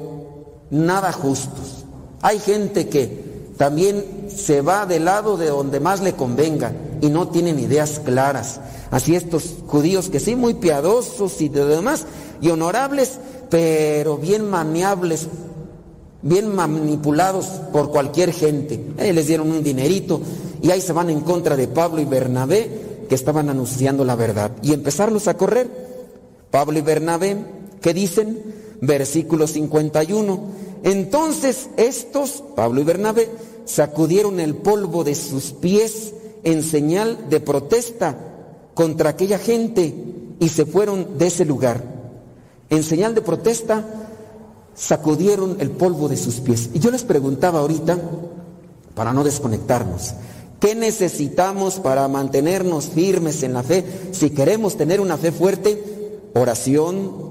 nada 0.70 1.12
justos. 1.12 1.84
Hay 2.20 2.38
gente 2.38 2.88
que 2.88 3.28
también 3.56 4.28
se 4.28 4.60
va 4.60 4.86
del 4.86 5.04
lado 5.04 5.36
de 5.36 5.48
donde 5.48 5.80
más 5.80 6.00
le 6.00 6.14
convenga 6.14 6.72
y 7.00 7.08
no 7.08 7.28
tienen 7.28 7.58
ideas 7.58 8.00
claras. 8.04 8.60
Así 8.90 9.14
estos 9.14 9.56
judíos 9.66 10.08
que 10.08 10.20
sí, 10.20 10.36
muy 10.36 10.54
piadosos 10.54 11.40
y 11.40 11.48
de 11.48 11.64
demás, 11.64 12.06
y 12.40 12.50
honorables, 12.50 13.18
pero 13.50 14.16
bien 14.16 14.48
maniables, 14.48 15.26
bien 16.22 16.54
manipulados 16.54 17.46
por 17.72 17.90
cualquier 17.90 18.32
gente. 18.32 18.80
Eh, 18.98 19.12
les 19.12 19.26
dieron 19.26 19.50
un 19.50 19.62
dinerito 19.62 20.20
y 20.62 20.70
ahí 20.70 20.80
se 20.80 20.92
van 20.92 21.10
en 21.10 21.20
contra 21.20 21.56
de 21.56 21.68
Pablo 21.68 22.00
y 22.00 22.04
Bernabé 22.04 22.86
que 23.08 23.14
estaban 23.14 23.48
anunciando 23.48 24.04
la 24.04 24.16
verdad 24.16 24.52
y 24.62 24.72
empezarlos 24.72 25.28
a 25.28 25.36
correr. 25.36 25.88
Pablo 26.50 26.78
y 26.78 26.82
Bernabé, 26.82 27.36
¿qué 27.80 27.94
dicen? 27.94 28.42
Versículo 28.80 29.46
51. 29.46 30.40
Entonces 30.84 31.68
estos, 31.76 32.42
Pablo 32.54 32.80
y 32.80 32.84
Bernabé, 32.84 33.28
sacudieron 33.64 34.40
el 34.40 34.54
polvo 34.54 35.04
de 35.04 35.14
sus 35.14 35.52
pies 35.52 36.14
en 36.44 36.62
señal 36.62 37.28
de 37.28 37.40
protesta 37.40 38.16
contra 38.74 39.10
aquella 39.10 39.38
gente 39.38 39.94
y 40.40 40.48
se 40.48 40.64
fueron 40.64 41.18
de 41.18 41.26
ese 41.26 41.44
lugar. 41.44 41.82
En 42.70 42.82
señal 42.82 43.14
de 43.14 43.22
protesta 43.22 43.84
sacudieron 44.74 45.56
el 45.60 45.70
polvo 45.70 46.08
de 46.08 46.16
sus 46.16 46.36
pies. 46.36 46.70
Y 46.72 46.78
yo 46.78 46.90
les 46.90 47.02
preguntaba 47.02 47.60
ahorita, 47.60 47.98
para 48.94 49.12
no 49.12 49.24
desconectarnos, 49.24 50.14
¿qué 50.60 50.74
necesitamos 50.74 51.80
para 51.80 52.06
mantenernos 52.08 52.86
firmes 52.86 53.42
en 53.42 53.52
la 53.52 53.62
fe? 53.62 53.84
Si 54.12 54.30
queremos 54.30 54.76
tener 54.76 55.00
una 55.00 55.16
fe 55.16 55.32
fuerte, 55.32 56.20
oración, 56.34 57.27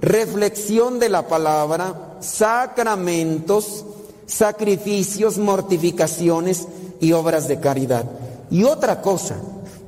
reflexión 0.00 0.98
de 0.98 1.08
la 1.08 1.28
palabra, 1.28 2.16
sacramentos, 2.20 3.84
sacrificios, 4.26 5.38
mortificaciones 5.38 6.66
y 7.00 7.12
obras 7.12 7.48
de 7.48 7.60
caridad. 7.60 8.04
Y 8.50 8.64
otra 8.64 9.02
cosa, 9.02 9.36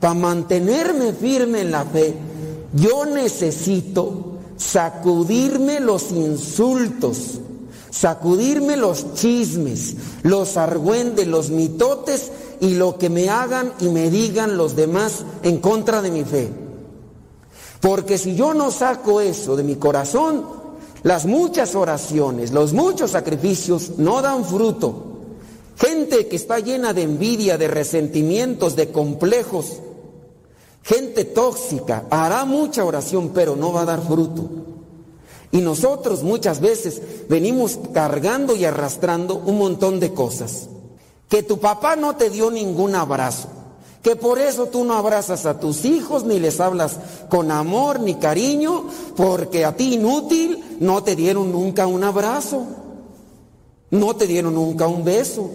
para 0.00 0.14
mantenerme 0.14 1.12
firme 1.12 1.60
en 1.60 1.70
la 1.70 1.84
fe, 1.84 2.14
yo 2.74 3.04
necesito 3.06 4.38
sacudirme 4.56 5.80
los 5.80 6.10
insultos, 6.10 7.40
sacudirme 7.90 8.76
los 8.76 9.14
chismes, 9.14 9.96
los 10.22 10.56
argüendes, 10.56 11.26
los 11.26 11.50
mitotes 11.50 12.30
y 12.60 12.74
lo 12.74 12.98
que 12.98 13.10
me 13.10 13.28
hagan 13.28 13.72
y 13.80 13.88
me 13.88 14.10
digan 14.10 14.56
los 14.56 14.76
demás 14.76 15.24
en 15.42 15.58
contra 15.58 16.00
de 16.00 16.10
mi 16.10 16.24
fe. 16.24 16.61
Porque 17.82 18.16
si 18.16 18.34
yo 18.34 18.54
no 18.54 18.70
saco 18.70 19.20
eso 19.20 19.56
de 19.56 19.62
mi 19.62 19.76
corazón, 19.76 20.46
las 21.02 21.26
muchas 21.26 21.74
oraciones, 21.74 22.50
los 22.50 22.72
muchos 22.72 23.10
sacrificios 23.10 23.98
no 23.98 24.22
dan 24.22 24.46
fruto. 24.46 25.08
Gente 25.76 26.28
que 26.28 26.36
está 26.36 26.60
llena 26.60 26.94
de 26.94 27.02
envidia, 27.02 27.58
de 27.58 27.68
resentimientos, 27.68 28.74
de 28.76 28.90
complejos, 28.90 29.80
Gente 30.82 31.24
tóxica 31.24 32.06
hará 32.10 32.44
mucha 32.44 32.84
oración, 32.84 33.30
pero 33.32 33.54
no 33.54 33.72
va 33.72 33.82
a 33.82 33.86
dar 33.86 34.02
fruto. 34.02 34.50
Y 35.52 35.58
nosotros 35.58 36.22
muchas 36.22 36.60
veces 36.60 37.00
venimos 37.28 37.78
cargando 37.92 38.56
y 38.56 38.64
arrastrando 38.64 39.36
un 39.36 39.58
montón 39.58 40.00
de 40.00 40.12
cosas. 40.12 40.68
Que 41.28 41.42
tu 41.42 41.58
papá 41.58 41.94
no 41.94 42.16
te 42.16 42.30
dio 42.30 42.50
ningún 42.50 42.94
abrazo. 42.94 43.48
Que 44.02 44.16
por 44.16 44.38
eso 44.38 44.66
tú 44.66 44.84
no 44.84 44.94
abrazas 44.94 45.46
a 45.46 45.60
tus 45.60 45.84
hijos 45.84 46.24
ni 46.24 46.40
les 46.40 46.60
hablas 46.60 46.98
con 47.28 47.50
amor 47.50 48.00
ni 48.00 48.16
cariño, 48.16 48.86
porque 49.16 49.64
a 49.64 49.76
ti 49.76 49.94
inútil 49.94 50.76
no 50.80 51.04
te 51.04 51.14
dieron 51.14 51.52
nunca 51.52 51.86
un 51.86 52.02
abrazo. 52.02 52.66
No 53.90 54.16
te 54.16 54.26
dieron 54.26 54.54
nunca 54.54 54.88
un 54.88 55.04
beso 55.04 55.50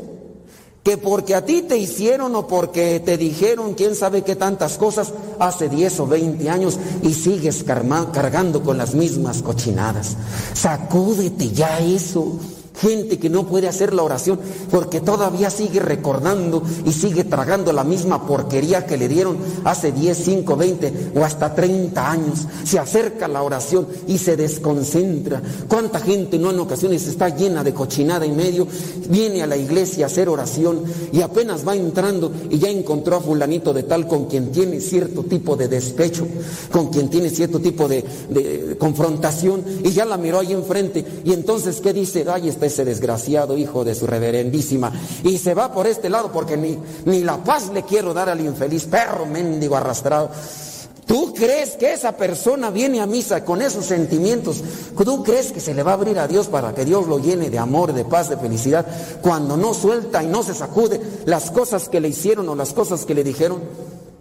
que 0.87 0.97
porque 0.97 1.35
a 1.35 1.43
ti 1.43 1.63
te 1.63 1.77
hicieron 1.77 2.33
o 2.37 2.47
porque 2.47 3.01
te 3.01 3.17
dijeron 3.17 3.73
quién 3.73 3.93
sabe 3.93 4.21
qué 4.21 4.37
tantas 4.37 4.77
cosas 4.77 5.11
hace 5.37 5.67
10 5.67 5.99
o 5.99 6.07
20 6.07 6.49
años 6.49 6.79
y 7.03 7.13
sigues 7.13 7.65
cargando 7.65 8.63
con 8.63 8.77
las 8.77 8.95
mismas 8.95 9.41
cochinadas. 9.41 10.15
Sacúdete 10.53 11.51
ya 11.51 11.79
eso. 11.79 12.39
Gente 12.81 13.17
que 13.17 13.29
no 13.29 13.47
puede 13.47 13.67
hacer 13.67 13.93
la 13.93 14.03
oración 14.03 14.39
porque 14.69 15.01
todavía 15.01 15.49
sigue 15.49 15.79
recordando 15.79 16.61
y 16.85 16.91
sigue 16.91 17.23
tragando 17.23 17.73
la 17.73 17.83
misma 17.83 18.27
porquería 18.27 18.85
que 18.85 18.97
le 18.97 19.07
dieron 19.07 19.37
hace 19.63 19.91
10, 19.91 20.17
5, 20.17 20.55
20 20.55 21.11
o 21.15 21.23
hasta 21.23 21.55
30 21.55 22.11
años. 22.11 22.47
Se 22.63 22.77
acerca 22.77 23.27
la 23.27 23.41
oración 23.41 23.87
y 24.07 24.19
se 24.19 24.37
desconcentra. 24.37 25.41
¿Cuánta 25.67 25.99
gente 25.99 26.37
no 26.37 26.51
en 26.51 26.59
ocasiones 26.59 27.07
está 27.07 27.29
llena 27.29 27.63
de 27.63 27.73
cochinada 27.73 28.25
en 28.25 28.35
medio? 28.35 28.67
Viene 29.09 29.41
a 29.41 29.47
la 29.47 29.57
iglesia 29.57 30.05
a 30.05 30.07
hacer 30.07 30.29
oración 30.29 30.83
y 31.11 31.21
apenas 31.21 31.67
va 31.67 31.75
entrando 31.75 32.31
y 32.49 32.59
ya 32.59 32.69
encontró 32.69 33.15
a 33.15 33.21
fulanito 33.21 33.73
de 33.73 33.83
tal 33.83 34.07
con 34.07 34.25
quien 34.25 34.51
tiene 34.51 34.81
cierto 34.81 35.23
tipo 35.23 35.55
de 35.55 35.67
despecho, 35.67 36.27
con 36.71 36.87
quien 36.89 37.09
tiene 37.09 37.31
cierto 37.31 37.59
tipo 37.59 37.87
de, 37.87 38.03
de 38.29 38.77
confrontación 38.77 39.63
y 39.83 39.89
ya 39.91 40.05
la 40.05 40.17
miró 40.17 40.39
ahí 40.39 40.53
enfrente 40.53 41.03
y 41.23 41.33
entonces 41.33 41.81
¿qué 41.81 41.93
dice? 41.93 42.25
Ay, 42.29 42.49
está 42.49 42.66
ese 42.67 42.85
desgraciado 42.85 43.57
hijo 43.57 43.83
de 43.83 43.95
su 43.95 44.07
reverendísima. 44.07 44.91
Y 45.23 45.37
se 45.37 45.53
va 45.53 45.71
por 45.71 45.87
este 45.87 46.09
lado 46.09 46.31
porque 46.31 46.55
ni, 46.57 46.77
ni 47.05 47.23
la 47.23 47.43
paz 47.43 47.69
le 47.73 47.83
quiero 47.83 48.13
dar 48.13 48.29
al 48.29 48.41
infeliz 48.41 48.85
perro 48.85 49.25
mendigo 49.25 49.75
arrastrado. 49.75 50.29
¿Tú 51.07 51.33
crees 51.33 51.77
que 51.77 51.93
esa 51.93 52.17
persona 52.17 52.69
viene 52.69 52.99
a 52.99 53.05
misa 53.05 53.45
con 53.45 53.61
esos 53.61 53.85
sentimientos? 53.85 54.61
¿Tú 55.05 55.23
crees 55.23 55.53
que 55.53 55.61
se 55.61 55.73
le 55.73 55.81
va 55.81 55.91
a 55.91 55.93
abrir 55.93 56.19
a 56.19 56.27
Dios 56.27 56.47
para 56.47 56.75
que 56.75 56.83
Dios 56.83 57.07
lo 57.07 57.17
llene 57.17 57.49
de 57.49 57.57
amor, 57.57 57.93
de 57.93 58.03
paz, 58.03 58.29
de 58.29 58.35
felicidad, 58.35 58.85
cuando 59.21 59.55
no 59.55 59.73
suelta 59.73 60.21
y 60.21 60.27
no 60.27 60.43
se 60.43 60.53
sacude 60.53 60.99
las 61.25 61.49
cosas 61.49 61.87
que 61.87 62.01
le 62.01 62.09
hicieron 62.09 62.49
o 62.49 62.55
las 62.55 62.73
cosas 62.73 63.05
que 63.05 63.15
le 63.15 63.23
dijeron? 63.23 63.61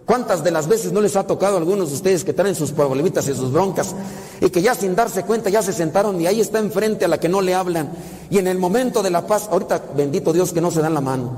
¿Cuántas 0.05 0.45
de 0.45 0.51
las 0.51 0.69
veces 0.69 0.93
no 0.93 1.01
les 1.01 1.17
ha 1.17 1.27
tocado 1.27 1.55
a 1.55 1.59
algunos 1.59 1.89
de 1.89 1.95
ustedes 1.95 2.23
que 2.23 2.31
traen 2.31 2.55
sus 2.55 2.71
problemitas 2.71 3.27
y 3.27 3.35
sus 3.35 3.51
broncas 3.51 3.93
y 4.41 4.49
que 4.49 4.61
ya 4.61 4.75
sin 4.75 4.95
darse 4.95 5.23
cuenta 5.23 5.49
ya 5.49 5.61
se 5.61 5.73
sentaron 5.73 6.19
y 6.21 6.27
ahí 6.27 6.41
está 6.41 6.59
enfrente 6.59 7.05
a 7.05 7.07
la 7.07 7.19
que 7.19 7.29
no 7.29 7.41
le 7.41 7.53
hablan? 7.53 7.91
Y 8.29 8.37
en 8.37 8.47
el 8.47 8.57
momento 8.57 9.01
de 9.03 9.09
la 9.09 9.25
paz, 9.25 9.47
ahorita 9.51 9.81
bendito 9.95 10.33
Dios 10.33 10.53
que 10.53 10.61
no 10.61 10.71
se 10.71 10.81
dan 10.81 10.93
la 10.93 11.01
mano, 11.01 11.35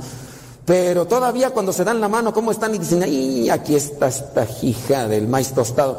pero 0.70 1.08
todavía 1.08 1.50
cuando 1.50 1.74
se 1.74 1.84
dan 1.84 2.00
la 2.00 2.08
mano, 2.08 2.32
¿cómo 2.32 2.52
están? 2.52 2.76
Y 2.76 2.78
dicen, 2.78 3.02
¡ay, 3.02 3.50
aquí 3.50 3.74
está 3.74 4.08
esta 4.08 4.46
hija 4.62 5.08
del 5.08 5.28
maíz 5.28 5.52
tostado! 5.52 5.98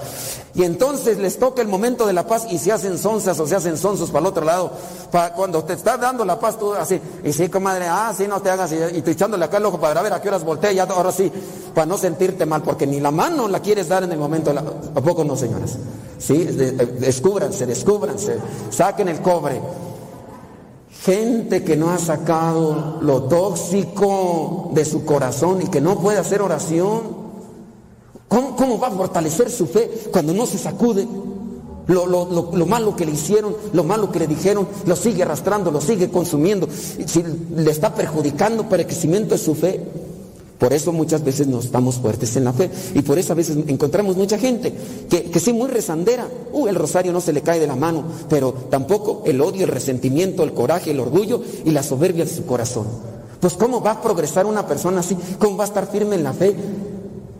Y 0.54 0.62
entonces 0.62 1.18
les 1.18 1.40
toca 1.40 1.60
el 1.60 1.66
momento 1.66 2.06
de 2.06 2.12
la 2.12 2.24
paz 2.24 2.46
y 2.48 2.56
se 2.56 2.70
hacen 2.70 2.96
sonzas 2.96 3.40
o 3.40 3.48
se 3.48 3.56
hacen 3.56 3.76
sonzos 3.76 4.10
para 4.10 4.20
el 4.20 4.26
otro 4.26 4.44
lado. 4.44 4.70
Para 5.10 5.32
cuando 5.34 5.64
te 5.64 5.72
está 5.72 5.96
dando 5.96 6.24
la 6.24 6.38
paz, 6.38 6.56
tú 6.56 6.72
así, 6.72 7.00
y 7.24 7.32
sí, 7.32 7.48
comadre, 7.48 7.88
ah, 7.88 8.14
sí, 8.16 8.28
no 8.28 8.40
te 8.40 8.48
hagas, 8.48 8.70
y, 8.70 9.02
te 9.02 9.10
echándole 9.10 9.44
acá 9.44 9.56
el 9.56 9.66
ojo 9.66 9.80
para 9.80 10.02
ver 10.02 10.12
a 10.12 10.22
qué 10.22 10.28
horas 10.28 10.44
voltea, 10.44 10.70
y 10.70 10.78
ahora 10.78 11.10
sí, 11.10 11.32
para 11.74 11.86
no 11.86 11.98
sentirte 11.98 12.46
mal, 12.46 12.62
porque 12.62 12.86
ni 12.86 13.00
la 13.00 13.10
mano 13.10 13.48
la 13.48 13.58
quieres 13.58 13.88
dar 13.88 14.04
en 14.04 14.12
el 14.12 14.18
momento 14.20 14.50
de 14.50 14.54
la... 14.54 14.60
¿A 14.60 15.00
poco 15.00 15.24
no, 15.24 15.36
señoras? 15.36 15.78
Sí, 16.16 16.44
descúbranse, 16.44 17.66
descúbranse, 17.66 18.38
saquen 18.70 19.08
el 19.08 19.20
cobre. 19.20 19.60
Gente 21.04 21.64
que 21.64 21.76
no 21.76 21.90
ha 21.90 21.98
sacado 21.98 22.98
lo 23.00 23.22
tóxico 23.22 24.70
de 24.74 24.84
su 24.84 25.06
corazón 25.06 25.62
y 25.62 25.68
que 25.68 25.80
no 25.80 25.98
puede 25.98 26.18
hacer 26.18 26.42
oración. 26.42 27.20
¿Cómo, 28.28 28.78
va 28.78 28.88
a 28.88 28.90
fortalecer 28.92 29.50
su 29.50 29.66
fe 29.66 29.90
cuando 30.12 30.34
no 30.34 30.44
se 30.44 30.58
sacude? 30.58 31.08
Lo, 31.86 32.06
lo, 32.06 32.66
malo 32.66 32.94
que 32.94 33.06
le 33.06 33.12
hicieron, 33.12 33.56
lo 33.72 33.82
malo 33.82 34.12
que 34.12 34.20
le 34.20 34.26
dijeron, 34.26 34.68
lo 34.84 34.94
sigue 34.94 35.22
arrastrando, 35.22 35.70
lo 35.70 35.80
sigue 35.80 36.10
consumiendo. 36.10 36.68
Si 36.70 37.24
le 37.56 37.70
está 37.70 37.94
perjudicando 37.94 38.68
para 38.68 38.82
el 38.82 38.86
crecimiento 38.86 39.34
de 39.34 39.38
su 39.38 39.54
fe. 39.54 39.80
Por 40.60 40.74
eso 40.74 40.92
muchas 40.92 41.24
veces 41.24 41.46
no 41.46 41.58
estamos 41.58 41.96
fuertes 41.96 42.36
en 42.36 42.44
la 42.44 42.52
fe. 42.52 42.70
Y 42.94 43.00
por 43.00 43.18
eso 43.18 43.32
a 43.32 43.36
veces 43.36 43.56
encontramos 43.66 44.14
mucha 44.18 44.36
gente 44.38 44.74
que, 45.08 45.22
que 45.24 45.40
sí, 45.40 45.54
muy 45.54 45.68
rezandera. 45.68 46.28
Uh, 46.52 46.68
el 46.68 46.74
rosario 46.74 47.14
no 47.14 47.22
se 47.22 47.32
le 47.32 47.40
cae 47.40 47.58
de 47.58 47.66
la 47.66 47.76
mano, 47.76 48.04
pero 48.28 48.52
tampoco 48.68 49.22
el 49.24 49.40
odio, 49.40 49.64
el 49.64 49.70
resentimiento, 49.70 50.42
el 50.42 50.52
coraje, 50.52 50.90
el 50.90 51.00
orgullo 51.00 51.40
y 51.64 51.70
la 51.70 51.82
soberbia 51.82 52.26
de 52.26 52.30
su 52.30 52.44
corazón. 52.44 52.86
Pues 53.40 53.54
¿cómo 53.54 53.80
va 53.80 53.92
a 53.92 54.02
progresar 54.02 54.44
una 54.44 54.66
persona 54.66 55.00
así? 55.00 55.16
¿Cómo 55.38 55.56
va 55.56 55.64
a 55.64 55.66
estar 55.66 55.90
firme 55.90 56.16
en 56.16 56.24
la 56.24 56.34
fe 56.34 56.54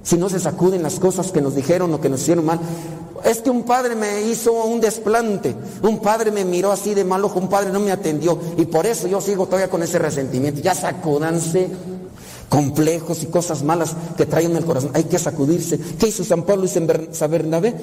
si 0.02 0.16
no 0.16 0.30
se 0.30 0.40
sacuden 0.40 0.82
las 0.82 0.98
cosas 0.98 1.30
que 1.30 1.42
nos 1.42 1.54
dijeron 1.54 1.92
o 1.92 2.00
que 2.00 2.08
nos 2.08 2.22
hicieron 2.22 2.46
mal? 2.46 2.58
Es 3.22 3.42
que 3.42 3.50
un 3.50 3.64
padre 3.64 3.96
me 3.96 4.22
hizo 4.22 4.64
un 4.64 4.80
desplante, 4.80 5.54
un 5.82 5.98
padre 5.98 6.30
me 6.30 6.46
miró 6.46 6.72
así 6.72 6.94
de 6.94 7.04
mal 7.04 7.22
ojo, 7.22 7.38
un 7.38 7.50
padre 7.50 7.70
no 7.70 7.80
me 7.80 7.92
atendió 7.92 8.38
y 8.56 8.64
por 8.64 8.86
eso 8.86 9.08
yo 9.08 9.20
sigo 9.20 9.44
todavía 9.44 9.68
con 9.68 9.82
ese 9.82 9.98
resentimiento. 9.98 10.62
Ya 10.62 10.74
sacúdanse 10.74 11.68
complejos 12.51 13.22
y 13.22 13.26
cosas 13.26 13.62
malas 13.62 13.96
que 14.18 14.26
traen 14.26 14.51
en 14.51 14.57
el 14.59 14.64
corazón. 14.66 14.90
Hay 14.92 15.05
que 15.05 15.18
sacudirse. 15.18 15.78
¿Qué 15.98 16.09
hizo 16.09 16.24
San 16.24 16.42
Pablo 16.42 16.66
y 16.66 16.68
San 16.68 17.30
Bernabé? 17.30 17.74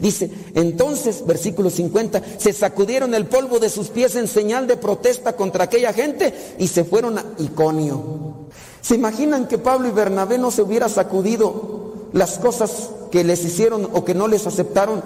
Dice, 0.00 0.30
entonces, 0.54 1.24
versículo 1.24 1.70
50, 1.70 2.22
se 2.38 2.52
sacudieron 2.52 3.14
el 3.14 3.26
polvo 3.26 3.60
de 3.60 3.68
sus 3.68 3.88
pies 3.88 4.16
en 4.16 4.26
señal 4.26 4.66
de 4.66 4.78
protesta 4.78 5.36
contra 5.36 5.64
aquella 5.64 5.92
gente 5.92 6.34
y 6.58 6.66
se 6.66 6.84
fueron 6.84 7.18
a 7.18 7.24
Iconio. 7.38 8.48
¿Se 8.80 8.96
imaginan 8.96 9.46
que 9.46 9.58
Pablo 9.58 9.88
y 9.88 9.92
Bernabé 9.92 10.38
no 10.38 10.50
se 10.50 10.62
hubiera 10.62 10.88
sacudido 10.88 12.08
las 12.12 12.38
cosas 12.38 12.90
que 13.12 13.24
les 13.24 13.44
hicieron 13.44 13.88
o 13.92 14.04
que 14.04 14.14
no 14.14 14.26
les 14.26 14.46
aceptaron 14.46 15.02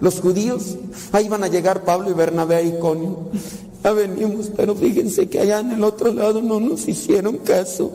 los 0.00 0.20
judíos? 0.20 0.76
Ahí 1.12 1.28
van 1.28 1.44
a 1.44 1.48
llegar 1.48 1.84
Pablo 1.84 2.10
y 2.10 2.14
Bernabé 2.14 2.56
a 2.56 2.62
Iconio. 2.62 3.30
Ya 3.84 3.92
venimos, 3.92 4.50
pero 4.56 4.74
fíjense 4.74 5.28
que 5.28 5.38
allá 5.38 5.60
en 5.60 5.70
el 5.70 5.84
otro 5.84 6.12
lado 6.12 6.42
no 6.42 6.58
nos 6.58 6.88
hicieron 6.88 7.38
caso. 7.38 7.92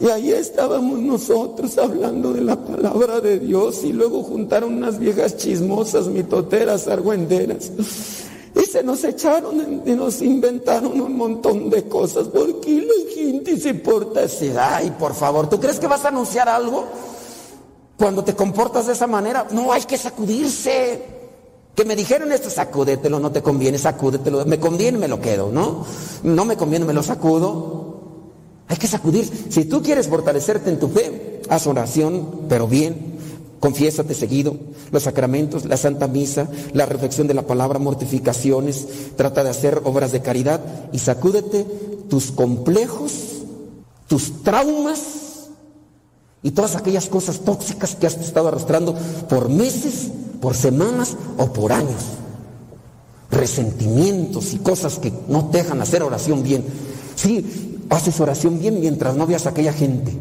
Y 0.00 0.08
ahí 0.08 0.32
estábamos 0.32 0.98
nosotros 0.98 1.76
hablando 1.76 2.32
de 2.32 2.40
la 2.40 2.56
palabra 2.56 3.20
de 3.20 3.38
Dios 3.38 3.84
y 3.84 3.92
luego 3.92 4.22
juntaron 4.22 4.74
unas 4.74 4.98
viejas 4.98 5.36
chismosas, 5.36 6.06
mitoteras, 6.06 6.88
argüenderas. 6.88 7.70
Y 8.54 8.64
se 8.64 8.82
nos 8.82 9.04
echaron 9.04 9.82
y 9.84 9.90
nos 9.90 10.22
inventaron 10.22 10.98
un 10.98 11.16
montón 11.16 11.68
de 11.68 11.86
cosas. 11.86 12.28
¿Por 12.28 12.60
qué 12.60 12.80
la 12.80 13.14
gente 13.14 13.58
se 13.58 13.74
porta 13.74 14.24
así? 14.24 14.50
Ay, 14.58 14.90
por 14.98 15.14
favor, 15.14 15.50
¿tú 15.50 15.60
crees 15.60 15.78
que 15.78 15.86
vas 15.86 16.04
a 16.06 16.08
anunciar 16.08 16.48
algo 16.48 16.86
cuando 17.98 18.24
te 18.24 18.34
comportas 18.34 18.86
de 18.86 18.94
esa 18.94 19.06
manera? 19.06 19.48
No, 19.50 19.70
hay 19.70 19.82
que 19.82 19.98
sacudirse. 19.98 21.20
Que 21.74 21.84
me 21.84 21.94
dijeron 21.94 22.32
esto, 22.32 22.48
sacúdetelo, 22.48 23.20
no 23.20 23.30
te 23.30 23.42
conviene, 23.42 23.78
sacúdetelo. 23.78 24.46
Me 24.46 24.58
conviene, 24.58 24.96
me 24.96 25.08
lo 25.08 25.20
quedo, 25.20 25.50
¿no? 25.52 25.84
No 26.22 26.44
me 26.46 26.56
conviene, 26.56 26.86
me 26.86 26.94
lo 26.94 27.02
sacudo. 27.02 27.89
Hay 28.70 28.76
que 28.76 28.86
sacudir. 28.86 29.28
Si 29.48 29.64
tú 29.64 29.82
quieres 29.82 30.06
fortalecerte 30.06 30.70
en 30.70 30.78
tu 30.78 30.88
fe, 30.88 31.42
haz 31.48 31.66
oración, 31.66 32.46
pero 32.48 32.68
bien. 32.68 33.18
Confiésate 33.58 34.14
seguido. 34.14 34.56
Los 34.92 35.02
sacramentos, 35.02 35.64
la 35.64 35.76
Santa 35.76 36.06
Misa, 36.06 36.48
la 36.72 36.86
reflexión 36.86 37.26
de 37.26 37.34
la 37.34 37.42
palabra, 37.42 37.80
mortificaciones. 37.80 38.86
Trata 39.16 39.42
de 39.42 39.50
hacer 39.50 39.82
obras 39.84 40.12
de 40.12 40.22
caridad 40.22 40.60
y 40.92 41.00
sacúdete 41.00 41.64
tus 42.08 42.30
complejos, 42.30 43.12
tus 44.06 44.44
traumas 44.44 45.48
y 46.40 46.52
todas 46.52 46.76
aquellas 46.76 47.08
cosas 47.08 47.40
tóxicas 47.40 47.96
que 47.96 48.06
has 48.06 48.16
estado 48.18 48.48
arrastrando 48.48 48.94
por 49.28 49.48
meses, 49.48 50.12
por 50.40 50.54
semanas 50.54 51.16
o 51.38 51.52
por 51.52 51.72
años. 51.72 52.02
Resentimientos 53.32 54.54
y 54.54 54.58
cosas 54.58 55.00
que 55.00 55.12
no 55.26 55.48
te 55.48 55.58
dejan 55.58 55.82
hacer 55.82 56.04
oración 56.04 56.44
bien. 56.44 56.64
Sí, 57.16 57.70
haces 57.90 58.20
oración 58.20 58.58
bien 58.58 58.80
mientras 58.80 59.16
no 59.16 59.26
veas 59.26 59.46
a 59.46 59.50
aquella 59.50 59.72
gente. 59.72 60.16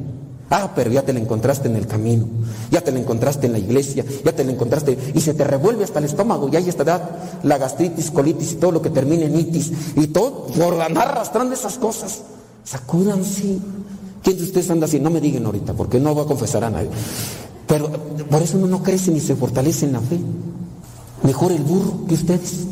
Ah, 0.49 0.71
pero 0.75 0.89
ya 0.89 1.03
te 1.03 1.13
la 1.13 1.19
encontraste 1.19 1.67
en 1.67 1.75
el 1.75 1.85
camino, 1.85 2.25
ya 2.71 2.81
te 2.81 2.91
la 2.91 2.99
encontraste 2.99 3.45
en 3.45 3.53
la 3.53 3.59
iglesia, 3.59 4.03
ya 4.25 4.31
te 4.31 4.43
la 4.43 4.51
encontraste 4.51 4.97
y 5.13 5.21
se 5.21 5.35
te 5.35 5.43
revuelve 5.43 5.83
hasta 5.83 5.99
el 5.99 6.05
estómago 6.05 6.49
y 6.51 6.55
ahí 6.55 6.67
está 6.67 6.83
la 7.43 7.57
gastritis, 7.59 8.09
colitis 8.09 8.53
y 8.53 8.55
todo 8.55 8.71
lo 8.71 8.81
que 8.81 8.89
termine 8.89 9.25
en 9.25 9.39
itis 9.39 9.71
y 9.95 10.07
todo 10.07 10.47
por 10.47 10.81
andar 10.81 11.09
arrastrando 11.09 11.53
esas 11.53 11.77
cosas. 11.77 12.23
Sacúdanse. 12.63 13.59
¿Quién 14.23 14.37
de 14.37 14.43
ustedes 14.43 14.69
anda 14.71 14.85
así? 14.85 14.99
No 14.99 15.11
me 15.11 15.21
digan 15.21 15.45
ahorita 15.45 15.73
porque 15.73 15.99
no 15.99 16.15
voy 16.15 16.25
a 16.25 16.27
confesar 16.27 16.63
a 16.63 16.71
nadie. 16.71 16.89
Pero 17.67 17.91
por 18.29 18.41
eso 18.41 18.57
uno 18.57 18.65
no 18.65 18.81
crece 18.81 19.11
ni 19.11 19.19
se 19.19 19.35
fortalece 19.35 19.85
en 19.85 19.93
la 19.93 20.01
fe. 20.01 20.19
Mejor 21.23 21.51
el 21.51 21.61
burro 21.61 22.05
que 22.07 22.15
ustedes. 22.15 22.65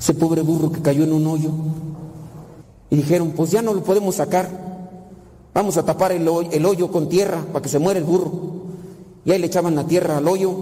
Ese 0.00 0.14
pobre 0.14 0.42
burro 0.42 0.72
que 0.72 0.82
cayó 0.82 1.04
en 1.04 1.12
un 1.12 1.26
hoyo 1.26 1.52
y 2.90 2.96
dijeron, 2.96 3.32
pues 3.36 3.50
ya 3.50 3.62
no 3.62 3.74
lo 3.74 3.82
podemos 3.82 4.16
sacar. 4.16 4.48
Vamos 5.54 5.76
a 5.76 5.84
tapar 5.84 6.12
el 6.12 6.28
hoyo, 6.28 6.90
con 6.90 7.08
tierra 7.08 7.44
para 7.52 7.62
que 7.62 7.68
se 7.68 7.78
muera 7.78 7.98
el 7.98 8.04
burro. 8.04 8.30
Y 9.24 9.32
ahí 9.32 9.38
le 9.38 9.46
echaban 9.46 9.74
la 9.74 9.84
tierra 9.84 10.18
al 10.18 10.28
hoyo 10.28 10.54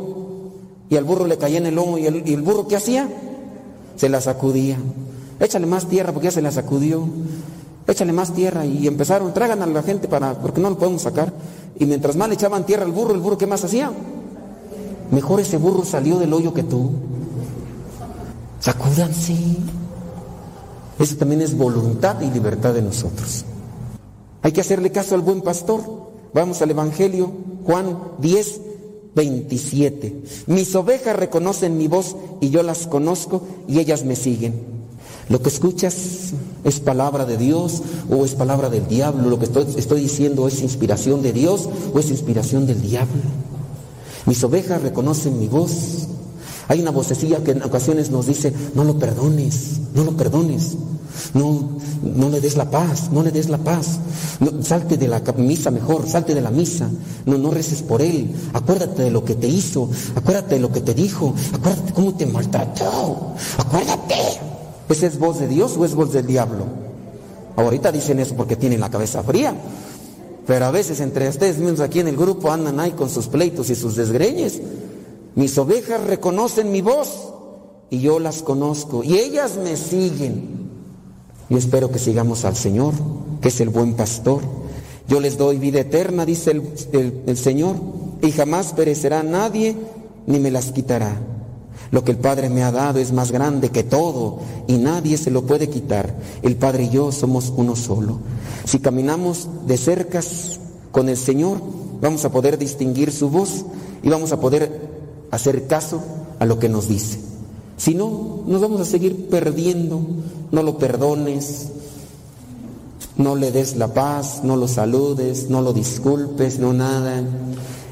y 0.89 0.97
al 0.97 1.05
burro 1.05 1.27
le 1.27 1.39
caía 1.39 1.59
en 1.59 1.67
el 1.67 1.75
lomo. 1.75 1.99
¿Y 1.99 2.07
el, 2.07 2.43
burro 2.43 2.67
qué 2.67 2.77
hacía? 2.77 3.09
Se 3.97 4.09
la 4.09 4.21
sacudía. 4.21 4.79
Échale 5.39 5.67
más 5.67 5.87
tierra 5.87 6.13
porque 6.13 6.27
ya 6.27 6.33
se 6.33 6.43
la 6.43 6.51
sacudió. 6.51 7.07
Échale 7.87 8.13
más 8.13 8.33
tierra 8.33 8.67
y 8.67 8.87
empezaron, 8.89 9.33
traigan 9.33 9.63
a 9.63 9.67
la 9.67 9.83
gente 9.83 10.09
para, 10.09 10.35
porque 10.35 10.61
no 10.61 10.71
lo 10.71 10.79
podemos 10.79 11.03
sacar. 11.03 11.33
Y 11.79 11.87
mientras 11.87 12.17
más 12.17 12.29
le 12.29 12.35
echaban 12.35 12.67
tierra 12.67 12.85
al 12.85 12.91
burro, 12.91 13.15
el 13.15 13.21
burro 13.21 13.39
¿qué 13.39 13.47
más 13.47 13.63
hacía? 13.63 13.93
Mejor 15.13 15.41
ese 15.41 15.57
burro 15.57 15.85
salió 15.85 16.19
del 16.19 16.33
hoyo 16.33 16.53
que 16.53 16.65
tú. 16.65 16.91
Sacúdanse. 18.59 19.37
Eso 21.07 21.19
también 21.19 21.41
es 21.41 21.57
voluntad 21.57 22.21
y 22.21 22.29
libertad 22.33 22.75
de 22.75 22.83
nosotros. 22.83 23.45
Hay 24.43 24.51
que 24.51 24.61
hacerle 24.61 24.91
caso 24.91 25.15
al 25.15 25.21
buen 25.21 25.41
pastor. 25.41 25.81
Vamos 26.35 26.61
al 26.63 26.73
Evangelio, 26.73 27.31
Juan 27.65 27.97
10, 28.19 28.61
27. 29.15 30.23
Mis 30.49 30.75
ovejas 30.75 31.15
reconocen 31.15 31.79
mi 31.79 31.87
voz 31.87 32.17
y 32.41 32.51
yo 32.51 32.65
las 32.65 32.89
conozco 32.89 33.43
y 33.69 33.79
ellas 33.79 34.05
me 34.05 34.17
siguen. 34.17 34.55
Lo 35.29 35.41
que 35.41 35.49
escuchas 35.49 35.95
es 36.65 36.81
palabra 36.81 37.25
de 37.25 37.37
Dios 37.37 37.85
o 38.11 38.25
es 38.25 38.35
palabra 38.35 38.69
del 38.69 38.89
diablo. 38.89 39.31
Lo 39.31 39.39
que 39.39 39.45
estoy, 39.45 40.01
diciendo 40.01 40.49
es 40.49 40.61
inspiración 40.61 41.23
de 41.23 41.33
Dios 41.33 41.69
o 41.95 42.01
es 42.01 42.11
inspiración 42.11 42.67
del 42.67 42.83
diablo. 42.83 43.23
Mis 44.27 44.43
ovejas 44.43 44.83
reconocen 44.83 45.39
mi 45.39 45.47
voz 45.47 46.09
hay 46.69 46.81
una 46.81 46.91
vocecilla 46.91 47.45
que 47.45 47.53
en 47.53 47.63
ocasiones 47.63 48.11
nos 48.11 48.27
dice, 48.27 48.53
no 48.75 48.83
lo 48.83 48.99
perdones, 48.99 49.81
no 49.95 50.05
lo 50.05 50.17
perdones, 50.17 50.77
no, 51.35 51.79
no 52.03 52.29
le 52.29 52.41
des 52.41 52.57
la 52.57 52.71
paz, 52.71 53.11
no 53.11 53.23
le 53.23 53.31
des 53.31 53.49
la 53.49 53.59
paz, 53.59 53.99
salte 54.63 54.97
de 54.97 55.09
la 55.09 55.21
misa 55.37 55.71
mejor, 55.71 56.09
salte 56.09 56.35
de 56.35 56.41
la 56.41 56.51
misa, 56.51 56.89
no, 57.25 57.39
no 57.39 57.51
reces 57.51 57.83
por 57.83 58.03
él, 58.03 58.35
acuérdate 58.53 59.03
de 59.03 59.11
lo 59.11 59.25
que 59.25 59.35
te 59.35 59.49
hizo, 59.49 59.89
acuérdate 60.15 60.57
de 60.57 60.61
lo 60.61 60.73
que 60.73 60.81
te 60.81 60.95
dijo, 60.95 61.35
acuérdate 61.55 61.93
cómo 61.93 62.15
te 62.15 62.27
maltrató, 62.27 63.35
acuérdate. 63.59 64.15
¿Esa 64.89 65.07
es 65.07 65.19
voz 65.19 65.41
de 65.41 65.49
Dios 65.49 65.77
o 65.77 65.85
es 65.85 65.95
voz 65.95 66.13
del 66.13 66.27
diablo? 66.27 66.65
Ahorita 67.57 67.91
dicen 67.91 68.21
eso 68.21 68.35
porque 68.37 68.57
tienen 68.57 68.81
la 68.81 68.91
cabeza 68.91 69.23
fría. 69.23 69.55
Pero 70.47 70.67
a 70.67 70.71
veces 70.71 71.01
entre 71.01 71.29
ustedes 71.29 71.59
mismos 71.59 71.81
aquí 71.81 72.01
en 72.01 72.09
el 72.09 72.17
grupo 72.17 72.53
andan 72.53 72.79
ahí 72.79 72.93
con 72.93 73.11
sus 73.11 73.27
pleitos 73.27 73.69
y 73.71 73.75
sus 73.75 73.97
desgreñes. 73.97 74.61
Mis 75.35 75.59
ovejas 75.59 76.05
reconocen 76.05 76.71
mi 76.71 76.83
voz 76.83 77.33
y 77.91 78.01
yo 78.01 78.21
las 78.21 78.43
conozco 78.43 79.03
y 79.03 79.19
ellas 79.19 79.57
me 79.57 79.77
siguen. 79.77 80.66
Yo 81.49 81.59
espero 81.59 81.91
que 81.91 81.99
sigamos 81.99 82.45
al 82.45 82.57
Señor, 82.57 82.93
que 83.41 83.49
es 83.49 83.61
el 83.61 83.69
buen 83.69 83.95
pastor. 83.95 84.43
Yo 85.09 85.21
les 85.21 85.39
doy 85.39 85.59
vida 85.59 85.81
eterna, 85.81 86.27
dice 86.27 86.51
el, 86.51 87.37
Señor, 87.37 87.77
y 88.23 88.33
jamás 88.33 88.73
perecerá 88.73 89.23
nadie 89.23 89.77
ni 90.27 90.41
me 90.41 90.51
las 90.51 90.73
quitará. 90.73 91.21
Lo 91.93 92.03
que 92.03 92.11
el 92.11 92.19
Padre 92.19 92.51
me 92.51 92.65
ha 92.65 92.73
dado 92.73 92.99
es 92.99 93.13
más 93.13 93.31
grande 93.31 93.71
que 93.71 93.85
todo 93.85 94.41
y 94.67 94.79
nadie 94.79 95.17
se 95.17 95.31
lo 95.31 95.43
puede 95.43 95.71
quitar. 95.71 96.17
El 96.43 96.57
Padre 96.57 96.85
y 96.85 96.91
yo 96.91 97.13
somos 97.13 97.53
uno 97.57 97.77
solo. 97.77 98.19
Si 98.65 98.81
caminamos 98.81 99.49
de 99.67 99.77
cerca 99.77 100.21
con 100.91 101.09
el 101.09 101.17
Señor, 101.17 101.61
vamos 102.01 102.25
a 102.25 102.33
poder 102.33 102.59
distinguir 102.59 103.13
su 103.13 103.31
voz 103.31 103.65
y 104.03 104.09
vamos 104.09 104.33
a 104.33 104.41
poder 104.41 104.91
hacer 105.31 105.69
caso 105.69 106.03
a 106.41 106.45
lo 106.45 106.59
que 106.59 106.69
nos 106.69 106.89
dice. 106.89 107.21
Si 107.77 107.95
no, 107.95 108.43
nos 108.47 108.61
vamos 108.61 108.81
a 108.81 108.85
seguir 108.85 109.29
perdiendo. 109.29 110.01
No 110.51 110.63
lo 110.63 110.79
perdones, 110.79 111.69
no 113.17 113.35
le 113.35 113.51
des 113.51 113.77
la 113.77 113.93
paz, 113.93 114.41
no 114.43 114.57
lo 114.57 114.69
saludes, 114.69 115.49
no 115.49 115.63
lo 115.63 115.73
disculpes, 115.73 116.59
no 116.59 116.73
nada. 116.73 117.23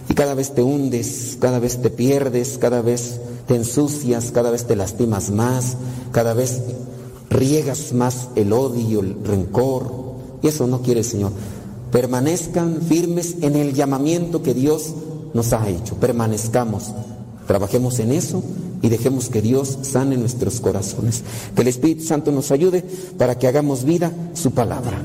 Y 0.09 0.14
cada 0.14 0.34
vez 0.34 0.55
te 0.55 0.62
hundes, 0.62 1.38
cada 1.40 1.59
vez 1.59 1.80
te 1.80 1.90
pierdes, 1.90 2.59
cada 2.59 2.82
vez 2.82 3.20
te 3.46 3.57
ensucias, 3.57 4.30
cada 4.30 4.50
vez 4.50 4.66
te 4.66 4.76
lastimas 4.76 5.30
más, 5.30 5.76
cada 6.12 6.34
vez 6.34 6.61
riegas 7.30 7.92
más 7.92 8.28
el 8.36 8.52
odio, 8.52 9.00
el 9.00 9.16
rencor. 9.24 10.05
Y 10.42 10.48
eso 10.48 10.66
no 10.66 10.82
quiere 10.82 11.00
el 11.00 11.07
Señor. 11.07 11.32
Permanezcan 11.90 12.82
firmes 12.82 13.36
en 13.40 13.57
el 13.57 13.72
llamamiento 13.72 14.42
que 14.42 14.52
Dios 14.52 14.92
nos 15.32 15.52
ha 15.52 15.68
hecho. 15.68 15.94
Permanezcamos. 15.96 16.92
Trabajemos 17.46 17.98
en 17.98 18.12
eso 18.12 18.42
y 18.85 18.91
dejemos 18.91 19.30
que 19.30 19.41
Dios 19.41 19.78
sane 19.80 20.18
nuestros 20.18 20.61
corazones. 20.61 21.22
Que 21.57 21.62
el 21.62 21.68
Espíritu 21.68 22.05
Santo 22.05 22.30
nos 22.30 22.51
ayude 22.51 22.85
para 23.16 23.39
que 23.39 23.49
hagamos 23.49 23.85
vida 23.85 24.12
su 24.35 24.51
palabra. 24.51 25.01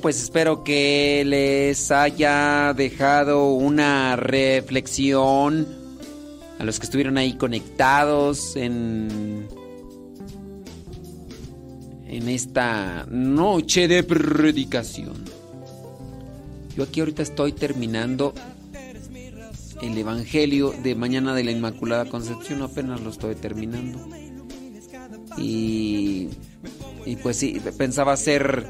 Pues 0.00 0.22
espero 0.22 0.64
que 0.64 1.22
les 1.26 1.90
haya 1.90 2.72
dejado 2.74 3.52
una 3.52 4.16
reflexión 4.16 5.66
a 6.58 6.64
los 6.64 6.78
que 6.78 6.86
estuvieron 6.86 7.18
ahí 7.18 7.34
conectados 7.34 8.56
en 8.56 9.48
en 12.06 12.28
esta 12.28 13.06
noche 13.10 13.86
de 13.86 14.02
predicación. 14.02 15.24
Yo 16.74 16.84
aquí 16.84 17.00
ahorita 17.00 17.22
estoy 17.22 17.52
terminando 17.52 18.32
el 19.82 19.96
evangelio 19.96 20.74
de 20.82 20.94
mañana 20.94 21.34
de 21.34 21.44
la 21.44 21.50
Inmaculada 21.50 22.06
Concepción, 22.06 22.62
apenas 22.62 23.00
lo 23.02 23.10
estoy 23.10 23.34
terminando. 23.34 24.08
Y 25.36 26.30
y 27.08 27.16
pues 27.16 27.36
sí, 27.38 27.60
pensaba 27.76 28.12
hacer 28.12 28.66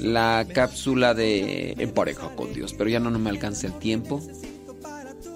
la 0.00 0.46
cápsula 0.52 1.14
de 1.14 1.72
En 1.78 1.90
pareja 1.92 2.28
con 2.36 2.52
Dios, 2.52 2.74
pero 2.74 2.90
ya 2.90 3.00
no, 3.00 3.10
no 3.10 3.18
me 3.18 3.30
alcanza 3.30 3.66
el 3.66 3.74
tiempo. 3.74 4.20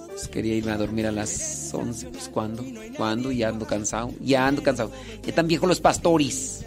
Pues 0.09 0.29
quería 0.29 0.55
irme 0.55 0.73
a 0.73 0.77
dormir 0.77 1.07
a 1.07 1.13
las 1.13 1.73
11, 1.73 2.09
pues 2.09 2.29
¿cuándo? 2.29 2.65
¿Cuándo? 2.97 3.33
Ya 3.33 3.49
ando 3.49 3.67
cansado, 3.67 4.11
ya 4.21 4.47
ando 4.47 4.63
cansado. 4.63 4.93
Ya 5.23 5.31
están 5.31 5.49
viejos 5.49 5.69
los 5.69 5.81
pastores, 5.81 6.65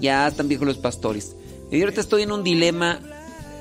ya 0.00 0.28
están 0.28 0.48
viejos 0.48 0.66
los 0.66 0.78
pastores. 0.78 1.34
Y 1.70 1.80
ahorita 1.80 2.00
estoy 2.00 2.22
en 2.22 2.32
un 2.32 2.44
dilema 2.44 3.00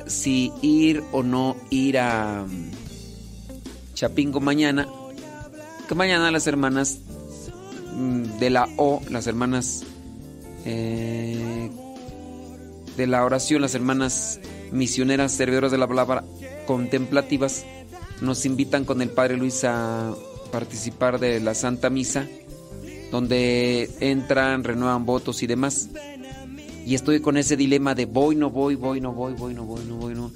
si 0.05 0.51
ir 0.61 1.03
o 1.11 1.23
no 1.23 1.55
ir 1.69 1.97
a 1.97 2.45
mm, 2.47 2.71
Chapingo 3.93 4.39
mañana. 4.39 4.87
Que 5.87 5.95
mañana 5.95 6.29
las 6.31 6.45
hermanas 6.45 6.99
mm, 7.95 8.39
de 8.39 8.49
la 8.49 8.67
O, 8.77 9.01
las 9.09 9.27
hermanas 9.27 9.83
eh, 10.65 11.69
de 12.97 13.07
la 13.07 13.23
oración, 13.23 13.61
las 13.61 13.75
hermanas 13.75 14.39
misioneras, 14.71 15.31
servidoras 15.31 15.71
de 15.71 15.77
la 15.77 15.87
palabra, 15.87 16.23
contemplativas, 16.65 17.65
nos 18.21 18.45
invitan 18.45 18.85
con 18.85 19.01
el 19.01 19.09
Padre 19.09 19.37
Luis 19.37 19.63
a 19.63 20.13
participar 20.51 21.19
de 21.19 21.39
la 21.39 21.53
Santa 21.53 21.89
Misa, 21.89 22.27
donde 23.11 23.89
entran, 23.99 24.63
renuevan 24.63 25.05
votos 25.05 25.41
y 25.43 25.47
demás. 25.47 25.89
Y 26.85 26.95
estoy 26.95 27.19
con 27.19 27.37
ese 27.37 27.57
dilema 27.57 27.95
de 27.95 28.05
voy, 28.05 28.35
no 28.35 28.49
voy, 28.49 28.75
voy, 28.75 29.01
no 29.01 29.13
voy, 29.13 29.33
voy, 29.33 29.53
no 29.53 29.65
voy, 29.65 29.83
no 29.85 29.95
voy, 29.97 30.13
no. 30.13 30.31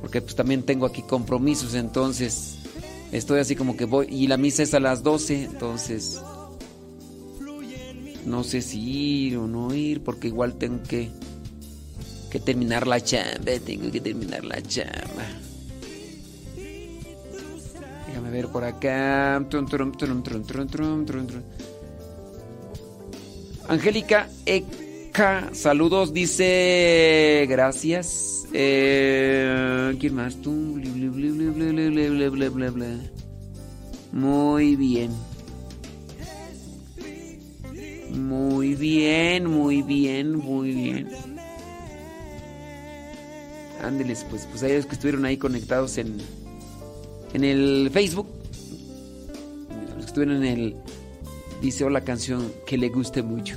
Porque 0.00 0.20
pues 0.22 0.34
también 0.34 0.62
tengo 0.62 0.86
aquí 0.86 1.02
compromisos, 1.02 1.74
entonces 1.74 2.58
estoy 3.12 3.40
así 3.40 3.56
como 3.56 3.76
que 3.76 3.84
voy. 3.84 4.06
Y 4.08 4.26
la 4.26 4.36
misa 4.36 4.62
es 4.62 4.74
a 4.74 4.80
las 4.80 5.02
12, 5.02 5.44
entonces 5.44 6.20
no 8.26 8.44
sé 8.44 8.62
si 8.62 8.80
ir 8.80 9.38
o 9.38 9.46
no 9.46 9.74
ir, 9.74 10.02
porque 10.02 10.28
igual 10.28 10.54
tengo 10.54 10.82
que, 10.82 11.10
que 12.30 12.38
terminar 12.40 12.86
la 12.86 13.00
chamba, 13.00 13.52
tengo 13.64 13.90
que 13.90 14.00
terminar 14.00 14.44
la 14.44 14.60
chamba. 14.62 15.24
Déjame 18.06 18.30
ver 18.30 18.48
por 18.48 18.64
acá. 18.64 19.44
Angélica 23.68 24.28
Eka, 24.46 25.50
saludos, 25.52 26.12
dice 26.12 27.46
gracias. 27.48 28.46
Eh, 28.52 29.94
¿Quién 30.00 30.14
más? 30.14 30.36
Tú. 30.36 30.80
Muy 34.12 34.76
bien. 34.76 35.10
Muy 38.10 38.74
bien, 38.74 39.46
muy 39.46 39.82
bien, 39.82 40.36
muy 40.36 40.74
bien. 40.74 41.37
Ándeles, 43.82 44.24
pues, 44.28 44.46
pues 44.50 44.62
a 44.62 44.68
ellos 44.68 44.86
que 44.86 44.94
estuvieron 44.94 45.24
ahí 45.24 45.36
conectados 45.36 45.98
en, 45.98 46.18
en 47.34 47.44
el 47.44 47.90
Facebook. 47.92 48.28
Los 49.96 50.04
que 50.04 50.06
estuvieron 50.06 50.44
en 50.44 50.60
el. 50.60 50.76
Dice 51.62 51.84
o 51.84 51.90
la 51.90 52.02
canción 52.02 52.52
que 52.66 52.78
le 52.78 52.88
guste 52.88 53.22
mucho. 53.22 53.56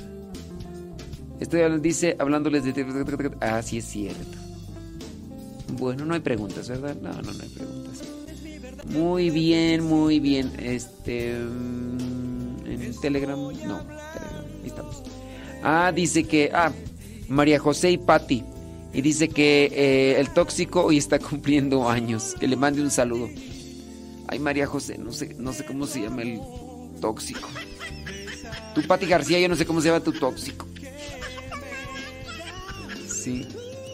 Estoy 1.40 1.80
dice 1.80 2.16
hablándoles 2.18 2.64
de. 2.64 3.32
Ah, 3.40 3.62
sí 3.62 3.78
es 3.78 3.84
cierto. 3.84 4.38
Bueno, 5.78 6.04
no 6.04 6.14
hay 6.14 6.20
preguntas, 6.20 6.68
¿verdad? 6.68 6.96
No, 7.02 7.10
no, 7.12 7.32
no 7.32 7.42
hay 7.42 7.48
preguntas. 7.48 8.02
Muy 8.86 9.30
bien, 9.30 9.84
muy 9.84 10.20
bien. 10.20 10.52
Este. 10.58 11.34
mm, 11.38 12.66
En 12.66 13.00
Telegram. 13.00 13.38
No, 13.38 13.50
Telegram. 13.52 13.86
Ahí 14.62 14.66
estamos. 14.66 15.02
Ah, 15.62 15.92
dice 15.94 16.24
que. 16.24 16.50
Ah, 16.52 16.72
María 17.28 17.58
José 17.58 17.90
y 17.90 17.98
Patti. 17.98 18.44
Y 18.94 19.00
dice 19.00 19.28
que 19.28 19.70
eh, 19.72 20.20
el 20.20 20.32
tóxico 20.32 20.84
hoy 20.84 20.98
está 20.98 21.18
cumpliendo 21.18 21.88
años. 21.88 22.34
Que 22.38 22.46
le 22.46 22.56
mande 22.56 22.82
un 22.82 22.90
saludo. 22.90 23.28
Ay, 24.28 24.38
María 24.38 24.66
José, 24.66 24.98
no 24.98 25.12
sé, 25.12 25.34
no 25.38 25.52
sé 25.52 25.64
cómo 25.64 25.86
se 25.86 26.02
llama 26.02 26.22
el 26.22 26.40
tóxico. 27.00 27.48
Tú, 28.74 28.82
Pati 28.82 29.06
García, 29.06 29.38
yo 29.38 29.48
no 29.48 29.56
sé 29.56 29.66
cómo 29.66 29.80
se 29.80 29.88
llama 29.88 30.00
tu 30.00 30.12
tóxico. 30.12 30.66
Sí, 33.06 33.46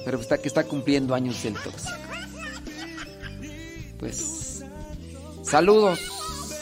pero 0.05 0.21
está 0.21 0.39
que 0.39 0.49
está 0.49 0.65
cumpliendo 0.65 1.15
años 1.15 1.45
el 1.45 1.55
tóxico. 1.55 1.99
Pues 3.99 4.65
saludos 5.43 5.99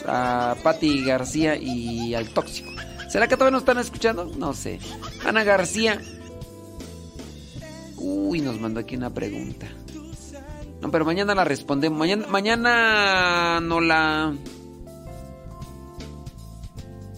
a 0.07 0.55
Pati 0.63 1.03
García 1.03 1.55
y 1.55 2.15
al 2.15 2.29
tóxico. 2.29 2.71
¿Será 3.09 3.27
que 3.27 3.35
todavía 3.35 3.51
nos 3.51 3.61
están 3.61 3.77
escuchando? 3.77 4.25
No 4.25 4.53
sé. 4.53 4.79
Ana 5.25 5.43
García. 5.43 6.01
Uy, 7.97 8.41
nos 8.41 8.59
mandó 8.59 8.79
aquí 8.79 8.95
una 8.95 9.09
pregunta. 9.13 9.67
No, 10.81 10.91
pero 10.91 11.05
mañana 11.05 11.33
la 11.33 11.43
respondemos. 11.43 11.97
Mañana, 11.97 12.27
mañana 12.27 13.59
no 13.61 13.81
la. 13.81 14.35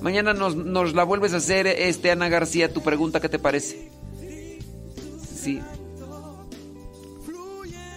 Mañana 0.01 0.33
nos, 0.33 0.55
nos 0.55 0.93
la 0.93 1.03
vuelves 1.03 1.33
a 1.33 1.37
hacer, 1.37 1.67
este 1.67 2.09
Ana 2.09 2.29
García, 2.29 2.73
tu 2.73 2.81
pregunta, 2.81 3.19
¿qué 3.19 3.27
te 3.27 3.37
parece? 3.37 3.89
Sí. 5.35 5.59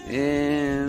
Eh, 0.08 0.86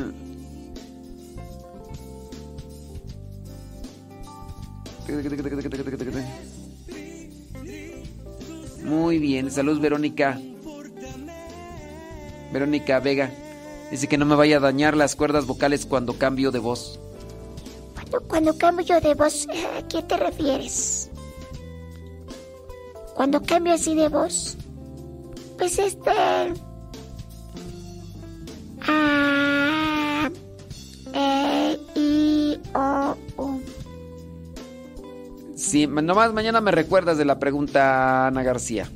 Muy 8.83 9.19
bien, 9.19 9.51
saludos 9.51 9.79
Verónica. 9.79 10.39
Verónica 12.53 12.99
Vega. 12.99 13.31
Dice 13.91 14.07
que 14.07 14.17
no 14.17 14.25
me 14.25 14.35
vaya 14.35 14.57
a 14.57 14.59
dañar 14.59 14.95
las 14.95 15.15
cuerdas 15.15 15.45
vocales 15.45 15.85
cuando 15.85 16.17
cambio 16.17 16.51
de 16.51 16.59
voz. 16.59 16.99
Cuando, 17.93 18.21
cuando 18.27 18.57
cambio 18.57 19.01
de 19.01 19.13
voz, 19.13 19.47
¿a 19.77 19.87
qué 19.87 20.01
te 20.03 20.17
refieres? 20.17 21.09
Cuando 23.15 23.41
cambio 23.41 23.73
así 23.73 23.95
de 23.95 24.07
voz, 24.07 24.57
pues 25.57 25.77
este... 25.79 26.11
Ah, 28.85 30.29
e, 31.13 31.79
I, 31.95 32.59
O, 32.73 33.15
U. 33.37 33.61
Sí, 35.55 35.87
nomás 35.87 36.33
mañana 36.33 36.59
me 36.61 36.71
recuerdas 36.71 37.17
de 37.17 37.25
la 37.25 37.39
pregunta, 37.39 38.27
Ana 38.27 38.43
García. 38.43 38.89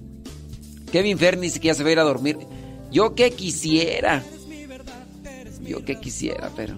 Kevin 0.91 1.18
Fernis 1.18 1.60
que 1.60 1.68
ya 1.68 1.74
se 1.74 1.84
va 1.84 1.89
a 1.89 1.91
ir 1.93 1.99
a 1.99 2.03
dormir. 2.03 2.38
Yo 2.92 3.16
que 3.16 3.32
quisiera. 3.32 4.24
Yo 5.62 5.84
que 5.84 6.00
quisiera, 6.00 6.52
pero. 6.56 6.76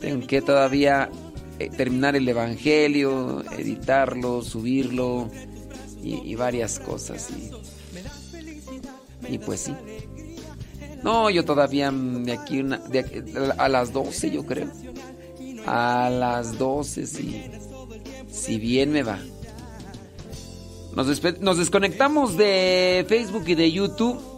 Tengo 0.00 0.26
que 0.26 0.42
todavía 0.42 1.08
eh, 1.58 1.70
terminar 1.70 2.16
el 2.16 2.28
Evangelio, 2.28 3.44
editarlo, 3.56 4.42
subirlo 4.42 5.30
y, 6.02 6.34
varias 6.34 6.80
cosas. 6.80 7.28
Y, 9.28 9.38
pues 9.38 9.60
sí. 9.60 9.74
No, 11.04 11.30
yo 11.30 11.44
todavía 11.44 11.92
de 11.92 12.32
aquí, 12.32 12.60
una, 12.60 12.78
de 12.78 12.98
aquí 12.98 13.22
a 13.56 13.68
las 13.68 13.92
12, 13.92 14.30
yo 14.30 14.44
creo. 14.44 14.68
A 15.66 16.10
las 16.10 16.58
12, 16.58 17.06
sí. 17.06 17.44
Si 18.28 18.58
bien 18.58 18.90
me 18.90 19.04
va. 19.04 19.20
Nos, 20.96 21.40
nos, 21.40 21.58
desconectamos 21.58 22.36
de 22.36 23.04
Facebook 23.08 23.44
y 23.46 23.54
de 23.54 23.70
YouTube. 23.70 24.31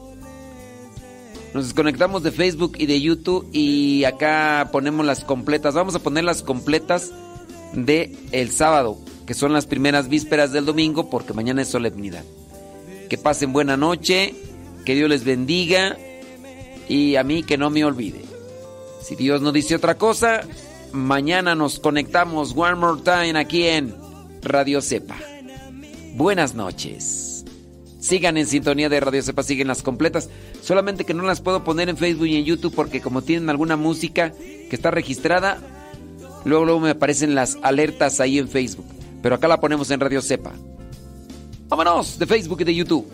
Nos 1.55 1.67
desconectamos 1.67 2.25
de 2.25 2.33
Facebook 2.33 2.73
y 2.79 2.87
de 2.87 3.01
YouTube 3.01 3.49
y 3.53 4.03
acá 4.03 4.71
ponemos 4.73 5.07
las 5.07 5.25
completas. 5.25 5.75
Vamos 5.75 5.95
a 5.95 6.01
poner 6.01 6.25
las 6.25 6.43
completas 6.43 7.13
de 7.73 8.17
el 8.33 8.51
sábado, 8.51 8.99
que 9.25 9.35
son 9.35 9.53
las 9.53 9.65
primeras 9.65 10.09
vísperas 10.09 10.51
del 10.51 10.67
domingo 10.67 11.09
porque 11.09 11.33
mañana 11.33 11.63
es 11.63 11.69
solemnidad. 11.69 12.25
Que 13.09 13.19
pasen 13.19 13.53
buena 13.53 13.77
noche, 13.77 14.35
que 14.85 14.97
Dios 14.97 15.09
les 15.09 15.23
bendiga 15.23 15.97
y 16.89 17.15
a 17.15 17.23
mí 17.23 17.45
que 17.45 17.57
no 17.57 17.71
me 17.71 17.85
olvide. 17.85 18.25
Si 19.01 19.15
Dios 19.15 19.41
no 19.41 19.53
dice 19.53 19.77
otra 19.77 19.97
cosa, 19.97 20.41
mañana 20.93 21.55
nos 21.55 21.79
conectamos 21.79 22.53
one 22.57 22.75
more 22.75 23.01
time 23.01 23.39
aquí 23.39 23.69
en 23.69 23.95
Radio 24.43 24.83
Cepa. 24.83 25.17
Buenas 26.17 26.57
noches. 26.57 27.34
Sigan 28.05 28.37
en 28.37 28.47
sintonía 28.47 28.91
de 28.91 29.01
Radio 29.01 29.23
Cepa, 29.23 29.43
siguen 29.43 29.67
las 29.67 29.83
completas. 29.83 30.29
Solamente 30.61 31.07
que 31.07 31.15
no 31.15 31.23
las 31.23 31.41
puedo 31.41 31.65
poner 31.65 31.89
en 31.89 31.97
Facebook 31.97 32.27
y 32.27 32.37
en 32.37 32.45
YouTube 32.45 32.75
porque 32.75 33.01
como 33.01 33.23
tienen 33.23 33.49
alguna 33.49 33.79
música 33.79 34.31
que 34.69 34.77
está 34.77 34.91
registrada, 34.91 35.57
luego, 36.45 36.67
luego 36.67 36.81
me 36.81 36.91
aparecen 36.91 37.35
las 37.35 37.57
alertas 37.63 38.21
ahí 38.21 38.39
en 38.39 38.49
Facebook. 38.49 38.85
Pero 39.23 39.37
acá 39.37 39.49
la 39.49 39.59
ponemos 39.59 39.91
en 39.91 40.01
Radio 40.01 40.21
Cepa. 40.21 40.53
Vámonos 41.69 42.19
de 42.19 42.27
Facebook 42.27 42.61
y 42.61 42.65
de 42.65 42.75
YouTube. 42.75 43.07